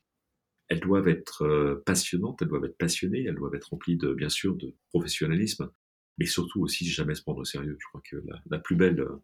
elles 0.68 0.80
doivent 0.80 1.08
être 1.08 1.42
euh, 1.42 1.82
passionnantes, 1.84 2.40
elles 2.40 2.48
doivent 2.48 2.64
être 2.64 2.78
passionnées, 2.78 3.24
elles 3.24 3.34
doivent 3.34 3.54
être 3.54 3.70
remplies 3.70 3.96
de, 3.96 4.14
bien 4.14 4.28
sûr, 4.28 4.54
de 4.56 4.74
professionnalisme, 4.88 5.70
mais 6.18 6.26
surtout 6.26 6.62
aussi 6.62 6.86
jamais 6.86 7.14
se 7.14 7.22
prendre 7.22 7.40
au 7.40 7.44
sérieux. 7.44 7.76
Je 7.78 7.86
crois 7.88 8.02
que 8.08 8.16
la, 8.46 8.58
plus 8.58 8.76
belle 8.76 9.00
euh, 9.00 9.22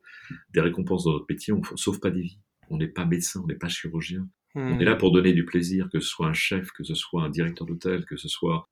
des 0.50 0.60
récompenses 0.60 1.04
dans 1.04 1.12
notre 1.12 1.26
métier, 1.28 1.52
on 1.52 1.60
ne 1.60 1.76
sauve 1.76 2.00
pas 2.00 2.10
des 2.10 2.22
vies. 2.22 2.38
On 2.70 2.78
n'est 2.78 2.88
pas 2.88 3.04
médecin, 3.04 3.40
on 3.42 3.46
n'est 3.46 3.54
pas 3.54 3.68
chirurgien. 3.68 4.28
On 4.54 4.80
est 4.80 4.84
là 4.84 4.96
hmm. 4.96 4.98
pour 4.98 5.12
donner 5.12 5.32
du 5.32 5.44
plaisir, 5.44 5.88
que 5.92 6.00
ce 6.00 6.08
soit 6.08 6.26
un 6.26 6.32
chef, 6.32 6.72
que 6.72 6.82
ce 6.82 6.94
soit 6.94 7.22
un 7.22 7.28
directeur 7.28 7.66
d'hôtel, 7.66 8.04
que 8.04 8.16
ce 8.16 8.28
soit 8.28 8.68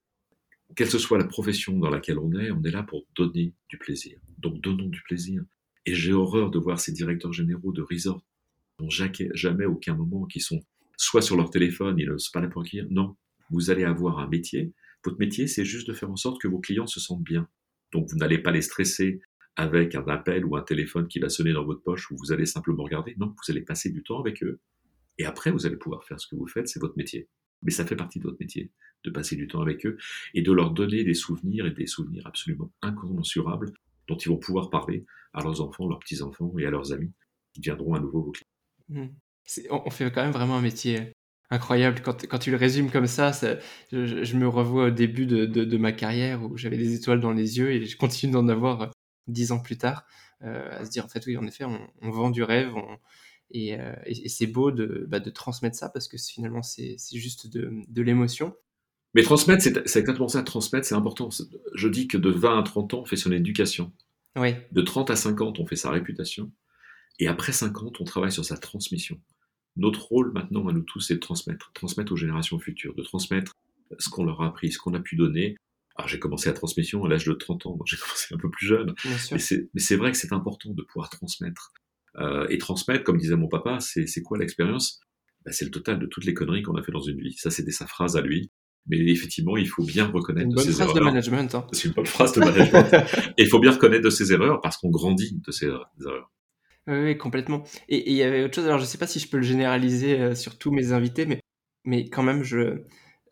quelle 0.77 0.89
que 0.89 0.99
soit 0.99 1.19
la 1.19 1.25
profession 1.25 1.79
dans 1.79 1.89
laquelle 1.89 2.19
on 2.19 2.33
est, 2.33 2.51
on 2.51 2.63
est 2.63 2.71
là 2.71 2.83
pour 2.83 3.07
donner 3.17 3.55
du 3.69 3.79
plaisir. 3.79 4.19
Donc 4.39 4.61
donnons 4.61 4.89
du 4.89 5.03
plaisir. 5.03 5.43
Et 5.87 5.95
j'ai 5.95 6.13
horreur 6.13 6.51
de 6.51 6.59
voir 6.59 6.79
ces 6.81 6.93
directeurs 6.93 7.33
généraux 7.33 7.73
de 7.73 7.81
resort 7.81 8.23
n'ont 8.81 8.91
jamais 8.91 9.65
aucun 9.65 9.95
moment 9.95 10.25
qui 10.27 10.41
sont 10.41 10.61
soit 10.97 11.23
sur 11.23 11.37
leur 11.37 11.51
téléphone, 11.51 11.97
ils 11.99 12.09
n'osent 12.09 12.31
pas 12.31 12.41
la 12.41 12.49
pour 12.49 12.65
Non, 12.91 13.17
vous 13.51 13.71
allez 13.71 13.85
avoir 13.85 14.19
un 14.19 14.29
métier. 14.29 14.73
Votre 15.05 15.19
métier, 15.19 15.47
c'est 15.47 15.65
juste 15.65 15.89
de 15.89 15.93
faire 15.93 16.11
en 16.11 16.17
sorte 16.17 16.41
que 16.41 16.49
vos 16.49 16.59
clients 16.59 16.87
se 16.87 17.01
sentent 17.01 17.23
bien. 17.23 17.49
Donc, 17.93 18.09
vous 18.11 18.17
n'allez 18.17 18.39
pas 18.39 18.51
les 18.51 18.63
stresser 18.63 19.21
avec 19.59 19.97
un 19.97 20.07
appel 20.07 20.45
ou 20.45 20.57
un 20.57 20.63
téléphone 20.63 21.09
qui 21.09 21.19
va 21.19 21.29
sonner 21.29 21.53
dans 21.53 21.65
votre 21.65 21.83
poche 21.83 22.11
où 22.13 22.17
vous 22.17 22.33
allez 22.33 22.47
simplement 22.47 22.85
regarder. 22.85 23.17
Non, 23.19 23.27
vous 23.27 23.53
allez 23.53 23.63
passer 23.63 23.91
du 23.91 24.05
temps 24.05 24.21
avec 24.21 24.43
eux. 24.45 24.61
Et 25.19 25.25
après, 25.25 25.51
vous 25.51 25.67
allez 25.67 25.77
pouvoir 25.77 26.05
faire 26.05 26.21
ce 26.21 26.29
que 26.29 26.37
vous 26.37 26.47
faites, 26.47 26.69
c'est 26.69 26.79
votre 26.79 26.97
métier. 26.97 27.29
Mais 27.63 27.73
ça 27.73 27.85
fait 27.85 27.97
partie 27.97 28.21
de 28.21 28.25
votre 28.25 28.39
métier, 28.39 28.71
de 29.05 29.11
passer 29.11 29.35
du 29.35 29.49
temps 29.49 29.61
avec 29.61 29.85
eux 29.85 29.99
et 30.33 30.43
de 30.43 30.53
leur 30.53 30.71
donner 30.71 31.03
des 31.03 31.15
souvenirs 31.15 31.67
et 31.67 31.73
des 31.73 31.89
souvenirs 31.89 32.25
absolument 32.25 32.73
incommensurables 32.83 33.73
dont 34.07 34.17
ils 34.17 34.29
vont 34.29 34.39
pouvoir 34.39 34.71
parler 34.71 35.05
à 35.33 35.43
leurs 35.43 35.61
enfants, 35.61 35.89
leurs 35.89 35.99
petits-enfants 35.99 36.55
et 36.57 36.65
à 36.65 36.71
leurs 36.71 36.93
amis 36.93 37.13
qui 37.53 37.61
deviendront 37.61 37.95
à 37.95 38.01
nouveau 38.01 38.23
vos 38.23 38.31
clients. 38.31 38.47
Mmh 38.89 39.09
on 39.71 39.89
fait 39.89 40.13
quand 40.13 40.23
même 40.23 40.33
vraiment 40.33 40.59
un 40.59 40.61
métier 40.61 41.15
incroyable. 41.51 42.03
Quand, 42.03 42.39
tu 42.39 42.51
le 42.51 42.59
résumes 42.59 42.91
comme 42.91 43.07
ça, 43.07 43.33
je, 43.91 44.37
me 44.37 44.47
revois 44.47 44.89
au 44.89 44.91
début 44.91 45.25
de, 45.25 45.77
ma 45.79 45.93
carrière 45.93 46.43
où 46.43 46.59
j'avais 46.59 46.77
des 46.77 46.95
étoiles 46.95 47.21
dans 47.21 47.33
les 47.33 47.57
yeux 47.57 47.71
et 47.71 47.87
je 47.87 47.97
continue 47.97 48.33
d'en 48.33 48.47
avoir 48.49 48.91
dix 49.29 49.53
ans 49.53 49.61
plus 49.61 49.79
tard, 49.79 50.05
euh, 50.43 50.81
à 50.81 50.85
se 50.85 50.91
dire 50.91 51.05
en 51.05 51.09
fait 51.09 51.25
oui, 51.27 51.37
en 51.37 51.47
effet, 51.47 51.65
on, 51.65 52.11
vend 52.11 52.31
du 52.31 52.43
rêve 52.43 52.75
euh, 53.55 53.95
et, 54.05 54.29
c'est 54.29 54.47
beau 54.47 54.71
bah, 54.73 55.21
de, 55.21 55.31
transmettre 55.31 55.77
ça 55.77 55.89
parce 55.89 56.09
que 56.09 56.17
finalement 56.19 56.63
c'est 56.63 56.97
juste 57.13 57.47
de, 57.49 58.03
l'émotion. 58.03 58.55
Mais 59.15 59.23
transmettre, 59.23 59.63
c'est 59.63 59.99
exactement 59.99 60.29
ça. 60.29 60.43
Transmettre, 60.43 60.87
c'est 60.87 60.95
important. 60.95 61.31
Je 61.75 61.89
dis 61.89 62.09
que 62.09 62.19
de 62.19 62.29
20 62.29 62.59
à 62.59 62.63
30 62.63 62.95
ans, 62.95 63.01
on 63.01 63.05
fait 63.07 63.17
son 63.17 63.33
éducation. 63.33 63.93
Oui. 64.37 64.55
De 64.73 64.83
30 64.83 65.11
à 65.11 65.17
50, 65.17 65.59
on 65.61 65.67
fait 65.67 65.77
sa 65.77 65.91
réputation. 65.91 66.53
Et 67.19 67.27
après 67.27 67.53
50, 67.53 68.01
on 68.01 68.05
travaille 68.05 68.31
sur 68.31 68.45
sa 68.45 68.59
transmission. 68.59 69.19
Notre 69.77 70.07
rôle 70.07 70.33
maintenant 70.33 70.69
à 70.69 70.73
nous 70.73 70.83
tous, 70.83 71.01
c'est 71.01 71.15
de 71.15 71.21
transmettre, 71.21 71.73
transmettre 71.73 72.13
aux 72.13 72.17
générations 72.17 72.59
futures, 72.59 72.95
de 72.95 73.03
transmettre 73.03 73.55
ce 73.99 74.11
qu'on 74.11 74.25
leur 74.25 74.43
a 74.43 74.49
appris, 74.49 74.73
ce 74.73 74.79
qu'on 74.79 74.95
a 74.95 75.01
pu 75.01 75.17
donner. 75.17 75.57
Alors 75.99 76.09
j'ai 76.09 76.21
commencé 76.21 76.49
la 76.49 76.55
transmission 76.55 77.05
à 77.05 77.09
l'âge 77.09 77.25
de 77.25 77.33
30 77.33 77.67
ans, 77.67 77.79
j'ai 77.85 77.97
commencé 78.01 78.35
un 78.35 78.39
peu 78.39 78.51
plus 78.51 78.67
jeune, 78.67 78.95
mais 79.33 79.39
c'est 79.39 79.97
vrai 79.97 80.13
que 80.13 80.17
c'est 80.17 80.33
important 80.33 80.71
de 80.71 80.83
pouvoir 80.83 81.11
transmettre. 81.11 81.73
Euh, 82.17 82.47
et 82.49 82.59
transmettre, 82.59 83.05
comme 83.05 83.19
disait 83.19 83.37
mon 83.37 83.49
papa, 83.49 83.79
c'est 83.81 84.23
quoi 84.23 84.39
l'expérience? 84.39 85.01
Ben, 85.45 85.53
C'est 85.53 85.65
le 85.65 85.71
total 85.71 85.99
de 85.99 86.07
toutes 86.07 86.25
les 86.25 86.35
conneries 86.35 86.63
qu'on 86.63 86.77
a 86.77 86.83
fait 86.83 86.93
dans 86.93 87.01
une 87.01 87.21
vie. 87.21 87.35
Ça, 87.35 87.51
c'était 87.51 87.73
sa 87.73 87.87
phrase 87.87 88.17
à 88.17 88.23
lui. 88.23 88.51
Mais 88.87 88.99
effectivement, 89.11 89.57
il 89.59 89.69
faut 89.69 89.85
bien 89.85 90.07
reconnaître 90.07 90.49
de 90.49 90.59
ses 90.59 90.81
erreurs. 90.81 90.95
De 90.95 91.01
management, 91.01 91.55
hein. 91.55 91.67
C'est 91.73 91.89
une 91.89 91.95
bonne 91.95 92.07
phrase 92.07 92.33
de 92.33 92.41
management. 92.41 92.95
et 93.37 93.43
il 93.43 93.49
faut 93.49 93.59
bien 93.59 93.73
reconnaître 93.73 94.05
de 94.05 94.11
ses 94.11 94.33
erreurs 94.33 94.61
parce 94.63 94.79
qu'on 94.79 94.89
grandit 94.89 95.39
de 95.47 95.53
ses 95.53 95.67
erreurs. 95.67 96.33
Oui, 96.87 97.19
complètement. 97.19 97.65
Et 97.91 98.11
il 98.11 98.17
y 98.17 98.23
avait 98.23 98.45
autre 98.45 98.55
chose, 98.55 98.65
alors 98.65 98.79
je 98.79 98.85
ne 98.85 98.89
sais 98.89 98.97
pas 98.97 99.07
si 99.07 99.21
je 99.21 99.29
peux 99.29 99.37
le 99.37 99.43
généraliser 99.43 100.19
euh, 100.19 100.35
sur 100.35 100.57
tous 100.57 100.71
mes 100.71 100.93
invités, 100.93 101.27
mais, 101.27 101.43
mais 101.85 102.09
quand 102.09 102.23
même, 102.23 102.43
je, 102.43 102.83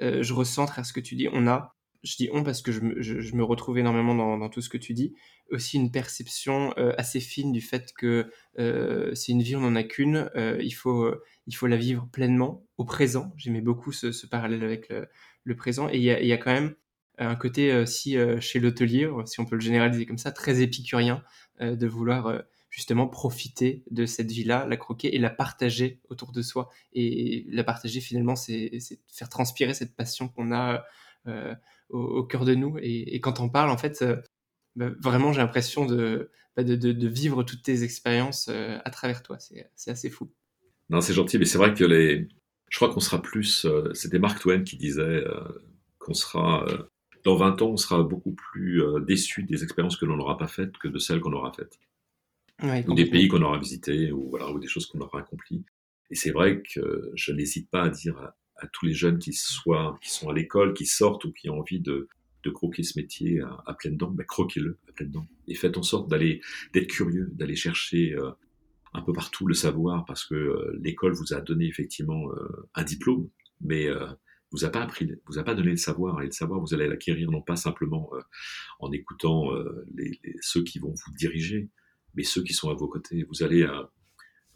euh, 0.03 0.23
je 0.23 0.35
recentre 0.35 0.79
à 0.79 0.85
ce 0.85 0.93
que 0.93 1.01
tu 1.01 1.15
dis. 1.15 1.29
On 1.33 1.47
a, 1.47 1.75
je 2.03 2.17
dis 2.17 2.29
on 2.33 2.43
parce 2.43 2.63
que 2.63 2.73
je 2.73 2.81
me, 2.81 3.03
je, 3.03 3.41
retrouve 3.41 3.79
énormément 3.79 4.15
dans, 4.15 4.49
tout 4.49 4.61
ce 4.61 4.69
que 4.69 4.79
tu 4.79 4.95
dis, 4.95 5.15
aussi 5.51 5.77
une 5.77 5.91
perception 5.91 6.75
euh, 6.79 6.93
assez 6.99 7.21
fine 7.21 7.53
du 7.53 7.61
fait 7.61 7.93
que 7.97 8.31
c'est 9.15 9.33
une 9.33 9.43
vie, 9.43 9.57
on 9.57 9.61
n'en 9.61 9.77
a 9.77 9.83
qu'une, 9.83 10.31
il, 10.61 10.73
faut, 10.73 11.15
il 11.47 11.55
faut 11.55 11.67
la 11.67 11.77
vivre 11.77 12.09
pleinement, 12.11 12.65
au 12.79 12.85
présent. 12.85 13.33
J'aimais 13.37 13.61
beaucoup 13.61 13.93
ce, 13.93 14.27
parallèle 14.27 14.65
avec 14.65 14.93
le, 15.45 15.57
présent. 15.57 15.89
Et 15.89 15.97
il 15.97 16.03
y 16.03 16.11
a, 16.11 16.23
y 16.23 16.33
a, 16.33 16.39
quand 16.39 16.53
même 16.53 16.75
un 17.19 17.37
côté, 17.37 17.87
si 17.87 18.17
chez 18.41 18.61
l'hôtelier, 18.61 19.09
si 19.27 19.41
on 19.41 19.45
peut 19.45 19.57
le 19.57 19.61
généraliser 19.61 20.07
comme 20.07 20.19
ça, 20.19 20.33
très 20.33 20.63
épicurien, 20.63 21.23
de 21.61 21.87
vouloir 21.87 22.43
justement 22.77 23.09
profiter 23.09 23.83
de 23.91 24.05
cette 24.05 24.31
vie-là, 24.31 24.67
la 24.67 24.77
croquer 24.77 25.15
et 25.15 25.19
la 25.19 25.31
partager 25.31 25.99
autour 26.11 26.31
de 26.31 26.43
soi. 26.43 26.69
Et 26.93 27.47
la 27.49 27.65
partager 27.65 28.03
finalement, 28.03 28.37
c'est 28.37 28.71
faire 29.09 29.31
transpirer 29.31 29.73
cette 29.73 29.97
passion 29.97 30.29
qu'on 30.29 30.53
a 30.53 30.85
euh, 31.29 31.55
au, 31.89 32.25
cœur 32.25 32.45
de 32.45 32.55
nous. 32.55 32.77
Et, 32.81 33.21
quand 33.21 33.41
on 33.41 33.49
parle, 33.49 33.71
en 33.71 33.77
fait, 33.77 34.03
euh, 34.03 34.17
bah, 34.75 34.91
vraiment, 35.01 35.33
j'ai 35.33 35.41
l'impression 35.41 35.87
bah, 35.87 36.65
de, 36.65 36.75
de, 36.75 37.09
vivre 37.09 37.43
toutes 37.43 37.63
tes 37.63 37.83
expériences 37.83 38.49
euh, 38.49 38.79
à 38.85 38.91
travers 38.91 39.23
toi. 39.23 39.39
C'est 39.39 39.91
assez 39.91 40.11
fou. 40.11 40.33
Non, 40.91 41.01
c'est 41.01 41.15
gentil, 41.15 41.39
mais 41.39 41.45
c'est 41.45 41.59
vrai 41.59 41.75
que 41.75 41.85
les... 41.85 42.29
je 42.71 42.77
crois 42.77 42.93
qu'on 42.93 43.01
sera 43.01 43.21
plus. 43.21 43.67
C'était 43.93 44.19
Mark 44.19 44.41
Twain 44.41 44.63
qui 44.63 44.77
disait 44.77 45.25
qu'on 45.99 46.15
sera. 46.15 46.65
dans 47.25 47.37
20 47.37 47.63
ans, 47.63 47.71
on 47.71 47.77
sera 47.77 48.03
beaucoup 48.03 48.33
plus 48.33 48.83
déçu 49.07 49.43
des 49.43 49.65
expériences 49.65 49.97
que 49.97 50.07
l'on 50.07 50.17
n'aura 50.17 50.39
pas 50.39 50.47
faites 50.47 50.77
que 50.79 50.89
de 50.89 50.99
celles 50.99 51.21
qu'on 51.21 51.33
aura 51.33 51.53
faites 51.53 51.79
ou 52.63 52.95
des 52.95 53.07
pays 53.07 53.29
qu'on 53.29 53.43
aura 53.43 53.59
visités, 53.59 54.11
ou, 54.13 54.31
voilà, 54.31 54.51
ou 54.51 54.59
des 54.59 54.69
choses 54.69 54.87
qu'on 54.87 55.01
aura 55.01 55.21
accomplies. 55.21 55.65
Et 56.11 56.15
c'est 56.15 56.31
vrai 56.31 56.63
que 56.63 57.11
je 57.15 57.33
n'hésite 57.33 57.71
pas 57.71 57.85
à 57.85 57.89
dire 57.89 58.33
à, 58.59 58.67
tous 58.69 58.87
les 58.87 58.95
jeunes 58.95 59.19
qui, 59.19 59.33
soient, 59.33 59.99
qui 60.03 60.11
sont 60.11 60.29
à 60.29 60.35
l'école, 60.35 60.75
qui 60.75 60.87
sortent 60.87 61.25
ou 61.25 61.33
qui 61.33 61.49
ont 61.51 61.61
envie 61.61 61.81
de, 61.81 62.09
de 62.47 62.51
croquer 62.51 62.83
ce 62.83 62.99
métier 62.99 63.41
à, 63.41 63.63
à 63.67 63.75
pleines 63.75 63.97
dents, 63.97 64.11
ben 64.11 64.25
croquez-le 64.25 64.79
à 64.89 64.93
pleines 64.93 65.11
dents. 65.11 65.27
Et 65.49 65.55
faites 65.55 65.77
en 65.77 65.83
sorte 65.83 66.09
d'aller, 66.09 66.41
d'être 66.73 66.87
curieux, 66.87 67.29
d'aller 67.33 67.57
chercher 67.57 68.15
euh, 68.15 68.31
un 68.95 69.03
peu 69.03 69.13
partout 69.13 69.47
le 69.47 69.55
savoir, 69.55 70.05
parce 70.05 70.25
que 70.25 70.35
euh, 70.35 70.79
l'école 70.81 71.13
vous 71.13 71.35
a 71.35 71.41
donné 71.41 71.67
effectivement 71.67 72.31
euh, 72.33 72.69
un 72.75 72.85
diplôme, 72.85 73.29
mais 73.61 73.89
vous 74.53 74.65
a 74.67 74.71
pas 74.71 74.83
appris, 74.83 75.11
vous 75.27 75.39
a 75.39 75.43
pas 75.43 75.55
donné 75.55 75.71
le 75.71 75.77
savoir. 75.77 76.21
Et 76.23 76.27
le 76.27 76.31
savoir, 76.31 76.61
vous 76.61 76.75
allez 76.75 76.87
l'acquérir 76.87 77.31
non 77.31 77.41
pas 77.41 77.57
simplement 77.57 78.11
en 78.81 78.93
écoutant 78.93 79.51
ceux 80.43 80.63
qui 80.63 80.79
vont 80.79 80.93
vous 80.93 81.13
diriger, 81.15 81.71
mais 82.15 82.23
ceux 82.23 82.43
qui 82.43 82.53
sont 82.53 82.69
à 82.69 82.75
vos 82.75 82.87
côtés. 82.87 83.25
Vous 83.25 83.43
allez 83.43 83.67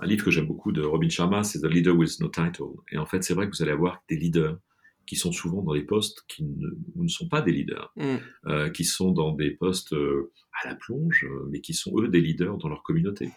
un 0.01 0.07
livre 0.07 0.25
que 0.25 0.31
j'aime 0.31 0.47
beaucoup 0.47 0.73
de 0.73 0.83
Robin 0.83 1.09
Sharma, 1.09 1.45
c'est 1.45 1.61
The 1.61 1.67
Leader 1.67 1.97
with 1.97 2.21
No 2.21 2.29
Title. 2.29 2.73
Et 2.91 2.99
en 2.99 3.07
fait, 3.07 3.23
c'est 3.23 3.35
vrai 3.35 3.49
que 3.49 3.57
vous 3.57 3.63
allez 3.63 3.73
avoir 3.73 4.03
des 4.09 4.17
leaders 4.17 4.59
qui 5.07 5.17
sont 5.17 5.33
souvent 5.33 5.63
dans 5.63 5.75
des 5.75 5.83
postes 5.83 6.25
qui 6.29 6.45
ne, 6.45 6.69
ne 6.95 7.09
sont 7.09 7.29
pas 7.29 7.43
des 7.43 7.53
leaders, 7.53 7.93
mm. 7.97 8.17
euh, 8.47 8.71
qui 8.71 8.85
sont 8.85 9.13
dans 9.13 9.33
des 9.33 9.51
postes 9.51 9.93
euh, 9.93 10.33
à 10.63 10.69
la 10.69 10.77
plonge, 10.77 11.27
mais 11.51 11.61
qui 11.61 11.75
sont 11.75 11.93
eux 12.01 12.09
des 12.09 12.21
leaders 12.21 12.57
dans 12.59 12.69
leur 12.69 12.83
communauté, 12.83 13.29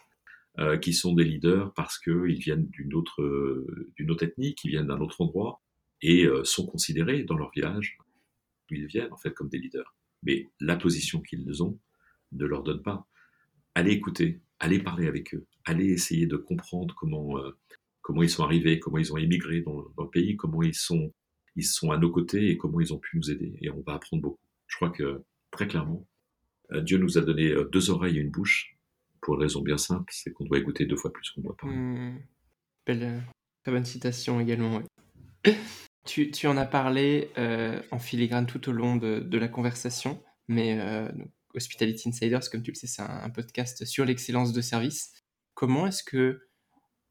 euh, 0.59 0.78
qui 0.78 0.93
sont 0.93 1.14
des 1.14 1.24
leaders 1.24 1.74
parce 1.74 1.97
qu'ils 1.97 2.38
viennent 2.38 2.68
d'une 2.68 2.93
autre, 2.93 3.66
d'une 3.95 4.11
autre 4.11 4.24
ethnie, 4.24 4.55
qui 4.55 4.70
viennent 4.70 4.88
d'un 4.88 5.01
autre 5.01 5.20
endroit 5.22 5.61
et 6.01 6.28
sont 6.43 6.68
considérés 6.68 7.24
dans 7.24 7.38
leur 7.38 7.49
village 7.51 7.97
où 8.70 8.76
ils 8.76 8.86
viennent 8.86 9.11
en 9.11 9.18
fait 9.18 9.34
comme 9.34 9.49
des 9.49 9.57
leaders. 9.57 9.95
Mais 10.22 10.49
la 10.59 10.76
position 10.76 11.22
qu'ils 11.22 11.64
ont 11.64 11.80
ne 12.34 12.45
leur 12.45 12.61
donne 12.61 12.82
pas. 12.82 13.07
Allez 13.74 13.93
écouter, 13.93 14.41
allez 14.59 14.80
parler 14.80 15.07
avec 15.07 15.34
eux, 15.34 15.47
allez 15.66 15.88
essayer 15.88 16.28
de 16.28 16.38
comprendre 16.38 16.93
comment 16.95 17.38
comment 18.01 18.22
ils 18.22 18.30
sont 18.30 18.43
arrivés, 18.43 18.80
comment 18.80 18.97
ils 18.97 19.14
ont 19.14 19.18
émigré 19.18 19.61
dans, 19.61 19.84
dans, 19.95 20.03
le 20.03 20.09
pays, 20.09 20.36
comment 20.36 20.61
ils 20.61 20.76
sont 20.76 21.14
ils 21.55 21.66
sont 21.66 21.91
à 21.91 21.97
nos 21.97 22.11
côtés 22.11 22.49
et 22.49 22.57
comment 22.57 22.80
ils 22.80 22.93
ont 22.93 22.99
pu 22.99 23.18
nous 23.18 23.32
aider. 23.32 23.57
Et 23.61 23.70
on 23.70 23.82
va 23.82 23.93
apprendre 23.93 24.24
beaucoup. 24.24 24.39
Je 24.68 24.76
crois 24.76 24.89
que, 24.89 25.24
très 25.51 25.68
clairement, 25.68 26.05
euh, 26.72 26.82
Dieu 26.82 26.97
nous 26.97 27.18
a 27.18 27.22
donné 27.22 27.49
euh, 27.49 27.70
deux 27.72 27.89
oreilles 27.89 28.18
et 28.18 28.22
une 28.22 28.32
bouche 28.32 28.78
pour 29.22 29.36
une 29.36 29.41
raison 29.41 29.61
bien 29.61 29.78
simple, 29.78 30.11
c'est 30.14 30.32
qu'on 30.32 30.45
doit 30.45 30.57
écouter 30.57 30.86
deux 30.86 30.97
fois 30.97 31.14
plus 31.14 31.30
qu'on 31.32 31.41
doit 31.41 31.55
parler. 31.55 31.76
Mmh. 31.76 32.22
Belle, 32.86 33.03
euh, 33.03 33.20
très 33.64 33.72
bonne 33.72 33.86
citation 33.86 34.39
également. 34.39 34.82
tu, 36.05 36.32
tu, 36.32 36.47
en 36.47 36.57
as 36.57 36.66
parlé 36.66 37.30
en 37.91 37.99
filigrane 37.99 38.45
tout 38.45 38.68
au 38.68 38.74
long 38.74 38.97
de, 38.97 39.38
la 39.38 39.47
conversation, 39.47 40.22
mais 40.49 40.78
Hospitality 41.53 42.09
Insiders, 42.09 42.49
comme 42.51 42.64
tu 42.64 42.72
le 42.72 42.76
sais, 42.76 42.88
c'est 42.88 43.01
un 43.01 43.30
podcast 43.30 43.86
sur 43.86 44.03
l'excellence 44.03 44.51
de 44.51 44.59
service. 44.59 45.22
Comment 45.53 45.87
est-ce 45.87 46.03
que 46.03 46.47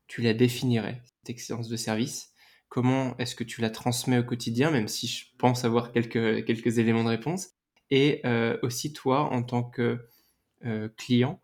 tu 0.07 0.23
la 0.23 0.35
définirais, 0.35 1.03
cette 1.05 1.31
excellence 1.31 1.69
de 1.69 1.77
service? 1.77 2.33
Comment 2.69 3.17
est-ce 3.19 3.37
que 3.37 3.45
tu 3.45 3.61
la 3.61 3.71
transmets 3.71 4.19
au 4.19 4.25
quotidien, 4.25 4.71
même 4.71 4.89
si 4.89 5.07
je 5.07 5.27
pense 5.39 5.65
avoir 5.65 5.93
quelques, 5.93 6.79
éléments 6.79 7.05
de 7.05 7.11
réponse? 7.11 7.51
Et 7.91 8.21
euh, 8.25 8.57
aussi 8.63 8.93
toi, 8.93 9.31
en 9.33 9.43
tant 9.43 9.63
que 9.63 9.99
euh, 10.65 10.89
client, 10.97 11.43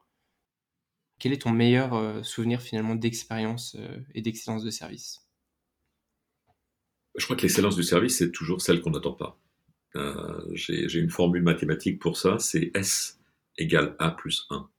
quel 1.18 1.32
est 1.32 1.42
ton 1.42 1.50
meilleur 1.50 1.94
euh, 1.94 2.22
souvenir 2.22 2.62
finalement 2.62 2.94
d'expérience 2.94 3.76
et 4.14 4.22
d'excellence 4.22 4.64
de 4.64 4.70
service? 4.70 5.20
Je 7.16 7.24
crois 7.24 7.36
que 7.36 7.42
l'excellence 7.42 7.76
du 7.76 7.82
service, 7.82 8.16
c'est 8.16 8.30
toujours 8.30 8.62
celle 8.62 8.80
qu'on 8.80 8.90
n'attend 8.90 9.12
pas. 9.12 9.38
J'ai 10.54 10.98
une 10.98 11.10
formule 11.10 11.42
mathématique 11.42 11.98
pour 11.98 12.16
ça, 12.16 12.38
c'est 12.38 12.70
S 12.74 13.18
égale 13.58 13.96
A 13.98 14.10
plus 14.12 14.46
1. 14.50 14.70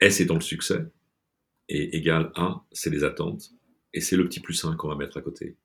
S 0.00 0.20
étant 0.20 0.34
le 0.34 0.40
succès, 0.40 0.86
et 1.70 1.96
égale 1.96 2.32
A, 2.34 2.64
c'est 2.72 2.90
les 2.90 3.04
attentes, 3.04 3.52
et 3.94 4.00
c'est 4.00 4.16
le 4.16 4.24
petit 4.24 4.40
plus 4.40 4.64
1 4.64 4.74
qu'on 4.74 4.88
va 4.88 4.96
mettre 4.96 5.16
à 5.16 5.22
côté. 5.22 5.56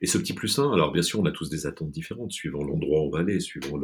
Et 0.00 0.06
ce 0.06 0.16
petit 0.16 0.32
plus 0.32 0.56
1, 0.58 0.72
alors 0.72 0.92
bien 0.92 1.02
sûr, 1.02 1.18
on 1.18 1.26
a 1.26 1.32
tous 1.32 1.50
des 1.50 1.66
attentes 1.66 1.90
différentes, 1.90 2.30
suivant 2.30 2.62
l'endroit 2.62 3.02
où 3.02 3.06
on 3.06 3.10
va 3.10 3.18
aller, 3.18 3.40
suivant 3.40 3.76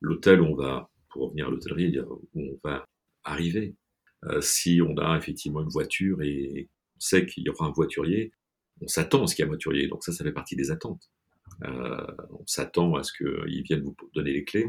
l'hôtel 0.00 0.40
où 0.40 0.44
on 0.44 0.54
va, 0.54 0.88
pour 1.08 1.24
revenir 1.24 1.48
à 1.48 1.50
l'hôtellerie, 1.50 1.98
où 2.00 2.22
on 2.36 2.60
va 2.62 2.84
arriver. 3.24 3.74
Euh, 4.26 4.40
si 4.40 4.80
on 4.80 4.96
a 4.98 5.16
effectivement 5.16 5.62
une 5.62 5.68
voiture 5.68 6.22
et 6.22 6.68
on 6.96 7.00
sait 7.00 7.26
qu'il 7.26 7.42
y 7.42 7.48
aura 7.48 7.66
un 7.66 7.72
voiturier, 7.72 8.30
on 8.80 8.86
s'attend 8.86 9.24
à 9.24 9.26
ce 9.26 9.34
qu'il 9.34 9.42
y 9.42 9.44
ait 9.44 9.46
un 9.46 9.48
voiturier. 9.48 9.88
Donc 9.88 10.04
ça, 10.04 10.12
ça 10.12 10.22
fait 10.22 10.32
partie 10.32 10.54
des 10.54 10.70
attentes. 10.70 11.10
Euh, 11.64 12.06
on 12.30 12.46
s'attend 12.46 12.94
à 12.94 13.02
ce 13.02 13.12
qu'il 13.12 13.62
vienne 13.62 13.82
vous 13.82 13.96
donner 14.14 14.32
les 14.32 14.44
clés. 14.44 14.66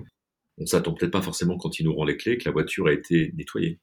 On 0.58 0.66
s'attend 0.66 0.94
peut-être 0.94 1.12
pas 1.12 1.22
forcément 1.22 1.58
quand 1.58 1.80
il 1.80 1.86
nous 1.86 1.94
rend 1.94 2.06
les 2.06 2.18
clés 2.18 2.38
que 2.38 2.46
la 2.46 2.52
voiture 2.52 2.88
a 2.88 2.94
été 2.94 3.32
nettoyée 3.36 3.80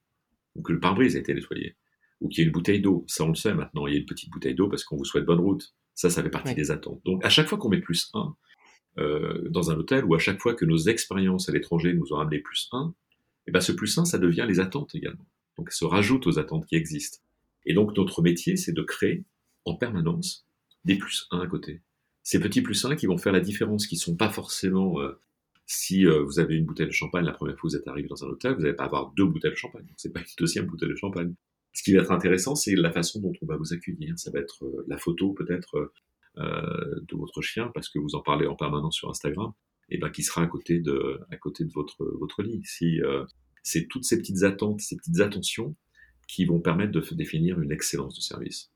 ou 0.57 0.63
que 0.63 0.73
le 0.73 0.81
pare-brise 0.81 1.15
a 1.15 1.21
été 1.21 1.33
nettoyé 1.33 1.77
ou 2.21 2.29
qu'il 2.29 2.41
y 2.41 2.43
ait 2.43 2.47
une 2.47 2.53
bouteille 2.53 2.81
d'eau. 2.81 3.05
Ça, 3.07 3.25
on 3.25 3.29
le 3.29 3.35
sait 3.35 3.55
maintenant. 3.55 3.87
Il 3.87 3.95
y 3.95 3.97
a 3.97 4.01
une 4.01 4.07
petite 4.07 4.31
bouteille 4.31 4.55
d'eau 4.55 4.69
parce 4.69 4.85
qu'on 4.85 4.97
vous 4.97 5.05
souhaite 5.05 5.25
bonne 5.25 5.41
route. 5.41 5.75
Ça, 5.95 6.11
ça 6.11 6.23
fait 6.23 6.31
partie 6.31 6.55
des 6.55 6.71
attentes. 6.71 7.01
Donc, 7.05 7.25
à 7.25 7.29
chaque 7.29 7.49
fois 7.49 7.59
qu'on 7.59 7.69
met 7.69 7.81
plus 7.81 8.11
1 8.15 8.37
euh, 8.99 9.49
dans 9.51 9.71
un 9.71 9.77
hôtel, 9.77 10.05
ou 10.05 10.15
à 10.15 10.19
chaque 10.19 10.41
fois 10.41 10.55
que 10.55 10.65
nos 10.65 10.79
expériences 10.79 11.49
à 11.49 11.53
l'étranger 11.53 11.93
nous 11.95 12.13
ont 12.13 12.19
amené 12.19 12.39
plus 12.39 12.69
1, 12.73 12.95
et 13.47 13.51
ben 13.51 13.61
ce 13.61 13.73
plus 13.73 13.97
1, 13.99 14.05
ça 14.05 14.19
devient 14.19 14.47
les 14.47 14.61
attentes 14.61 14.95
également. 14.95 15.27
Donc, 15.57 15.71
ça 15.71 15.79
se 15.79 15.85
rajoute 15.85 16.27
aux 16.27 16.39
attentes 16.39 16.67
qui 16.67 16.77
existent. 16.77 17.19
Et 17.67 17.75
donc, 17.75 17.97
notre 17.97 18.23
métier, 18.23 18.57
c'est 18.57 18.73
de 18.73 18.83
créer 18.83 19.25
en 19.65 19.75
permanence 19.75 20.47
des 20.85 20.97
plus 20.97 21.27
1 21.31 21.41
à 21.41 21.47
côté. 21.47 21.83
Ces 22.23 22.41
petits 22.41 22.63
plus 22.63 22.85
1 22.85 22.95
qui 22.95 23.07
vont 23.07 23.19
faire 23.19 23.33
la 23.33 23.41
différence, 23.41 23.87
qui 23.87 23.97
sont 23.97 24.17
pas 24.17 24.31
forcément... 24.31 25.01
Euh, 25.01 25.21
si 25.69 26.07
euh, 26.07 26.23
vous 26.23 26.41
avez 26.41 26.57
une 26.57 26.65
bouteille 26.65 26.87
de 26.87 26.93
champagne 26.93 27.27
la 27.27 27.33
première 27.33 27.55
fois 27.55 27.69
que 27.69 27.75
vous 27.75 27.81
êtes 27.81 27.87
arrivé 27.87 28.09
dans 28.09 28.25
un 28.25 28.29
hôtel, 28.29 28.55
vous 28.55 28.63
n'allez 28.63 28.75
pas 28.75 28.87
avoir 28.87 29.13
deux 29.13 29.27
bouteilles 29.27 29.51
de 29.51 29.57
champagne. 29.57 29.87
C'est 29.97 30.13
pas 30.13 30.21
une 30.21 30.27
deuxième 30.39 30.65
bouteille 30.65 30.89
de 30.89 30.97
champagne. 30.97 31.35
Ce 31.79 31.85
qui 31.85 31.93
va 31.93 32.03
être 32.03 32.11
intéressant, 32.11 32.57
c'est 32.57 32.75
la 32.75 32.91
façon 32.91 33.21
dont 33.21 33.33
on 33.41 33.47
va 33.47 33.57
vous 33.57 33.73
accueillir. 33.73 34.19
Ça 34.19 34.33
va 34.33 34.41
être 34.41 34.65
euh, 34.65 34.85
la 34.89 34.99
photo 34.99 35.33
peut-être 35.33 35.93
euh, 36.37 37.01
de 37.07 37.17
votre 37.17 37.41
chien, 37.41 37.71
parce 37.73 37.89
que 37.89 38.01
vous 38.01 38.17
en 38.17 38.21
parlez 38.21 38.49
en 38.49 38.57
permanence 38.57 38.97
sur 38.97 39.09
Instagram, 39.09 39.53
et 39.89 39.97
ben 39.97 40.11
qui 40.11 40.25
sera 40.25 40.43
à 40.43 40.49
côté 40.49 40.81
de, 40.81 41.21
à 41.31 41.37
côté 41.37 41.65
de 41.65 41.71
votre, 41.71 42.05
votre 42.19 42.43
lit. 42.43 42.63
Si 42.65 43.01
euh, 43.01 43.25
c'est 43.63 43.87
toutes 43.87 44.03
ces 44.03 44.19
petites 44.19 44.43
attentes, 44.43 44.81
ces 44.81 44.97
petites 44.97 45.21
attentions 45.21 45.77
qui 46.27 46.47
vont 46.47 46.59
permettre 46.59 46.91
de 46.91 47.15
définir 47.15 47.61
une 47.61 47.71
excellence 47.71 48.17
de 48.17 48.23
service. 48.23 48.73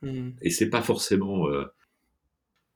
Mmh. 0.00 0.30
Et 0.40 0.48
c'est 0.48 0.70
pas 0.70 0.80
forcément. 0.80 1.48
Vous 1.48 1.66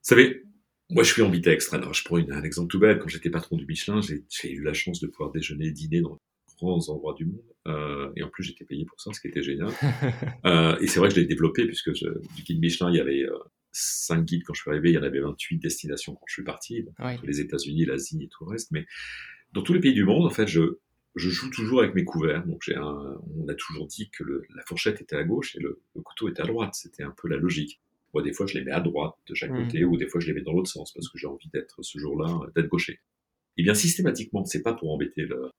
savez, 0.03 0.45
moi, 0.91 1.05
je 1.05 1.11
suis 1.11 1.22
ambidextre. 1.22 1.72
Alors, 1.72 1.95
je 1.95 2.05
prends 2.05 2.18
un 2.18 2.43
exemple 2.43 2.68
tout 2.68 2.81
bête. 2.81 2.99
Quand 2.99 3.09
j'étais 3.09 3.31
patron 3.31 3.57
du 3.57 3.64
Michelin, 3.64 4.03
j'ai 4.03 4.53
eu 4.53 4.62
la 4.62 4.74
chance 4.74 5.01
de 5.01 5.07
pouvoir 5.07 5.33
déjeuner, 5.33 5.70
dîner 5.70 6.03
dans 6.03 6.18
grands 6.61 6.88
endroits 6.88 7.14
du 7.14 7.26
monde. 7.26 7.42
Euh, 7.66 8.11
et 8.16 8.22
en 8.22 8.28
plus, 8.28 8.44
j'étais 8.44 8.64
payé 8.64 8.84
pour 8.84 9.00
ça, 9.00 9.12
ce 9.12 9.20
qui 9.20 9.28
était 9.28 9.42
génial. 9.42 9.70
euh, 10.44 10.78
et 10.80 10.86
c'est 10.86 10.98
vrai 10.98 11.08
que 11.08 11.14
je 11.14 11.20
l'ai 11.20 11.26
développé, 11.26 11.66
puisque 11.66 11.94
je, 11.94 12.06
du 12.36 12.42
guide 12.42 12.61
Michelin, 12.61 12.90
il 12.90 12.96
y 12.96 13.00
avait 13.00 13.24
euh, 13.24 13.36
5 13.72 14.24
guides 14.24 14.42
quand 14.44 14.54
je 14.54 14.62
suis 14.62 14.70
arrivé, 14.70 14.90
il 14.90 14.94
y 14.94 14.98
en 14.98 15.02
avait 15.02 15.20
28 15.20 15.58
destinations 15.58 16.14
quand 16.14 16.24
je 16.26 16.34
suis 16.34 16.44
parti, 16.44 16.86
les 17.22 17.40
États-Unis, 17.40 17.84
l'Asie 17.84 18.24
et 18.24 18.28
tout 18.28 18.44
le 18.44 18.50
reste. 18.50 18.70
Mais 18.70 18.86
dans 19.52 19.62
tous 19.62 19.72
les 19.72 19.80
pays 19.80 19.94
du 19.94 20.04
monde, 20.04 20.26
en 20.26 20.30
fait, 20.30 20.46
je, 20.46 20.78
je 21.16 21.30
joue 21.30 21.50
toujours 21.50 21.80
avec 21.80 21.94
mes 21.94 22.04
couverts. 22.04 22.46
Donc, 22.46 22.62
j'ai 22.64 22.76
on 22.78 23.48
a 23.48 23.54
toujours 23.54 23.86
dit 23.86 24.11
que 24.11 24.24
le, 24.24 24.42
la 24.54 24.62
fourchette 24.62 25.00
était 25.00 25.16
à 25.16 25.24
gauche 25.24 25.56
et 25.56 25.61
le, 25.61 25.80
le 25.94 26.02
couteau 26.02 26.28
était 26.28 26.42
à 26.42 26.46
droite. 26.46 26.74
C'était 26.74 27.02
un 27.02 27.14
peu 27.16 27.28
la 27.28 27.36
logique. 27.36 27.80
Moi, 28.12 28.22
des 28.22 28.32
fois, 28.32 28.46
je 28.46 28.58
les 28.58 28.64
mets 28.64 28.72
à 28.72 28.80
droite 28.80 29.14
de 29.28 29.34
chaque 29.34 29.52
mmh. 29.52 29.64
côté, 29.64 29.84
ou 29.84 29.96
des 29.96 30.08
fois, 30.08 30.20
je 30.20 30.26
les 30.26 30.32
mets 30.32 30.40
dans 30.40 30.52
l'autre 30.52 30.70
sens 30.70 30.92
parce 30.92 31.08
que 31.08 31.16
j'ai 31.16 31.28
envie 31.28 31.48
d'être 31.52 31.80
ce 31.82 31.98
jour-là, 31.98 32.40
d'être 32.56 32.66
gaucher. 32.66 32.94
Et 33.56 33.62
eh 33.62 33.62
bien, 33.62 33.74
systématiquement, 33.74 34.44
c'est 34.44 34.62
pas 34.62 34.72
pour 34.72 34.92
embêter 34.92 35.22
le, 35.22 35.50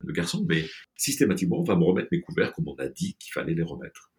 le 0.00 0.12
garçon, 0.12 0.44
mais 0.48 0.64
systématiquement, 0.96 1.60
on 1.60 1.64
va 1.64 1.76
me 1.76 1.84
remettre 1.84 2.08
mes 2.12 2.20
couverts 2.20 2.52
comme 2.52 2.68
on 2.68 2.74
a 2.76 2.88
dit 2.88 3.16
qu'il 3.18 3.32
fallait 3.32 3.54
les 3.54 3.62
remettre. 3.62 4.12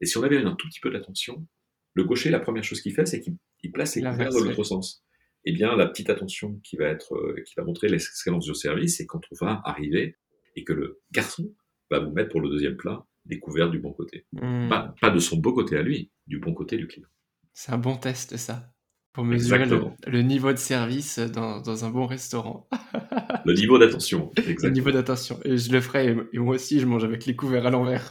Et 0.00 0.06
si 0.06 0.18
on 0.18 0.22
avait 0.22 0.38
un 0.38 0.54
tout 0.54 0.68
petit 0.68 0.80
peu 0.80 0.90
d'attention, 0.90 1.46
le 1.94 2.04
gaucher, 2.04 2.30
la 2.30 2.40
première 2.40 2.64
chose 2.64 2.80
qu'il 2.80 2.94
fait, 2.94 3.06
c'est 3.06 3.20
qu'il 3.20 3.72
place 3.72 3.96
les 3.96 4.02
couverts 4.02 4.30
dans 4.30 4.40
l'autre 4.40 4.64
sens. 4.64 5.04
Eh 5.44 5.52
bien, 5.52 5.74
la 5.74 5.86
petite 5.86 6.08
attention 6.08 6.60
qui 6.62 6.76
va 6.76 6.86
être, 6.86 7.14
euh, 7.14 7.42
qui 7.44 7.54
va 7.56 7.64
montrer 7.64 7.88
l'excellence 7.88 8.44
du 8.44 8.54
service, 8.54 8.98
c'est 8.98 9.06
quand 9.06 9.20
on 9.30 9.44
va 9.44 9.60
arriver 9.64 10.16
et 10.54 10.62
que 10.62 10.72
le 10.72 11.00
garçon 11.10 11.52
va 11.90 11.98
vous 11.98 12.12
mettre 12.12 12.30
pour 12.30 12.40
le 12.40 12.48
deuxième 12.48 12.76
plat 12.76 13.04
les 13.26 13.40
couverts 13.40 13.70
du 13.70 13.78
bon 13.78 13.92
côté. 13.92 14.26
Hmm. 14.32 14.68
Pas, 14.68 14.94
pas 15.00 15.10
de 15.10 15.18
son 15.18 15.38
beau 15.38 15.52
côté 15.52 15.76
à 15.76 15.82
lui, 15.82 16.12
du 16.26 16.38
bon 16.38 16.54
côté 16.54 16.76
du 16.76 16.86
client. 16.86 17.08
C'est 17.52 17.72
un 17.72 17.78
bon 17.78 17.96
test, 17.96 18.36
ça 18.36 18.72
pour 19.12 19.24
mesurer 19.24 19.66
le, 20.06 20.22
niveau 20.22 20.52
de 20.52 20.58
service 20.58 21.18
dans, 21.18 21.60
dans 21.60 21.84
un 21.84 21.90
bon 21.90 22.06
restaurant. 22.06 22.68
le 23.44 23.52
niveau 23.52 23.78
d'attention. 23.78 24.30
Le 24.36 24.70
niveau 24.70 24.90
d'attention. 24.90 25.38
Et 25.44 25.58
je 25.58 25.70
le 25.70 25.80
ferai, 25.80 26.16
et 26.32 26.38
moi 26.38 26.54
aussi, 26.54 26.80
je 26.80 26.86
mange 26.86 27.04
avec 27.04 27.26
les 27.26 27.36
couverts 27.36 27.66
à 27.66 27.70
l'envers. 27.70 28.10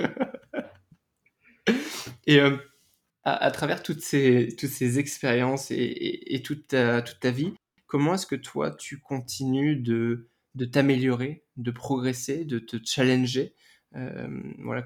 et 2.27 2.39
euh, 2.39 2.55
à, 3.23 3.49
travers 3.49 3.81
toutes 3.81 4.01
ces, 4.01 4.55
toutes 4.57 4.69
ces 4.69 4.99
expériences 4.99 5.71
et, 5.71 6.35
et, 6.35 6.41
toute, 6.43 6.67
ta, 6.67 7.01
toute 7.01 7.19
ta 7.19 7.31
vie, 7.31 7.53
comment 7.87 8.13
est-ce 8.13 8.27
que 8.27 8.35
toi, 8.35 8.71
tu 8.71 8.99
continues 8.99 9.77
de, 9.77 10.29
de 10.53 10.65
t'améliorer, 10.65 11.43
de 11.57 11.71
progresser, 11.71 12.45
de 12.45 12.59
te 12.59 12.77
challenger 12.83 13.55
euh, 13.95 14.27
voilà, 14.59 14.83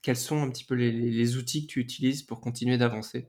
Quels 0.00 0.16
sont 0.16 0.42
un 0.42 0.50
petit 0.50 0.64
peu 0.64 0.74
les, 0.74 0.92
les 0.92 1.36
outils 1.36 1.66
que 1.66 1.72
tu 1.72 1.80
utilises 1.80 2.22
pour 2.22 2.40
continuer 2.40 2.78
d'avancer? 2.78 3.28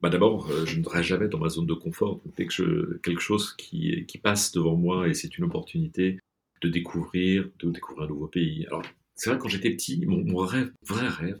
Bah 0.00 0.08
d'abord, 0.08 0.50
euh, 0.50 0.64
je 0.64 0.78
ne 0.78 0.84
serai 0.84 1.02
jamais 1.02 1.28
dans 1.28 1.38
ma 1.38 1.48
zone 1.48 1.66
de 1.66 1.74
confort. 1.74 2.20
Dès 2.36 2.46
que 2.46 2.52
je, 2.52 2.96
quelque 2.98 3.20
chose 3.20 3.54
qui, 3.56 4.06
qui 4.06 4.18
passe 4.18 4.52
devant 4.52 4.76
moi 4.76 5.08
et 5.08 5.14
c'est 5.14 5.36
une 5.36 5.44
opportunité 5.44 6.18
de 6.62 6.68
découvrir, 6.68 7.48
de 7.58 7.70
découvrir 7.70 8.06
un 8.06 8.08
nouveau 8.08 8.26
pays. 8.26 8.66
Alors, 8.66 8.82
c'est 9.14 9.30
vrai, 9.30 9.38
quand 9.38 9.48
j'étais 9.48 9.70
petit, 9.70 10.04
mon, 10.06 10.36
rêve, 10.38 10.72
vrai 10.86 11.08
rêve, 11.08 11.38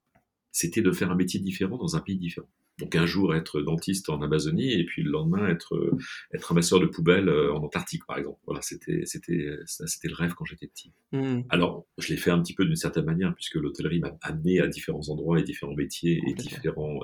c'était 0.52 0.82
de 0.82 0.92
faire 0.92 1.10
un 1.10 1.14
métier 1.14 1.40
différent 1.40 1.78
dans 1.78 1.96
un 1.96 2.00
pays 2.00 2.18
différent. 2.18 2.48
Donc 2.78 2.96
un 2.96 3.04
jour 3.04 3.34
être 3.34 3.60
dentiste 3.60 4.08
en 4.08 4.22
Amazonie 4.22 4.72
et 4.72 4.86
puis 4.86 5.02
le 5.02 5.10
lendemain 5.10 5.46
être 5.48 5.98
être 6.32 6.44
ramasseur 6.44 6.80
de 6.80 6.86
poubelles 6.86 7.28
en 7.28 7.62
Antarctique 7.62 8.06
par 8.06 8.16
exemple. 8.16 8.38
Voilà, 8.46 8.62
c'était 8.62 9.02
c'était 9.04 9.50
c'était 9.66 10.08
le 10.08 10.14
rêve 10.14 10.32
quand 10.32 10.46
j'étais 10.46 10.66
petit. 10.66 10.90
Mmh. 11.12 11.42
Alors 11.50 11.86
je 11.98 12.08
l'ai 12.08 12.16
fait 12.16 12.30
un 12.30 12.40
petit 12.40 12.54
peu 12.54 12.64
d'une 12.64 12.76
certaine 12.76 13.04
manière 13.04 13.34
puisque 13.34 13.56
l'hôtellerie 13.56 14.00
m'a 14.00 14.16
amené 14.22 14.60
à 14.60 14.66
différents 14.66 15.06
endroits 15.10 15.38
et 15.38 15.42
différents 15.42 15.74
métiers 15.74 16.22
et 16.26 16.32
différents 16.32 17.00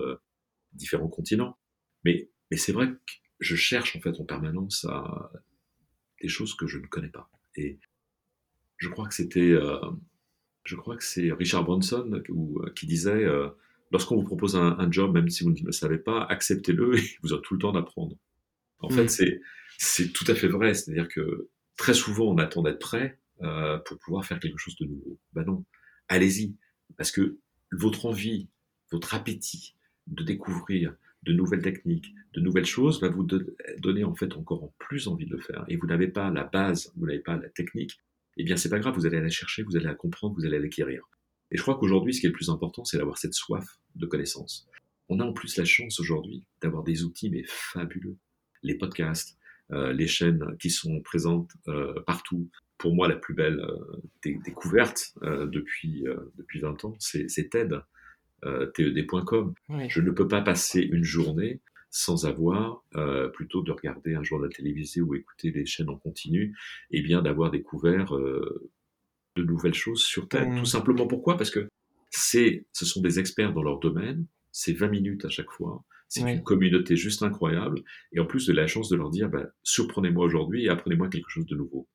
différents 0.77 1.09
continents. 1.09 1.59
Mais 2.05 2.31
mais 2.51 2.57
c'est 2.57 2.73
vrai 2.73 2.89
que 2.89 3.13
je 3.41 3.57
cherche 3.57 3.97
en 3.97 4.01
fait 4.01 4.19
en 4.21 4.25
permanence 4.25 4.87
à 4.89 5.33
des 6.23 6.29
choses 6.29 6.55
que 6.55 6.67
je 6.67 6.79
ne 6.79 6.87
connais 6.87 7.09
pas. 7.09 7.29
Et 7.57 7.79
je 8.79 8.89
crois 8.89 9.09
que 9.09 9.15
c'était 9.15 9.55
je 10.65 10.77
crois 10.77 10.97
que 10.97 11.05
c'est 11.05 11.33
Richard 11.33 11.65
Branson 11.65 12.23
qui 12.75 12.87
disait 12.87 13.25
lorsqu'on 13.93 14.17
vous 14.17 14.25
propose 14.25 14.57
un, 14.57 14.91
job, 14.91 15.15
même 15.15 15.29
si 15.29 15.45
vous 15.45 15.51
ne 15.51 15.65
le 15.65 15.73
savez 15.73 15.99
pas, 15.99 16.25
acceptez-le 16.25 16.99
et 16.99 17.03
vous 17.23 17.33
aurez 17.33 17.43
tout 17.43 17.55
le 17.55 17.61
temps 17.61 17.73
d'apprendre. 17.73 18.17
En 18.81 18.91
fait, 18.91 19.09
c'est, 19.09 19.41
c'est 19.79 20.13
tout 20.13 20.25
à 20.29 20.35
fait 20.35 20.49
vrai. 20.49 20.75
C'est-à-dire 20.75 21.09
que 21.09 21.49
très 21.77 21.95
souvent, 21.95 22.27
on 22.27 22.39
attend 22.39 22.63
d'être 22.63 22.79
prêt 22.79 23.19
euh, 23.43 23.79
pour 23.79 23.99
pouvoir 23.99 24.25
faire 24.25 24.41
quelque 24.41 24.59
chose 24.59 24.77
de 24.77 24.87
nouveau. 24.87 25.19
Ben 25.33 25.45
non, 25.45 25.65
allez-y. 26.09 26.57
Parce 26.97 27.11
que 27.11 27.39
votre 27.73 28.07
envie, 28.07 28.49
votre 28.91 29.15
appétit 29.15 29.76
de 30.07 30.23
découvrir 30.23 30.95
de 31.23 31.33
nouvelles 31.33 31.63
techniques, 31.63 32.15
de 32.35 32.41
nouvelles 32.41 32.67
choses, 32.67 33.01
va 33.01 33.09
vous 33.09 33.27
donner 33.79 34.05
en 34.05 34.15
fait 34.15 34.35
encore 34.35 34.73
plus 34.79 35.09
envie 35.09 35.27
de 35.27 35.35
le 35.35 35.41
faire. 35.41 35.65
Et 35.69 35.77
vous 35.77 35.87
n'avez 35.87 36.09
pas 36.09 36.31
la 36.31 36.45
base, 36.45 36.93
vous 36.97 37.07
n'avez 37.07 37.19
pas 37.19 37.37
la 37.37 37.49
technique, 37.49 37.99
eh 38.37 38.45
bien 38.45 38.57
c'est 38.57 38.69
pas 38.69 38.79
grave, 38.79 38.95
vous 38.95 39.07
allez 39.07 39.21
la 39.21 39.29
chercher, 39.29 39.63
vous 39.63 39.77
allez 39.77 39.87
la 39.87 39.95
comprendre, 39.95 40.37
vous 40.37 40.45
allez 40.45 40.59
l'acquérir. 40.59 41.03
Et 41.51 41.57
je 41.57 41.63
crois 41.63 41.77
qu'aujourd'hui, 41.79 42.15
ce 42.15 42.21
qui 42.21 42.27
est 42.27 42.31
le 42.31 42.35
plus 42.35 42.51
important, 42.51 42.85
c'est 42.85 42.99
d'avoir 42.99 43.19
cette 43.19 43.35
soif 43.35 43.67
de 43.95 44.07
connaissances. 44.07 44.69
On 45.09 45.21
a 45.21 45.25
en 45.25 45.33
plus 45.33 45.57
la 45.57 45.65
chance 45.65 46.01
aujourd'hui 46.01 46.45
d'avoir 46.61 46.83
des 46.83 47.05
outils 47.05 47.31
mais 47.31 47.45
fabuleux. 47.47 48.17
Les 48.63 48.77
podcasts, 48.77 49.39
euh, 49.73 49.93
les 49.93 50.07
chaînes 50.07 50.57
qui 50.59 50.71
sont 50.71 51.01
présentes 51.01 51.51
euh, 51.69 52.01
partout. 52.07 52.49
Pour 52.79 52.95
moi, 52.95 53.09
la 53.09 53.17
plus 53.17 53.35
belle 53.35 53.61
euh, 53.61 54.37
découverte 54.45 55.15
depuis, 55.23 56.05
depuis 56.37 56.61
20 56.61 56.85
ans, 56.85 56.97
c'est 56.99 57.49
TED, 57.49 57.81
TED.com. 58.75 59.55
Je 59.89 60.01
ne 60.01 60.11
peux 60.11 60.29
pas 60.29 60.43
passer 60.43 60.81
une 60.81 61.05
journée 61.05 61.61
sans 61.91 62.27
avoir, 62.27 62.83
plutôt 63.33 63.63
de 63.63 63.73
regarder 63.73 64.15
un 64.15 64.23
journal 64.23 64.51
télévisé 64.51 65.01
ou 65.01 65.15
écouter 65.15 65.51
les 65.51 65.65
chaînes 65.65 65.89
en 65.89 65.97
continu, 65.97 66.55
et 66.91 66.99
eh 66.99 67.03
bien 67.03 67.23
d'avoir 67.23 67.51
découvert 67.51 68.13
de 68.13 69.43
nouvelles 69.43 69.75
choses 69.75 70.03
sur 70.03 70.29
Terre. 70.29 70.45
Tout 70.45 70.63
mmh. 70.63 70.67
simplement 70.67 71.07
pourquoi? 71.07 71.37
Parce 71.37 71.51
que 71.51 71.69
c'est, 72.11 72.67
ce 72.73 72.85
sont 72.85 73.01
des 73.01 73.19
experts 73.19 73.53
dans 73.53 73.63
leur 73.63 73.79
domaine, 73.79 74.27
c'est 74.53 74.73
20 74.73 74.89
minutes 74.89 75.25
à 75.25 75.29
chaque 75.29 75.51
fois, 75.51 75.85
c'est 76.09 76.21
une 76.21 76.43
communauté 76.43 76.97
juste 76.97 77.23
incroyable, 77.23 77.83
et 78.13 78.21
en 78.21 78.27
plus 78.27 78.47
de 78.47 78.53
la 78.53 78.67
chance 78.67 78.89
de 78.89 78.97
leur 78.97 79.11
dire, 79.11 79.29
bah, 79.29 79.47
surprenez-moi 79.63 80.25
aujourd'hui 80.25 80.65
et 80.65 80.69
apprenez-moi 80.69 81.09
quelque 81.09 81.29
chose 81.29 81.47
de 81.47 81.57
nouveau. 81.57 81.89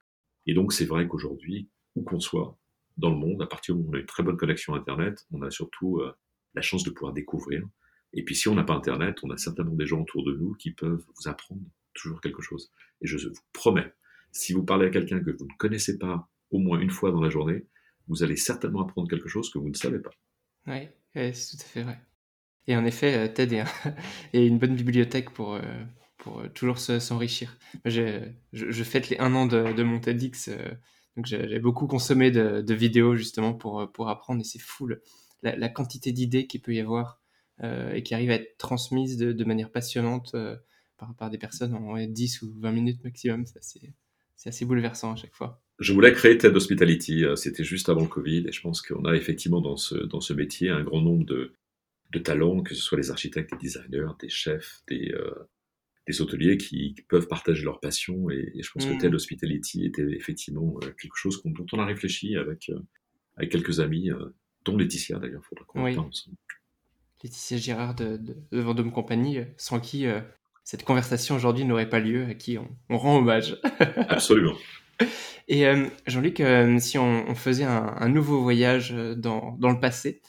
Et 0.46 0.54
donc 0.54 0.74
c'est 0.74 0.86
vrai 0.86 1.08
qu'aujourd'hui, 1.08 1.70
où 1.96 2.04
qu'on 2.04 2.20
soit 2.20 2.58
dans 2.98 3.10
le 3.10 3.16
monde, 3.16 3.42
à 3.42 3.48
partir 3.48 3.76
du 3.76 3.82
moment 3.82 3.92
où 3.92 3.94
on 3.94 3.98
a 3.98 4.02
une 4.02 4.06
très 4.06 4.24
bonne 4.24 4.38
connexion 4.38 4.76
Internet, 4.76 5.26
on 5.32 5.42
a 5.42 5.50
surtout 5.50 6.00
euh, 6.00 6.12
la 6.54 6.62
chance 6.62 6.84
de 6.84 6.90
pouvoir 6.90 7.14
découvrir. 7.14 7.68
Et 8.14 8.24
puis 8.24 8.36
si 8.36 8.48
on 8.48 8.56
n'a 8.56 8.64
pas 8.64 8.74
Internet, 8.74 9.20
on 9.24 9.30
a 9.30 9.38
certainement 9.38 9.76
des 9.76 9.86
gens 9.86 10.02
autour 10.02 10.24
de 10.24 10.34
nous 10.34 10.54
qui 10.56 10.72
peuvent 10.72 11.04
vous 11.16 11.28
apprendre 11.30 11.62
toujours 11.94 12.22
quelque 12.22 12.42
chose. 12.42 12.72
Et 13.02 13.08
je 13.08 13.18
vous 13.18 13.34
promets, 13.54 13.94
si 14.32 14.54
vous 14.54 14.64
parlez 14.64 14.88
à 14.88 14.90
quelqu'un 14.90 15.20
que 15.20 15.32
vous 15.32 15.46
ne 15.46 15.58
connaissez 15.58 15.98
pas 15.98 16.30
au 16.52 16.60
moins 16.60 16.80
une 16.80 16.90
fois 16.90 17.12
dans 17.12 17.22
la 17.22 17.30
journée, 17.30 17.66
vous 18.08 18.24
allez 18.24 18.36
certainement 18.36 18.82
apprendre 18.82 19.10
quelque 19.10 19.30
chose 19.30 19.50
que 19.50 19.58
vous 19.58 19.70
ne 19.70 19.76
savez 19.76 20.00
pas. 20.00 20.12
Oui, 20.68 20.88
c'est 21.14 21.58
tout 21.58 21.64
à 21.64 21.66
fait 21.66 21.84
vrai. 21.84 22.00
Et 22.68 22.76
en 22.76 22.86
effet, 22.86 23.16
euh, 23.16 23.28
TED 23.28 23.54
est, 23.54 23.66
une 24.34 24.60
bonne 24.60 24.76
bibliothèque 24.76 25.32
pour, 25.32 25.56
euh, 25.56 25.62
pour 26.18 26.42
euh, 26.42 26.48
toujours 26.50 26.78
s'enrichir. 26.78 27.58
Je, 27.86 28.32
fête 28.84 29.10
les 29.10 29.18
un 29.18 29.34
an 29.34 29.46
de, 29.46 29.84
mon 29.84 30.00
TEDx, 30.00 30.50
donc 31.16 31.26
j'ai 31.26 31.60
beaucoup 31.60 31.88
consommé 31.88 32.32
de, 32.32 32.74
vidéos 32.74 33.16
justement 33.16 33.54
pour, 33.54 33.92
pour 33.92 34.10
apprendre, 34.10 34.42
et 34.42 34.44
c'est 34.44 34.62
fou 34.62 34.88
la, 35.44 35.70
quantité 35.70 36.12
d'idées 36.12 36.48
qu'il 36.48 36.62
peut 36.62 36.74
y 36.74 36.80
avoir 36.80 37.22
et 37.64 38.02
qui 38.04 38.14
arrivent 38.14 38.32
à 38.32 38.36
être 38.36 38.58
transmises 38.58 39.18
de, 39.18 39.44
manière 39.44 39.72
passionnante 39.72 40.36
par, 40.98 41.16
par 41.16 41.30
des 41.30 41.38
personnes 41.38 41.76
en 41.76 41.96
10 41.98 42.42
ou 42.42 42.54
20 42.60 42.72
minutes 42.72 43.04
maximum. 43.04 43.46
C'est 43.46 44.50
assez 44.50 44.66
bouleversant 44.66 45.14
à 45.14 45.16
chaque 45.16 45.34
fois 45.36 45.62
je 45.82 45.94
voulais 45.94 46.14
créer 46.14 46.38
TED 46.38 46.56
Hospitality, 46.56 47.26
euh, 47.26 47.36
c'était 47.36 47.64
juste 47.64 47.90
avant 47.90 48.02
le 48.02 48.08
Covid, 48.08 48.46
et 48.48 48.52
je 48.52 48.62
pense 48.62 48.82
qu'on 48.84 49.04
a 49.06 49.16
effectivement 49.16 49.62
dans 49.62 49.78
ce, 49.78 49.96
dans 49.96 50.22
ce 50.22 50.32
métier 50.32 50.70
un 50.70 50.84
grand 50.84 51.02
nombre 51.02 51.26
de, 51.26 51.56
de 52.12 52.20
talents, 52.20 52.62
que 52.62 52.76
ce 52.76 52.82
soit 52.82 53.00
les 53.00 53.10
architectes, 53.10 53.52
des 53.52 53.58
designers, 53.58 54.12
des 54.20 54.30
chefs, 54.30 54.84
des, 54.88 55.12
euh, 55.12 55.34
des 56.08 56.22
hôteliers 56.22 56.58
qui, 56.58 56.96
peuvent 57.10 57.28
partager 57.28 57.64
leur 57.64 57.80
passion, 57.80 58.30
et, 58.30 58.54
je 58.62 58.70
pense 58.72 58.86
que 58.86 58.94
mm. 58.94 58.98
TED 59.00 59.16
Hospitality 59.16 59.86
était 59.86 60.08
effectivement 60.12 60.78
euh, 60.84 60.92
quelque 61.02 61.16
chose 61.16 61.42
dont 61.44 61.66
on 61.72 61.80
a 61.80 61.86
réfléchi 61.86 62.36
avec, 62.36 62.72
avec 63.36 63.52
quelques 63.52 63.80
amis, 63.80 64.12
dont 64.66 64.78
Laetitia 64.78 65.20
d'ailleurs, 65.20 65.42
il 65.44 65.48
faudra 65.48 65.66
qu'on 65.66 65.84
oui. 65.84 65.98
ensemble. 65.98 66.38
Laetitia 67.24 67.58
Girard 67.58 67.96
de, 67.96 68.18
de, 68.18 68.36
de 68.52 68.60
Vendôme 68.60 68.92
Compagnie, 68.92 69.40
sans 69.58 69.80
qui 69.80 70.06
cette 70.64 70.84
conversation 70.84 71.36
aujourd'hui 71.36 71.66
n'aurait 71.66 71.90
pas 71.90 72.00
lieu, 72.00 72.26
à 72.26 72.34
qui 72.34 72.58
on, 72.58 72.68
on 72.90 72.98
rend 72.98 73.18
hommage. 73.18 73.60
Absolument. 74.10 74.56
Et 75.48 75.66
euh, 75.66 75.88
Jean-Luc, 76.08 76.40
euh, 76.40 76.80
si 76.80 76.98
on, 76.98 77.36
faisait 77.36 77.66
un, 77.66 78.10
nouveau 78.10 78.42
voyage 78.42 78.94
euh, 78.94 79.16
dans, 79.16 79.58
le 79.60 79.80
passé, 79.80 80.22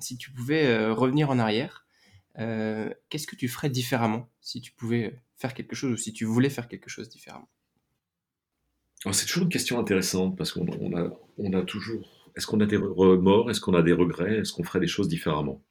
si 0.00 0.18
tu 0.18 0.30
pouvais 0.32 0.88
revenir 0.88 1.30
en 1.30 1.38
arrière, 1.38 1.86
qu'est-ce 2.34 3.26
que 3.28 3.36
tu 3.36 3.48
ferais 3.48 3.70
différemment 3.70 4.28
si 4.40 4.60
tu 4.60 4.72
pouvais 4.72 5.20
faire 5.36 5.54
quelque 5.54 5.76
chose 5.76 5.92
ou 5.92 5.96
si 5.96 6.12
tu 6.12 6.24
voulais 6.24 6.50
faire 6.50 6.66
quelque 6.66 6.90
chose 6.90 7.08
différemment? 7.08 7.48
C'est 9.12 9.26
toujours 9.26 9.44
une 9.44 9.50
question 9.50 9.78
intéressante 9.78 10.36
parce 10.36 10.52
qu'on 10.52 10.66
a, 10.96 11.10
on 11.38 11.52
a 11.52 11.62
toujours. 11.62 12.15
Est-ce 12.36 12.46
qu'on 12.46 12.60
a 12.60 12.66
des 12.66 12.76
remords 12.76 13.50
Est-ce 13.50 13.60
qu'on 13.60 13.74
a 13.74 13.82
des 13.82 13.92
regrets 13.92 14.38
Est-ce 14.38 14.52
qu'on 14.52 14.64
ferait 14.64 14.80
des 14.80 14.86
choses 14.86 15.08
différemment? 15.08 15.64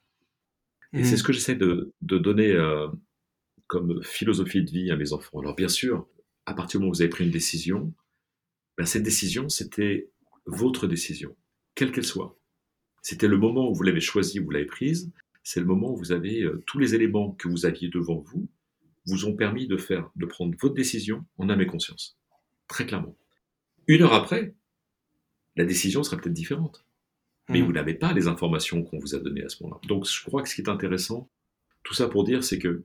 Et 0.92 1.04
c'est 1.04 1.14
mmh. 1.14 1.18
ce 1.18 1.22
que 1.22 1.32
j'essaie 1.32 1.54
de, 1.54 1.92
de 2.00 2.18
donner 2.18 2.56
comme 3.66 4.02
philosophie 4.02 4.62
de 4.62 4.70
vie 4.70 4.90
à 4.90 4.96
mes 4.96 5.12
enfants. 5.12 5.40
Alors 5.40 5.54
bien 5.54 5.68
sûr, 5.68 6.08
à 6.46 6.54
partir 6.54 6.78
du 6.78 6.82
moment 6.82 6.90
où 6.90 6.94
vous 6.94 7.02
avez 7.02 7.10
pris 7.10 7.24
une 7.24 7.30
décision, 7.30 7.92
ben, 8.76 8.86
cette 8.86 9.02
décision, 9.02 9.48
c'était 9.48 10.10
votre 10.46 10.86
décision, 10.86 11.36
quelle 11.74 11.92
qu'elle 11.92 12.04
soit. 12.04 12.38
C'était 13.02 13.28
le 13.28 13.36
moment 13.36 13.70
où 13.70 13.74
vous 13.74 13.82
l'avez 13.82 14.00
choisie, 14.00 14.38
vous 14.38 14.50
l'avez 14.50 14.66
prise, 14.66 15.12
c'est 15.42 15.60
le 15.60 15.66
moment 15.66 15.92
où 15.92 15.96
vous 15.96 16.12
avez 16.12 16.42
euh, 16.42 16.62
tous 16.66 16.78
les 16.78 16.94
éléments 16.94 17.32
que 17.32 17.48
vous 17.48 17.66
aviez 17.66 17.88
devant 17.88 18.18
vous, 18.18 18.48
vous 19.06 19.26
ont 19.26 19.36
permis 19.36 19.68
de 19.68 19.76
faire, 19.76 20.10
de 20.16 20.26
prendre 20.26 20.56
votre 20.60 20.74
décision 20.74 21.24
en 21.38 21.48
âme 21.48 21.60
et 21.60 21.66
conscience. 21.66 22.18
Très 22.68 22.86
clairement. 22.86 23.16
Une 23.86 24.02
heure 24.02 24.14
après, 24.14 24.54
la 25.56 25.64
décision 25.64 26.02
sera 26.02 26.16
peut-être 26.16 26.34
différente. 26.34 26.84
Mais 27.48 27.60
mmh. 27.60 27.64
vous 27.64 27.72
n'avez 27.72 27.94
pas 27.94 28.12
les 28.12 28.26
informations 28.26 28.82
qu'on 28.82 28.98
vous 28.98 29.14
a 29.14 29.18
données 29.18 29.44
à 29.44 29.48
ce 29.48 29.62
moment-là. 29.62 29.80
Donc 29.86 30.06
je 30.06 30.24
crois 30.24 30.42
que 30.42 30.48
ce 30.48 30.54
qui 30.54 30.62
est 30.62 30.68
intéressant, 30.68 31.30
tout 31.82 31.94
ça 31.94 32.08
pour 32.08 32.24
dire, 32.24 32.42
c'est 32.42 32.58
que 32.58 32.84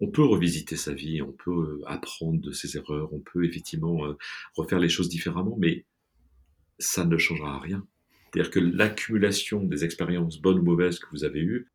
on 0.00 0.08
peut 0.08 0.24
revisiter 0.24 0.76
sa 0.76 0.94
vie, 0.94 1.20
on 1.22 1.32
peut 1.32 1.50
euh, 1.50 1.82
apprendre 1.86 2.40
de 2.40 2.52
ses 2.52 2.76
erreurs, 2.76 3.12
on 3.12 3.18
peut 3.18 3.44
effectivement 3.44 4.06
euh, 4.06 4.16
refaire 4.54 4.78
les 4.78 4.88
choses 4.88 5.08
différemment, 5.08 5.56
mais 5.58 5.84
ça 6.78 7.04
ne 7.04 7.18
changera 7.18 7.58
rien. 7.58 7.86
C'est-à-dire 8.32 8.50
que 8.50 8.60
l'accumulation 8.60 9.64
des 9.64 9.84
expériences 9.84 10.40
bonnes 10.40 10.60
ou 10.60 10.62
mauvaises 10.62 10.98
que 10.98 11.08
vous 11.10 11.24
avez 11.24 11.40
eues 11.40 11.70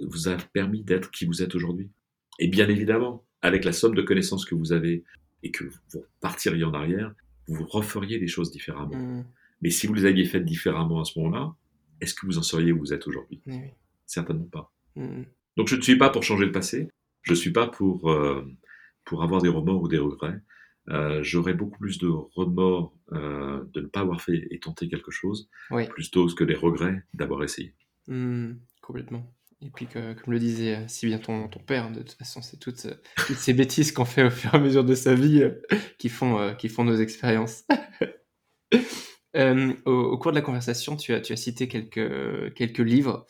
vous 0.00 0.28
a 0.28 0.36
permis 0.36 0.82
d'être 0.82 1.10
qui 1.10 1.24
vous 1.24 1.42
êtes 1.42 1.54
aujourd'hui. 1.54 1.90
Et 2.38 2.48
bien 2.48 2.68
évidemment, 2.68 3.24
avec 3.42 3.64
la 3.64 3.72
somme 3.72 3.94
de 3.94 4.02
connaissances 4.02 4.44
que 4.44 4.54
vous 4.54 4.72
avez 4.72 5.04
et 5.42 5.50
que 5.50 5.64
vous 5.64 6.04
partiriez 6.20 6.64
en 6.64 6.74
arrière, 6.74 7.14
vous 7.48 7.64
referiez 7.64 8.18
les 8.18 8.28
choses 8.28 8.50
différemment. 8.50 8.96
Mmh. 8.96 9.24
Mais 9.64 9.70
si 9.70 9.86
vous 9.86 9.94
les 9.94 10.04
aviez 10.04 10.26
faites 10.26 10.44
différemment 10.44 11.00
à 11.00 11.04
ce 11.04 11.18
moment-là, 11.18 11.54
est-ce 12.02 12.14
que 12.14 12.26
vous 12.26 12.36
en 12.36 12.42
seriez 12.42 12.70
où 12.70 12.78
vous 12.78 12.92
êtes 12.92 13.06
aujourd'hui? 13.08 13.42
Certainement 14.04 14.44
pas. 14.44 14.70
Mmh. 14.94 15.22
Donc 15.56 15.68
je 15.68 15.76
ne 15.76 15.80
suis 15.80 15.96
pas 15.96 16.10
pour 16.10 16.22
changer 16.22 16.44
le 16.44 16.52
passé, 16.52 16.88
je 17.22 17.32
ne 17.32 17.36
suis 17.36 17.50
pas 17.50 17.66
pour, 17.66 18.10
euh, 18.10 18.46
pour 19.06 19.22
avoir 19.22 19.40
des 19.40 19.48
remords 19.48 19.80
ou 19.80 19.88
des 19.88 19.98
regrets. 19.98 20.38
Euh, 20.90 21.22
j'aurais 21.22 21.54
beaucoup 21.54 21.78
plus 21.78 21.96
de 21.96 22.08
remords 22.08 22.94
euh, 23.12 23.64
de 23.72 23.80
ne 23.80 23.86
pas 23.86 24.00
avoir 24.00 24.20
fait 24.20 24.46
et 24.50 24.60
tenté 24.60 24.86
quelque 24.86 25.10
chose, 25.10 25.48
plutôt 25.88 26.26
que 26.26 26.44
des 26.44 26.54
regrets 26.54 27.02
d'avoir 27.14 27.42
essayé. 27.42 27.74
Mmh, 28.06 28.52
complètement. 28.82 29.32
Et 29.62 29.70
puis, 29.70 29.86
que, 29.86 30.12
comme 30.12 30.34
le 30.34 30.40
disait 30.40 30.84
si 30.88 31.06
bien 31.06 31.16
ton, 31.16 31.48
ton 31.48 31.60
père, 31.60 31.90
de 31.90 32.00
toute 32.00 32.18
façon, 32.18 32.42
c'est 32.42 32.58
toutes, 32.58 32.86
toutes, 33.26 33.36
ces 33.36 33.54
bêtises 33.54 33.92
qu'on 33.92 34.04
fait 34.04 34.24
au 34.24 34.30
fur 34.30 34.52
et 34.52 34.58
à 34.58 34.60
mesure 34.60 34.84
de 34.84 34.94
sa 34.94 35.14
vie 35.14 35.42
qui, 35.96 36.10
font, 36.10 36.54
qui 36.58 36.68
font 36.68 36.84
nos 36.84 36.96
expériences. 36.96 37.64
au, 39.34 39.90
au, 39.90 40.18
cours 40.18 40.32
de 40.32 40.36
la 40.36 40.42
conversation, 40.42 40.96
tu 40.96 41.12
as, 41.14 41.36
cité 41.36 41.68
quelques, 41.68 42.78
livres. 42.78 43.26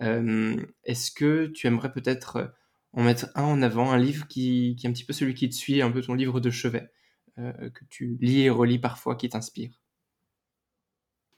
Est-ce 0.00 1.10
que 1.10 1.46
tu 1.46 1.66
aimerais 1.66 1.92
peut-être 1.92 2.52
en 2.92 3.04
mettre 3.04 3.28
un 3.34 3.44
en 3.44 3.62
avant, 3.62 3.90
un 3.90 3.98
livre 3.98 4.26
qui, 4.28 4.76
est 4.82 4.88
un 4.88 4.92
petit 4.92 5.04
peu 5.04 5.12
celui 5.12 5.34
qui 5.34 5.48
te 5.48 5.54
suit, 5.54 5.82
un 5.82 5.90
peu 5.90 6.00
ton 6.00 6.14
livre 6.14 6.40
de 6.40 6.50
chevet, 6.50 6.90
euh, 7.38 7.52
que 7.70 7.84
tu 7.90 8.16
lis 8.20 8.42
et 8.42 8.50
relis 8.50 8.78
parfois, 8.78 9.16
qui 9.16 9.28
t'inspire? 9.28 9.70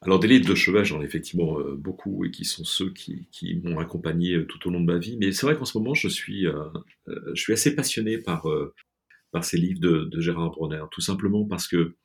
Alors 0.03 0.19
des 0.19 0.29
livres 0.29 0.49
de 0.49 0.55
chevet, 0.55 0.85
j'en 0.85 1.03
ai 1.03 1.05
effectivement 1.05 1.59
euh, 1.59 1.77
beaucoup 1.77 2.25
et 2.25 2.31
qui 2.31 2.47
sont 2.47 2.65
ceux 2.65 2.91
qui, 2.91 3.29
m'ont 3.63 3.79
accompagné 3.79 4.35
euh, 4.35 4.47
tout 4.47 4.67
au 4.67 4.71
long 4.71 4.81
de 4.81 4.91
ma 4.91 4.99
vie. 4.99 5.19
Mais 5.19 5.33
c'est 5.33 5.45
vrai 5.45 5.57
qu'en 5.57 5.67
ce 5.67 5.77
moment, 5.77 5.93
je 5.93 6.09
suis, 6.09 6.47
euh, 6.47 6.65
euh, 7.09 7.35
assez 7.53 7.75
passionné 7.75 8.17
par, 8.17 8.49
euh, 8.49 8.75
par 9.31 9.45
ces 9.45 9.59
livres 9.59 9.81
de, 9.81 10.05
de 10.05 10.21
Gérard 10.21 10.53
Bronner, 10.53 10.83
tout 10.91 11.03
simplement 11.03 11.45
parce 11.45 11.69
que 11.69 11.97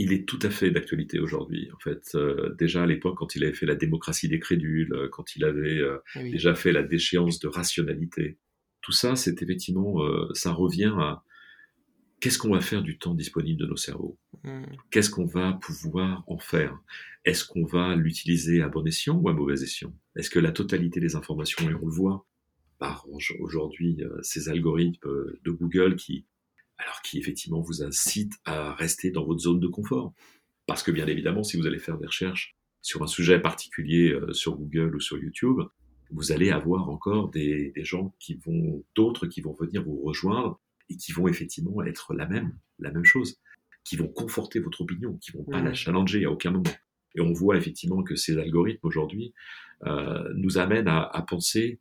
il 0.00 0.14
est 0.14 0.26
tout 0.26 0.38
à 0.40 0.48
fait 0.48 0.70
d'actualité 0.70 1.20
aujourd'hui. 1.20 1.70
En 1.74 1.78
fait, 1.78 2.14
euh, 2.14 2.54
déjà 2.58 2.84
à 2.84 2.86
l'époque, 2.86 3.18
quand 3.18 3.34
il 3.36 3.44
avait 3.44 3.52
fait 3.52 3.66
la 3.66 3.74
démocratie 3.74 4.28
des 4.28 4.38
crédules, 4.38 4.94
euh, 4.94 5.08
quand 5.10 5.36
il 5.36 5.44
avait 5.44 5.78
euh, 5.78 5.98
Eh 6.16 6.22
oui. 6.22 6.30
déjà 6.30 6.54
fait 6.54 6.72
la 6.72 6.82
déchéance 6.82 7.38
de 7.38 7.48
rationalité, 7.48 8.38
tout 8.80 8.92
ça, 8.92 9.14
c'est 9.14 9.42
effectivement, 9.42 10.02
euh, 10.02 10.26
ça 10.32 10.52
revient 10.52 10.94
à 10.96 11.22
qu'est-ce 12.18 12.38
qu'on 12.38 12.54
va 12.54 12.62
faire 12.62 12.82
du 12.82 12.98
temps 12.98 13.14
disponible 13.14 13.60
de 13.60 13.66
nos 13.66 13.76
cerveaux? 13.76 14.18
Mm. 14.42 14.62
Qu'est-ce 14.90 15.10
qu'on 15.10 15.26
va 15.26 15.52
pouvoir 15.60 16.24
en 16.28 16.38
faire? 16.38 16.78
Est-ce 17.26 17.44
qu'on 17.44 17.66
va 17.66 17.94
l'utiliser 17.94 18.62
à 18.62 18.68
bon 18.68 18.86
escient 18.86 19.16
ou 19.16 19.28
à 19.28 19.34
mauvais 19.34 19.62
escient? 19.62 19.94
Est-ce 20.16 20.30
que 20.30 20.38
la 20.38 20.52
totalité 20.52 20.98
des 21.00 21.14
informations, 21.14 21.68
et 21.68 21.74
on 21.74 21.86
le 21.86 21.92
voit 21.92 22.26
par 22.78 23.06
aujourd'hui 23.10 24.02
ces 24.22 24.48
algorithmes 24.48 25.06
de 25.44 25.50
Google 25.50 25.96
qui, 25.96 26.24
alors 26.82 27.02
qui 27.02 27.18
effectivement 27.18 27.60
vous 27.60 27.82
incitent 27.82 28.38
à 28.44 28.74
rester 28.74 29.10
dans 29.10 29.24
votre 29.24 29.40
zone 29.40 29.60
de 29.60 29.68
confort, 29.68 30.12
parce 30.66 30.82
que 30.82 30.90
bien 30.90 31.06
évidemment, 31.06 31.42
si 31.42 31.56
vous 31.56 31.66
allez 31.66 31.78
faire 31.78 31.98
des 31.98 32.06
recherches 32.06 32.56
sur 32.82 33.02
un 33.02 33.06
sujet 33.06 33.40
particulier 33.40 34.12
euh, 34.12 34.32
sur 34.32 34.56
Google 34.56 34.96
ou 34.96 35.00
sur 35.00 35.18
YouTube, 35.18 35.60
vous 36.10 36.32
allez 36.32 36.50
avoir 36.50 36.88
encore 36.88 37.30
des, 37.30 37.72
des 37.74 37.84
gens 37.84 38.14
qui 38.18 38.34
vont, 38.34 38.84
d'autres 38.94 39.26
qui 39.26 39.40
vont 39.40 39.52
venir 39.52 39.82
vous 39.84 40.00
rejoindre 40.00 40.60
et 40.88 40.96
qui 40.96 41.12
vont 41.12 41.28
effectivement 41.28 41.82
être 41.82 42.14
la 42.14 42.26
même, 42.26 42.56
la 42.78 42.90
même 42.90 43.04
chose, 43.04 43.38
qui 43.84 43.96
vont 43.96 44.08
conforter 44.08 44.58
votre 44.58 44.80
opinion, 44.80 45.16
qui 45.18 45.30
vont 45.32 45.44
pas 45.44 45.62
la 45.62 45.72
challenger 45.72 46.24
à 46.24 46.30
aucun 46.30 46.50
moment. 46.50 46.74
Et 47.14 47.20
on 47.20 47.32
voit 47.32 47.56
effectivement 47.56 48.02
que 48.02 48.16
ces 48.16 48.38
algorithmes 48.38 48.86
aujourd'hui 48.86 49.32
euh, 49.86 50.28
nous 50.34 50.58
amènent 50.58 50.88
à, 50.88 51.02
à 51.02 51.22
penser 51.22 51.80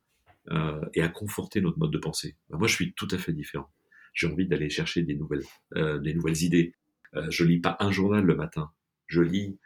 euh, 0.51 0.81
et 0.93 1.01
à 1.01 1.09
conforter 1.09 1.61
notre 1.61 1.77
mode 1.77 1.91
de 1.91 1.97
pensée. 1.97 2.35
Ben, 2.49 2.57
moi, 2.57 2.67
je 2.67 2.73
suis 2.73 2.93
tout 2.93 3.07
à 3.11 3.17
fait 3.17 3.33
différent. 3.33 3.69
J'ai 4.19 4.27
envie 4.27 4.47
d'aller 4.47 4.69
chercher 4.69 5.03
des 5.03 5.15
nouvelles, 5.15 5.45
euh, 5.77 5.97
des 5.99 6.13
nouvelles 6.13 6.43
idées. 6.43 6.73
Euh, 7.15 7.25
je 7.29 7.45
lis 7.45 7.61
pas 7.61 7.77
un 7.79 7.89
journal 7.89 8.25
le 8.25 8.35
matin. 8.35 8.69
Je 9.07 9.21
lis 9.21 9.57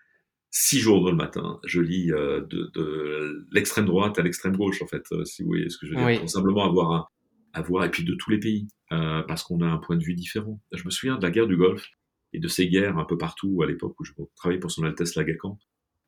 six 0.51 0.79
journaux 0.79 1.09
le 1.09 1.17
matin. 1.17 1.59
Je 1.65 1.81
lis 1.81 2.11
euh, 2.11 2.41
de, 2.41 2.69
de 2.75 3.47
l'extrême 3.51 3.85
droite 3.85 4.19
à 4.19 4.21
l'extrême 4.21 4.55
gauche, 4.55 4.83
en 4.83 4.87
fait, 4.87 5.03
euh, 5.11 5.25
si 5.25 5.41
vous 5.41 5.47
voyez 5.47 5.69
ce 5.69 5.79
que 5.79 5.87
je 5.87 5.93
veux 5.93 5.97
dire. 5.97 6.05
Oui. 6.05 6.19
Pour 6.19 6.29
simplement 6.29 6.65
avoir 6.65 6.91
un, 6.91 7.07
avoir, 7.53 7.83
et 7.83 7.89
puis 7.89 8.03
de 8.03 8.13
tous 8.13 8.29
les 8.29 8.39
pays, 8.39 8.67
euh, 8.91 9.23
parce 9.23 9.41
qu'on 9.41 9.61
a 9.61 9.65
un 9.67 9.79
point 9.79 9.97
de 9.97 10.03
vue 10.03 10.13
différent. 10.13 10.61
Je 10.71 10.83
me 10.85 10.91
souviens 10.91 11.17
de 11.17 11.23
la 11.23 11.31
guerre 11.31 11.47
du 11.47 11.57
Golfe 11.57 11.89
et 12.31 12.39
de 12.39 12.47
ces 12.47 12.67
guerres 12.67 12.99
un 12.99 13.05
peu 13.05 13.17
partout 13.17 13.63
à 13.63 13.65
l'époque 13.65 13.99
où 13.99 14.03
je 14.03 14.13
travaillais 14.35 14.59
pour 14.59 14.69
son 14.69 14.83
Altesse 14.83 15.15
Lagacan. 15.15 15.57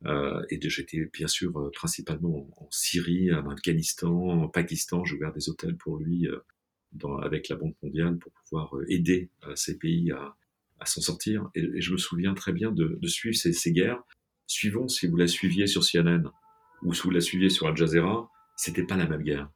Euh, 0.06 0.44
et 0.52 0.60
j'étais 0.70 1.10
bien 1.12 1.28
sûr 1.28 1.58
euh, 1.58 1.72
principalement 1.74 2.48
en, 2.60 2.66
en 2.66 2.68
Syrie, 2.70 3.34
en 3.34 3.50
Afghanistan, 3.50 4.14
en 4.14 4.48
Pakistan. 4.50 5.04
J'ai 5.04 5.16
ouvert 5.16 5.34
des 5.34 5.50
hôtels 5.50 5.78
pour 5.78 5.98
lui 5.98 6.28
euh, 6.28 6.38
dans, 6.96 7.18
avec 7.18 7.50
la 7.50 7.56
Banque 7.56 7.76
mondiale 7.82 8.18
pour 8.18 8.32
pouvoir 8.32 8.76
euh, 8.78 8.86
aider 8.90 9.30
euh, 9.48 9.56
ces 9.56 9.78
pays 9.78 10.12
à, 10.12 10.36
à 10.80 10.86
s'en 10.86 11.02
sortir. 11.02 11.50
Et, 11.56 11.62
et 11.62 11.82
je 11.82 11.92
me 11.92 11.98
souviens 11.98 12.34
très 12.34 12.54
bien 12.54 12.72
de, 12.72 12.98
de 13.02 13.08
suivre 13.08 13.36
ces, 13.36 13.54
ces 13.54 13.72
guerres. 13.72 14.02
Suivons 14.48 14.88
si 14.88 15.08
vous 15.08 15.18
la 15.18 15.28
suiviez 15.28 15.68
sur 15.68 15.84
CNN 15.84 16.24
ou 16.84 16.94
si 16.94 17.04
vous 17.04 17.12
la 17.12 17.22
suiviez 17.22 17.50
sur 17.50 17.68
Al 17.68 17.76
Jazeera, 17.76 18.30
c'était 18.56 18.84
pas 18.84 18.98
la 18.98 19.08
même 19.08 19.24
guerre. 19.24 19.50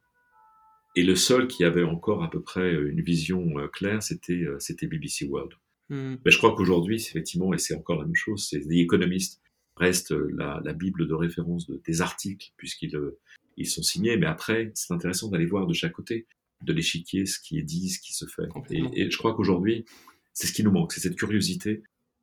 Et 0.96 1.04
le 1.04 1.14
seul 1.14 1.46
qui 1.46 1.64
avait 1.64 1.84
encore 1.84 2.24
à 2.24 2.30
peu 2.30 2.42
près 2.42 2.74
une 2.74 3.00
vision 3.00 3.58
euh, 3.58 3.68
claire, 3.68 4.02
c'était 4.02 4.32
euh, 4.32 4.56
c'était 4.58 4.86
BBC 4.86 5.26
World. 5.26 5.52
Mm. 5.88 6.16
Mais 6.24 6.30
je 6.30 6.38
crois 6.38 6.54
qu'aujourd'hui, 6.56 6.96
effectivement, 6.96 7.54
et 7.54 7.58
c'est 7.58 7.74
encore 7.74 7.98
la 7.98 8.06
même 8.06 8.14
chose, 8.14 8.48
c'est 8.48 8.60
The 8.60 8.72
Economist 8.72 9.40
reste 9.76 10.12
euh, 10.12 10.30
la, 10.36 10.60
la 10.64 10.72
bible 10.72 11.06
de 11.06 11.14
référence 11.14 11.66
de, 11.66 11.80
des 11.84 12.00
articles, 12.02 12.50
puisqu'ils 12.56 12.96
euh, 12.96 13.18
ils 13.56 13.68
sont 13.68 13.82
signés. 13.82 14.16
Mais 14.16 14.26
après, 14.26 14.70
c'est 14.74 14.92
intéressant 14.92 15.28
d'aller 15.28 15.46
voir 15.46 15.66
de 15.66 15.74
chaque 15.74 15.92
côté 15.92 16.26
de 16.62 16.72
l'échiquier 16.72 17.26
ce 17.26 17.38
qui 17.40 17.58
est 17.58 17.62
dit, 17.62 17.88
ce 17.90 18.00
qui 18.00 18.12
se 18.12 18.26
fait. 18.26 18.48
Et, 18.70 19.10
je 19.10 19.16
crois 19.18 19.34
qu'aujourd'hui, 19.34 19.84
c'est 20.32 20.46
ce 20.46 20.52
qui 20.52 20.62
nous 20.62 20.70
manque, 20.70 20.92
c'est 20.92 21.00
cette 21.00 21.16
curiosité. 21.16 21.82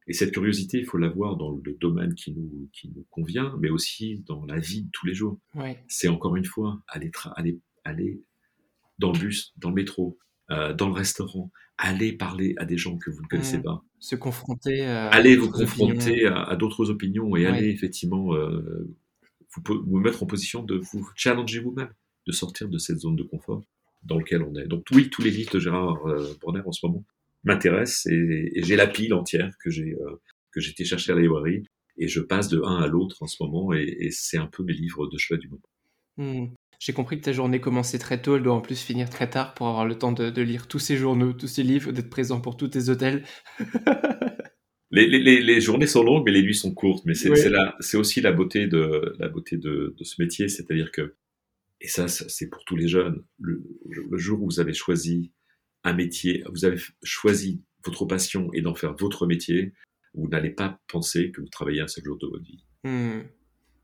Et 0.10 0.14
cette 0.14 0.32
curiosité, 0.32 0.80
il 0.80 0.86
faut 0.86 0.98
l'avoir 0.98 1.36
dans 1.36 1.52
le 1.52 1.74
domaine 1.82 2.14
qui 2.16 2.32
nous, 2.32 2.70
qui 2.72 2.90
nous 2.96 3.06
convient, 3.10 3.58
mais 3.60 3.70
aussi 3.70 4.24
dans 4.26 4.46
la 4.46 4.58
vie 4.58 4.84
de 4.84 4.90
tous 4.94 5.06
les 5.06 5.14
jours. 5.14 5.38
Ouais. 5.54 5.84
C'est 5.90 6.08
encore 6.08 6.36
une 6.38 6.46
fois 6.46 6.82
aller, 6.88 7.12
aller, 7.36 7.60
aller 7.84 8.22
dans 9.00 9.12
le 9.12 9.20
bus, 9.20 9.54
dans 9.58 9.70
le 9.70 9.76
métro, 9.76 10.18
euh, 10.50 10.74
dans 10.74 10.88
le 10.88 10.94
restaurant, 10.94 11.52
aller 11.78 12.14
parler 12.14 12.54
à 12.58 12.64
des 12.66 12.78
gens 12.78 12.98
que 12.98 13.12
vous 13.12 13.22
ne 13.22 13.28
connaissez 13.28 13.62
pas 13.62 13.84
Se 14.00 14.16
confronter 14.16 14.86
à 14.86 15.08
allez 15.10 15.36
vous 15.36 15.48
opinions. 15.48 15.66
confronter 15.66 16.26
à, 16.26 16.42
à 16.44 16.56
d'autres 16.56 16.90
opinions 16.90 17.36
et 17.36 17.42
Ouais. 17.42 17.46
allez 17.48 17.70
effectivement 17.70 18.34
euh, 18.34 18.88
vous, 19.56 19.84
vous 19.86 20.00
mettre 20.00 20.24
en 20.24 20.26
position 20.26 20.64
de 20.64 20.78
vous 20.78 21.08
challenger 21.16 21.60
vous-même, 21.60 21.92
de 22.26 22.32
sortir 22.32 22.70
de 22.70 22.78
cette 22.78 23.00
zone 23.00 23.18
de 23.18 23.24
confort 23.24 23.62
dans 24.04 24.18
lequel 24.18 24.44
on 24.44 24.56
est. 24.56 24.68
Donc 24.68 24.86
oui, 24.92 25.10
tous 25.10 25.22
les 25.22 25.32
livres 25.32 25.52
de 25.52 25.60
Gérard 25.60 26.06
euh, 26.06 26.34
Bronner 26.42 26.62
en 26.66 26.72
ce 26.72 26.86
moment 26.86 27.06
m'intéressent 27.44 28.08
et, 28.08 28.52
et 28.56 28.64
j'ai 28.64 28.76
la 28.76 28.88
pile 28.88 29.14
entière 29.14 29.52
que 29.64 29.70
j'ai 29.70 29.94
euh, 29.94 30.22
que 30.52 30.60
été 30.60 30.86
chercher 30.86 31.12
à 31.12 31.16
la 31.16 31.22
librairie 31.22 31.64
et 31.98 32.08
je 32.08 32.20
passe 32.20 32.50
de 32.50 32.62
un 32.64 32.78
à 32.78 32.88
l'autre 32.88 33.18
en 33.22 33.28
ce 33.28 33.42
moment 33.42 33.74
et, 33.74 33.98
et 34.00 34.12
c'est 34.12 34.38
un 34.38 34.48
peu 34.48 34.64
mes 34.64 34.74
livres 34.74 35.08
de 35.08 35.18
chevet 35.18 35.40
du 35.40 35.50
moment. 35.50 35.62
Hmm. 36.18 36.54
J'ai 36.80 36.94
compris 36.94 37.18
que 37.18 37.26
ta 37.26 37.32
journée 37.32 37.60
commençait 37.60 37.98
très 37.98 38.22
tôt, 38.22 38.36
elle 38.36 38.44
doit 38.44 38.54
en 38.54 38.62
plus 38.62 38.80
finir 38.80 39.10
très 39.10 39.30
tard 39.30 39.56
pour 39.56 39.68
avoir 39.68 39.86
le 39.86 39.98
temps 39.98 40.12
de, 40.12 40.30
de 40.30 40.42
lire 40.44 40.68
tous 40.68 40.80
ces 40.80 40.96
journaux, 40.96 41.34
tous 41.34 41.48
ces 41.48 41.64
livres, 41.64 41.92
d'être 41.92 42.10
présent 42.10 42.40
pour 42.40 42.56
tous 42.56 42.68
tes 42.68 42.90
hôtels. 42.90 43.24
Les, 44.90 45.06
les, 45.06 45.20
les, 45.20 45.42
les 45.42 45.60
journées 45.60 45.88
sont 45.88 46.02
longues, 46.02 46.24
mais 46.26 46.32
les 46.32 46.42
nuits 46.42 46.56
sont 46.56 46.74
courtes. 46.74 47.04
Mais 47.06 47.14
c'est 47.14 47.30
c'est 47.82 47.98
aussi 47.98 48.22
la 48.22 48.32
beauté 48.32 48.68
de 48.68 49.16
la 49.20 49.28
beauté 49.28 49.58
de, 49.58 49.94
de 49.98 50.04
ce 50.04 50.22
métier, 50.22 50.48
c'est-à-dire 50.48 50.92
que 50.92 51.16
et 51.82 51.88
ça, 51.88 52.08
c'est 52.08 52.50
pour 52.50 52.64
tous 52.66 52.76
les 52.76 52.88
jeunes. 52.88 53.24
Le, 53.40 53.64
jour 54.14 54.42
où 54.42 54.46
vous 54.46 54.60
avez 54.60 54.74
choisi 54.74 55.32
un 55.84 55.94
métier, 55.94 56.44
vous 56.52 56.66
avez 56.66 56.82
choisi 57.04 57.64
votre 57.86 58.06
passion 58.06 58.50
et 58.54 58.62
d'en 58.62 58.76
faire 58.76 58.96
votre 58.96 59.28
métier, 59.28 59.74
vous 60.14 60.28
n'allez 60.28 60.50
pas 60.50 60.80
penser 60.88 61.32
que 61.32 61.42
vous 61.42 61.50
travaillez 61.50 61.82
un 61.82 61.88
seul 61.88 62.04
jour 62.04 62.18
de 62.18 62.28
votre 62.28 62.44
vie. 62.44 62.66
Hmm. 62.84 63.22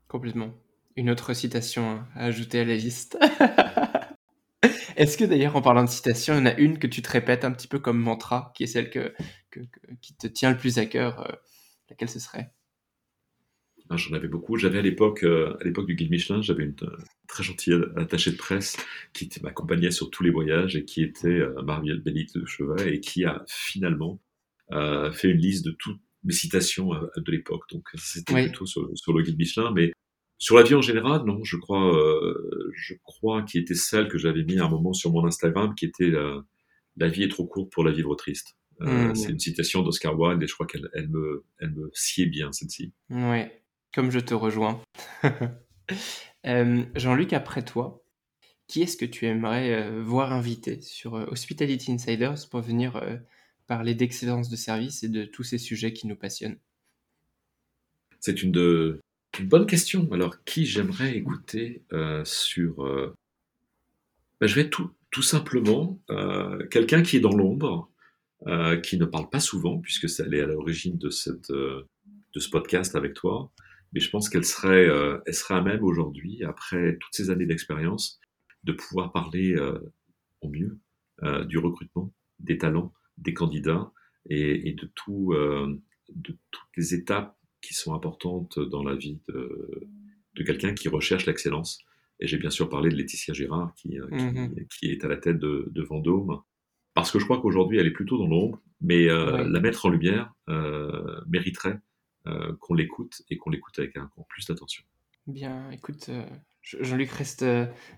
Complètement. 0.08 0.54
Une 0.96 1.10
autre 1.10 1.34
citation 1.34 1.90
hein, 1.90 2.08
à 2.14 2.26
ajouter 2.26 2.60
à 2.60 2.64
la 2.64 2.74
liste. 2.74 3.18
Est-ce 4.96 5.16
que 5.16 5.24
d'ailleurs, 5.24 5.56
en 5.56 5.62
parlant 5.62 5.84
de 5.84 5.88
citation, 5.88 6.34
il 6.34 6.38
y 6.38 6.40
en 6.42 6.46
a 6.46 6.54
une 6.54 6.78
que 6.78 6.86
tu 6.86 7.02
te 7.02 7.10
répètes 7.10 7.44
un 7.44 7.52
petit 7.52 7.66
peu 7.66 7.78
comme 7.78 7.98
mantra, 7.98 8.52
qui 8.54 8.64
est 8.64 8.68
celle 8.68 8.90
que- 8.90 9.14
qui 10.00 10.16
te 10.16 10.26
tient 10.26 10.50
le 10.50 10.56
plus 10.56 10.78
à 10.78 10.86
cœur 10.86 11.20
euh, 11.20 11.32
Laquelle 11.90 12.08
ce 12.08 12.18
serait? 12.18 12.52
Hein, 13.90 13.96
J'en 13.96 14.14
avais 14.14 14.28
beaucoup. 14.28 14.56
J'avais 14.56 14.78
à 14.78 14.82
l'époque, 14.82 15.24
euh, 15.24 15.56
à 15.60 15.64
l'époque 15.64 15.86
du 15.86 15.94
guide 15.94 16.10
Michelin, 16.10 16.40
j'avais 16.40 16.64
une 16.64 16.74
euh, 16.82 16.96
très 17.28 17.42
gentille 17.44 17.74
attachée 17.96 18.30
de 18.32 18.36
presse 18.36 18.76
qui 19.12 19.28
m'accompagnait 19.42 19.90
sur 19.90 20.10
tous 20.10 20.22
les 20.22 20.30
voyages 20.30 20.74
et 20.76 20.84
qui 20.84 21.02
était 21.02 21.28
euh, 21.28 21.60
Marielle 21.62 22.00
Bénédicte 22.00 22.38
de 22.38 22.46
Chevet 22.46 22.94
et 22.94 23.00
qui 23.00 23.24
a 23.24 23.44
finalement 23.46 24.20
euh, 24.72 25.12
fait 25.12 25.28
une 25.28 25.38
liste 25.38 25.64
de 25.66 25.72
toutes 25.72 26.00
mes 26.22 26.32
citations 26.32 26.90
de 27.16 27.30
l'époque. 27.30 27.64
Donc 27.70 27.86
c'était 27.96 28.32
Oui. 28.34 28.42
plutôt 28.44 28.64
sur, 28.64 28.88
sur 28.94 29.12
le 29.12 29.22
guide 29.22 29.36
Michelin, 29.38 29.70
mais 29.72 29.92
sur 30.38 30.56
la 30.56 30.62
vie 30.62 30.74
en 30.74 30.80
général, 30.80 31.22
non, 31.26 31.44
je 31.44 31.56
crois, 31.58 31.92
je 32.74 32.94
crois 33.02 33.42
qu'il 33.42 33.60
était 33.60 33.74
celle 33.74 34.08
que 34.08 34.16
j'avais 34.18 34.42
mis 34.42 34.58
à 34.58 34.64
un 34.64 34.68
moment 34.70 34.94
sur 34.94 35.12
mon 35.12 35.26
Instagram, 35.26 35.74
qui 35.74 35.84
était 35.84 36.10
la 36.96 37.08
vie 37.08 37.24
est 37.24 37.28
trop 37.28 37.46
courte 37.46 37.70
pour 37.70 37.84
la 37.84 37.92
vivre 37.92 38.14
triste. 38.16 38.56
Mhm. 38.80 39.14
C'est 39.14 39.30
une 39.30 39.38
citation 39.38 39.82
d'Oscar 39.82 40.18
Wilde 40.18 40.42
et 40.42 40.46
je 40.46 40.54
crois 40.54 40.66
qu'elle 40.66 40.88
elle 40.94 41.08
me, 41.08 41.44
elle 41.60 41.70
me 41.72 41.90
sied 41.92 42.26
bien 42.26 42.50
celle-ci. 42.52 42.92
Ouais, 43.10 43.62
comme 43.94 44.10
je 44.10 44.20
te 44.20 44.34
rejoins. 44.34 44.82
Euh, 46.46 46.84
Jean-Luc, 46.94 47.32
après 47.32 47.64
toi, 47.64 48.04
qui 48.66 48.82
est-ce 48.82 48.98
que 48.98 49.06
tu 49.06 49.24
aimerais 49.24 49.72
euh, 49.72 50.02
voir 50.02 50.30
invité 50.30 50.82
sur 50.82 51.14
euh, 51.14 51.24
Hospitality 51.28 51.90
Insiders 51.90 52.50
pour 52.50 52.60
venir 52.60 53.02
parler 53.66 53.94
d'excellence 53.94 54.50
de 54.50 54.56
service 54.56 55.02
et 55.04 55.08
de 55.08 55.24
tous 55.24 55.42
ces 55.42 55.56
sujets 55.56 55.94
qui 55.94 56.06
nous 56.06 56.16
passionnent? 56.16 56.58
C'est 58.20 58.42
une, 58.42 59.00
bonne 59.40 59.66
question. 59.66 60.06
Alors, 60.12 60.44
qui 60.44 60.66
j'aimerais 60.66 61.16
écouter 61.16 61.82
sur... 62.24 62.84
ben, 64.38 64.46
je 64.46 64.54
vais 64.54 64.68
tout, 64.68 64.92
simplement 65.22 65.98
quelqu'un 66.70 67.02
qui 67.02 67.16
est 67.16 67.20
dans 67.20 67.34
l'ombre, 67.34 67.90
qui 68.82 68.98
ne 68.98 69.06
parle 69.06 69.30
pas 69.30 69.40
souvent, 69.40 69.78
puisque 69.78 70.10
c'est 70.10 70.24
elle 70.24 70.34
est 70.34 70.42
à 70.42 70.46
l'origine 70.46 70.98
de, 70.98 71.08
de 71.08 72.40
ce 72.40 72.50
podcast 72.50 72.96
avec 72.96 73.14
toi. 73.14 73.50
Mais 73.94 74.00
je 74.00 74.10
pense 74.10 74.28
qu'elle 74.28 74.44
serait, 74.44 74.88
euh, 74.88 75.18
elle 75.26 75.34
serait 75.34 75.54
à 75.54 75.62
même 75.62 75.84
aujourd'hui, 75.84 76.42
après 76.44 76.98
toutes 77.00 77.14
ces 77.14 77.30
années 77.30 77.46
d'expérience, 77.46 78.20
de 78.64 78.72
pouvoir 78.72 79.12
parler 79.12 79.54
euh, 79.54 79.78
au 80.40 80.48
mieux 80.50 80.80
euh, 81.22 81.44
du 81.44 81.58
recrutement, 81.58 82.12
des 82.40 82.58
talents, 82.58 82.92
des 83.18 83.34
candidats 83.34 83.92
et, 84.28 84.68
et 84.68 84.72
de, 84.72 84.90
tout, 84.96 85.32
de 85.34 86.38
toutes 86.50 86.76
les 86.76 86.94
étapes 86.94 87.38
qui 87.62 87.74
sont 87.74 87.94
importantes 87.94 88.58
dans 88.58 88.82
la 88.82 88.96
vie 88.96 89.20
de, 89.28 89.88
de 90.34 90.42
quelqu'un 90.42 90.74
qui 90.74 90.88
recherche 90.88 91.26
l'excellence. 91.26 91.78
Et 92.20 92.26
j'ai 92.26 92.38
bien 92.38 92.50
sûr 92.50 92.68
parlé 92.68 92.90
de 92.90 92.96
Laetitia 92.96 93.32
Gérard, 93.34 93.74
qui, 93.76 93.98
qui, 94.18 94.66
qui 94.78 94.90
est 94.90 95.04
à 95.04 95.08
la 95.08 95.16
tête 95.18 95.38
de, 95.38 95.68
de 95.70 95.82
Vendôme, 95.82 96.40
parce 96.94 97.12
que 97.12 97.18
je 97.18 97.24
crois 97.24 97.40
qu'aujourd'hui, 97.40 97.78
elle 97.78 97.86
est 97.86 97.92
plutôt 97.92 98.18
dans 98.18 98.26
l'ombre, 98.26 98.60
mais 98.80 99.12
Ouais. 99.12 99.48
la 99.48 99.60
mettre 99.60 99.86
en 99.86 99.90
lumière 99.90 100.32
mériterait 101.28 101.80
qu'on 102.60 102.74
l'écoute 102.74 103.22
et 103.28 103.36
qu'on 103.36 103.50
l'écoute 103.50 103.78
avec 103.78 103.96
encore 103.96 104.26
plus 104.26 104.46
d'attention. 104.46 104.82
Bien, 105.26 105.70
écoute, 105.70 106.10
Jean-Luc 106.62 107.10
reste, 107.10 107.44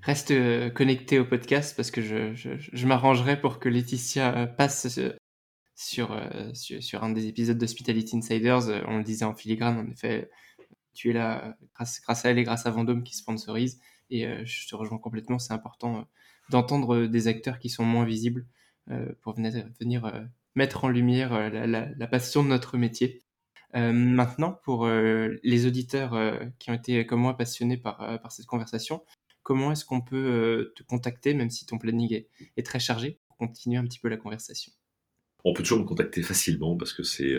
reste 0.03 0.33
connecté 0.75 1.19
au 1.19 1.25
podcast 1.25 1.77
parce 1.77 1.91
que 1.91 2.03
je, 2.03 2.35
je, 2.35 2.87
m'arrangerai 2.87 3.41
pour 3.41 3.59
que 3.59 3.69
Laetitia 3.69 4.47
passe 4.47 4.99
sur, 5.77 6.13
un 6.13 7.11
des 7.11 7.27
épisodes 7.27 7.59
d'Hospitality 7.59 8.17
Insiders. 8.17 8.69
On 8.89 8.99
le 8.99 9.05
disait 9.05 9.25
en 9.25 9.35
filigrane, 9.35 9.79
en 9.79 9.91
effet, 9.91 10.31
tu 10.95 11.11
es 11.11 11.13
là 11.13 11.57
grâce, 11.75 12.03
à 12.09 12.31
elle 12.31 12.39
et 12.39 12.45
grâce 12.45 12.67
à 12.67 12.71
Vendôme 12.71 13.05
qui 13.05 13.15
sponsorise. 13.15 13.81
Et 14.11 14.27
je 14.45 14.69
te 14.69 14.75
rejoins 14.75 14.99
complètement, 14.99 15.39
c'est 15.39 15.53
important 15.53 16.07
d'entendre 16.51 17.07
des 17.07 17.29
acteurs 17.29 17.59
qui 17.59 17.69
sont 17.69 17.85
moins 17.85 18.05
visibles 18.05 18.47
pour 19.21 19.35
venir, 19.35 20.29
mettre 20.55 20.85
en 20.85 20.89
lumière 20.89 21.51
la, 21.51 22.07
passion 22.07 22.43
de 22.43 22.49
notre 22.49 22.79
métier. 22.79 23.23
Euh, 23.75 23.93
maintenant, 23.93 24.53
pour 24.65 24.87
euh, 24.87 25.35
les 25.43 25.67
auditeurs 25.67 26.15
euh, 26.15 26.39
qui 26.59 26.71
ont 26.71 26.75
été 26.75 27.05
comme 27.07 27.21
moi 27.21 27.37
passionnés 27.37 27.77
par, 27.77 28.21
par 28.21 28.33
cette 28.33 28.47
conversation, 28.47 29.03
comment 29.43 29.73
est-ce 29.73 29.85
qu'on 29.85 30.01
peut 30.01 30.73
te 30.77 30.83
contacter, 30.83 31.35
même 31.35 31.51
si 31.51 31.67
ton 31.67 31.79
planning 31.79 32.13
est, 32.13 32.29
est, 32.57 32.65
très 32.65 32.81
chargé, 32.81 33.19
pour 33.27 33.37
continuer 33.37 33.77
un 33.77 33.85
petit 33.85 33.99
peu 33.99 34.09
la 34.09 34.17
conversation? 34.17 34.73
On 35.45 35.53
peut 35.53 35.63
toujours 35.63 35.81
me 35.81 35.85
contacter 35.85 36.23
facilement 36.23 36.77
parce 36.77 36.93
que 36.93 37.03
c'est 37.03 37.37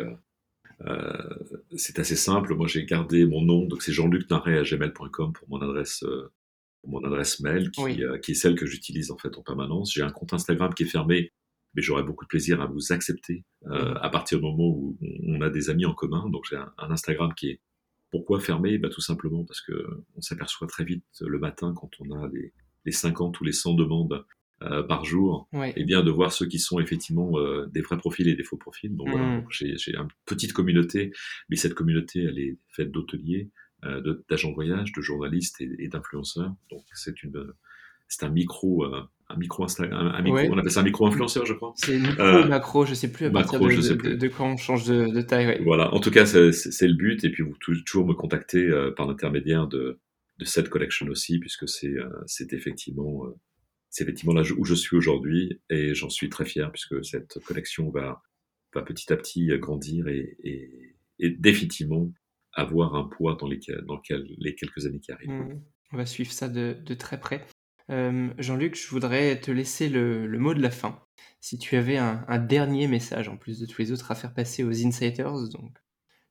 c'est 1.75 1.97
assez 1.97 2.15
simple. 2.15 2.53
Moi, 2.53 2.67
j'ai 2.67 2.86
gardé 2.86 3.25
mon 3.25 3.41
nom, 3.41 3.65
donc 3.65 3.82
c'est 3.82 3.91
jean-luc 3.91 4.32
à 4.32 4.39
gmail.com 4.39 5.34
pour 5.34 5.49
mon 5.49 5.59
adresse 5.61 6.05
mon 6.86 7.03
adresse 7.03 7.39
mail 7.41 7.71
qui, 7.71 8.01
qui 8.21 8.32
est 8.32 8.36
celle 8.36 8.55
que 8.55 8.65
j'utilise 8.65 9.11
en 9.11 9.17
fait 9.17 9.36
en 9.38 9.41
permanence. 9.41 9.91
J'ai 9.93 10.03
un 10.03 10.11
compte 10.11 10.34
Instagram 10.34 10.73
qui 10.73 10.84
est 10.84 10.88
fermé 10.88 11.32
mais 11.74 11.82
j'aurais 11.82 12.03
beaucoup 12.03 12.26
de 12.26 12.30
plaisir 12.30 12.61
à 12.61 12.65
vous 12.65 12.91
accepter 12.91 13.43
euh, 13.68 13.93
à 13.95 14.09
partir 14.09 14.39
du 14.39 14.45
moment 14.45 14.70
où 14.70 14.97
on 15.28 15.41
a 15.41 15.49
des 15.49 15.70
amis 15.70 15.86
en 15.86 15.93
commun. 15.93 16.30
Donc 16.30 16.45
j'ai 16.49 16.57
un, 16.57 16.72
Instagram 16.78 17.34
qui 17.36 17.49
est 17.49 17.61
pourquoi 18.11 18.39
fermé 18.39 18.78
bah, 18.78 18.89
Tout 18.89 19.01
simplement 19.01 19.43
parce 19.43 19.61
que 19.61 19.74
on 20.15 20.22
s'aperçoit 20.22 20.68
très 20.68 20.86
vite 20.86 21.05
le 21.22 21.39
matin 21.39 21.74
quand 21.76 21.89
on 21.99 22.11
a 22.24 22.30
les, 22.30 22.53
les 22.86 22.91
50 22.91 23.39
ou 23.39 23.43
les 23.43 23.51
100 23.51 23.74
demandes 23.74 24.26
euh, 24.63 24.82
par 24.82 25.05
jour, 25.05 25.47
et 25.53 25.74
eh 25.76 25.84
bien 25.84 26.01
de 26.01 26.09
voir 26.09 26.32
ceux 26.32 26.47
qui 26.47 26.57
sont 26.57 26.80
effectivement 26.80 27.38
euh, 27.38 27.68
des 27.68 27.82
vrais 27.82 27.97
profils 27.97 28.28
et 28.28 28.36
des 28.36 28.43
faux 28.43 28.57
profils. 28.57 28.95
Donc 28.95 29.07
voilà, 29.07 29.38
mmh. 29.38 29.45
j'ai 29.51 29.95
une 29.95 30.07
petite 30.26 30.51
communauté, 30.51 31.11
mais 31.47 31.57
cette 31.57 31.76
communauté 31.76 32.24
elle 32.24 32.39
est 32.39 32.57
faite 32.70 32.89
d'hôteliers, 32.89 33.51
euh, 33.86 34.01
d'agents 34.28 34.49
de 34.49 34.55
voyage, 34.55 34.93
de 34.93 35.01
journalistes 35.01 35.61
et, 35.61 35.70
et 35.78 35.89
d'influenceurs. 35.89 36.55
Donc 36.72 36.84
c'est 36.95 37.22
une 37.22 37.53
c'est 38.08 38.26
un 38.26 38.30
micro 38.30 38.84
euh, 38.84 39.01
un 39.30 39.36
micro 39.36 39.66
un, 39.66 40.22
micro, 40.22 40.39
on 40.53 40.58
appelle 40.58 40.72
ça 40.72 40.80
un 40.80 40.84
micro 40.84 41.05
influenceur, 41.05 41.45
je 41.45 41.53
crois. 41.53 41.74
C'est 41.76 41.99
micro 41.99 42.22
euh, 42.24 42.47
macro, 42.47 42.86
je 42.86 42.93
sais 42.93 43.12
plus 43.12 43.26
à 43.26 43.30
partir 43.30 43.60
de, 43.60 43.82
sais 43.82 43.97
plus. 43.97 44.18
De, 44.18 44.28
quand 44.30 44.53
on 44.53 44.55
change 44.55 44.86
de, 44.86 45.22
taille. 45.22 45.62
Voilà, 45.66 45.93
en 45.93 45.99
tout 45.99 46.12
cas, 46.12 46.26
c'est 46.26 46.88
le 46.88 46.93
but. 46.93 47.26
Et 47.26 47.30
puis, 47.30 47.43
vous 47.43 47.53
pouvez 47.60 47.84
toujours 47.84 48.08
me 48.08 48.14
contacter 48.14 48.66
euh, 48.66 48.91
par 48.91 49.05
l'intermédiaire 49.05 49.68
de, 49.68 49.99
de 50.39 50.45
cette 50.45 50.70
collection 50.70 51.08
aussi, 51.08 51.39
puisque 51.39 51.68
c'est 51.68 51.93
c'est 52.26 52.53
effectivement, 52.53 53.26
c'est 53.89 54.05
effectivement 54.05 54.34
là 54.34 54.43
où 54.58 54.64
je 54.64 54.76
suis 54.76 54.95
aujourd'hui. 54.95 55.60
Et 55.70 55.93
j'en 55.93 56.10
suis 56.10 56.30
très 56.30 56.45
fier, 56.45 56.72
puisque 56.72 57.03
cette 57.03 57.38
collection 57.43 57.89
va, 57.89 58.22
va 58.74 58.82
petit 58.82 59.12
à 59.12 59.18
petit 59.18 59.47
grandir 59.60 60.08
et, 60.08 60.38
et, 60.41 60.95
et 61.20 61.32
définitivement 61.32 62.10
avoir 62.53 62.95
un 62.95 63.03
poids 63.03 63.36
dans 63.38 63.47
les, 63.47 63.60
dans 63.86 64.01
les 64.39 64.55
quelques 64.55 64.86
années 64.86 65.01
qui 65.01 65.12
arrivent. 65.12 65.32
Mmh. 65.32 65.62
On 65.91 65.97
va 65.97 66.05
suivre 66.05 66.32
ça 66.32 66.47
de, 66.47 66.78
de 66.86 66.93
très 66.93 67.20
près. 67.20 67.45
Euh, 67.90 68.30
Jean-Luc, 68.38 68.76
je 68.76 68.90
voudrais 68.90 69.40
te 69.40 69.52
laisser 69.52 69.90
le, 69.90 70.28
mot 70.38 70.54
de 70.54 70.62
la 70.62 70.72
fin. 70.72 71.02
Si 71.40 71.58
tu 71.58 71.76
avais 71.76 71.98
un, 71.98 72.38
dernier 72.38 72.88
message, 72.88 73.30
en 73.30 73.38
plus 73.38 73.60
de 73.60 73.66
tous 73.66 73.82
les 73.82 73.92
autres, 73.92 74.12
à 74.12 74.16
faire 74.16 74.34
passer 74.34 74.64
aux 74.64 74.86
insiders, 74.86 75.34
donc 75.50 75.78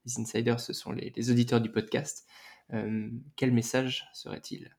les 0.04 0.20
insiders, 0.20 0.60
ce 0.60 0.72
sont 0.72 0.92
les, 0.92 1.30
auditeurs 1.30 1.60
du 1.60 1.70
podcast, 1.70 2.26
euh, 2.72 3.08
quel 3.36 3.52
message 3.52 4.04
serait-il? 4.12 4.76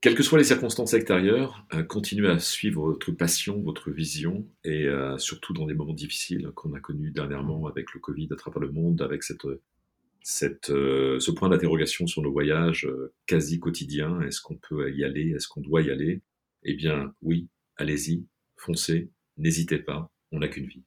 Quelles 0.00 0.14
que 0.16 0.22
soient 0.22 0.38
les 0.38 0.44
circonstances 0.44 0.94
extérieures, 0.94 1.64
euh, 1.74 1.84
continuez 1.84 2.28
à 2.28 2.38
suivre 2.40 2.82
votre 2.82 3.12
passion, 3.12 3.60
votre 3.62 3.90
vision, 3.90 4.48
et 4.64 4.86
surtout 5.18 5.52
dans 5.52 5.66
des 5.66 5.74
moments 5.74 5.94
difficiles 5.94 6.50
qu'on 6.54 6.74
a 6.74 6.80
connus 6.80 7.10
dernièrement 7.10 7.66
avec 7.66 7.92
le 7.94 8.00
Covid 8.00 8.28
à 8.30 8.36
travers 8.36 8.60
le 8.60 8.70
monde, 8.70 9.02
avec 9.02 9.22
cette 9.22 9.46
cette, 10.22 10.70
euh, 10.70 11.18
ce 11.20 11.30
point 11.30 11.48
d'interrogation 11.48 12.06
sur 12.06 12.22
nos 12.22 12.32
voyages 12.32 12.86
euh, 12.86 13.12
quasi 13.26 13.58
quotidiens. 13.58 14.20
Est-ce 14.22 14.40
qu'on 14.40 14.56
peut 14.56 14.92
y 14.92 15.04
aller 15.04 15.32
Est-ce 15.34 15.48
qu'on 15.48 15.60
doit 15.60 15.82
y 15.82 15.90
aller? 15.90 16.22
Eh 16.62 16.74
bien, 16.74 17.14
oui, 17.22 17.48
allez-y, 17.76 18.26
foncez, 18.56 19.10
n'hésitez 19.36 19.78
pas, 19.78 20.10
on 20.30 20.38
n'a 20.38 20.48
qu'une 20.48 20.66
vie. 20.66 20.84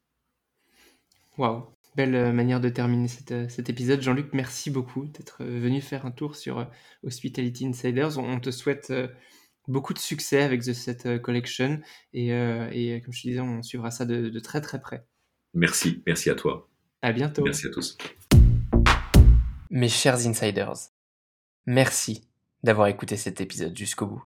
Waouh, 1.38 1.66
belle 1.96 2.16
euh, 2.16 2.32
manière 2.32 2.62
de 2.62 2.70
terminer 2.70 3.10
cet 3.10 3.70
épisode. 3.70 4.02
Jean-Luc, 4.02 4.30
merci 4.34 4.72
beaucoup 4.72 5.06
d'être 5.06 5.44
venu 5.44 5.82
faire 5.82 6.06
un 6.06 6.12
tour 6.12 6.36
sur 6.36 6.70
Hospitality 7.04 7.68
Insiders. 7.68 8.18
On 8.18 8.40
te 8.40 8.52
souhaite 8.52 8.94
beaucoup 9.68 9.94
de 9.94 10.00
succès 10.00 10.42
avec 10.42 10.62
The 10.62 10.74
Set 10.74 11.22
Collection 11.22 11.82
et, 12.14 12.30
et, 12.30 13.02
comme 13.02 13.14
je 13.14 13.22
te 13.22 13.28
disais, 13.28 13.42
on 13.42 13.62
suivra 13.64 13.92
ça 13.92 14.06
de, 14.06 14.30
de 14.30 14.40
très 14.40 14.62
très 14.62 14.80
près. 14.80 15.06
Merci, 15.54 16.04
merci 16.06 16.30
à 16.30 16.36
toi. 16.36 16.70
À 17.02 17.12
bientôt. 17.12 17.44
Merci 17.44 17.68
à 17.68 17.70
tous. 17.70 17.98
Mes 19.76 19.90
chers 19.90 20.26
insiders, 20.26 20.94
merci 21.66 22.30
d'avoir 22.64 22.88
écouté 22.88 23.18
cet 23.18 23.42
épisode 23.42 23.78
jusqu'au 23.78 24.06
bout. 24.06 24.24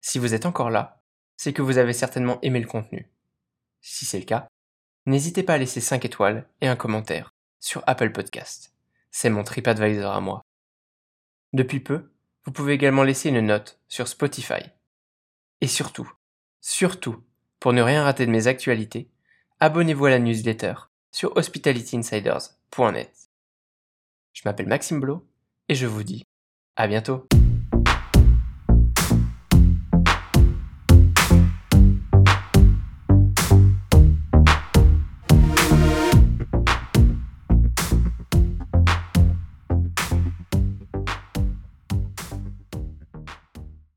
Si 0.00 0.18
vous 0.18 0.32
êtes 0.32 0.46
encore 0.46 0.70
là, 0.70 1.02
c'est 1.36 1.52
que 1.52 1.60
vous 1.60 1.76
avez 1.76 1.92
certainement 1.92 2.38
aimé 2.40 2.60
le 2.60 2.66
contenu. 2.66 3.12
Si 3.82 4.06
c'est 4.06 4.18
le 4.18 4.24
cas, 4.24 4.48
n'hésitez 5.04 5.42
pas 5.42 5.52
à 5.52 5.58
laisser 5.58 5.82
5 5.82 6.06
étoiles 6.06 6.48
et 6.62 6.66
un 6.66 6.76
commentaire 6.76 7.34
sur 7.58 7.84
Apple 7.86 8.10
Podcast. 8.10 8.72
C'est 9.10 9.28
mon 9.28 9.44
TripAdvisor 9.44 10.14
à 10.14 10.22
moi. 10.22 10.40
Depuis 11.52 11.80
peu, 11.80 12.10
vous 12.46 12.52
pouvez 12.52 12.72
également 12.72 13.02
laisser 13.02 13.28
une 13.28 13.42
note 13.42 13.78
sur 13.86 14.08
Spotify. 14.08 14.62
Et 15.60 15.68
surtout, 15.68 16.10
surtout, 16.62 17.22
pour 17.58 17.74
ne 17.74 17.82
rien 17.82 18.02
rater 18.02 18.24
de 18.24 18.30
mes 18.30 18.46
actualités, 18.46 19.10
abonnez-vous 19.58 20.06
à 20.06 20.10
la 20.10 20.20
newsletter 20.20 20.72
sur 21.12 21.36
hospitalityinsiders.net. 21.36 23.19
Je 24.32 24.42
m'appelle 24.44 24.68
Maxime 24.68 25.00
Blo 25.00 25.26
et 25.68 25.74
je 25.74 25.86
vous 25.86 26.02
dis 26.02 26.24
à 26.76 26.86
bientôt. 26.86 27.26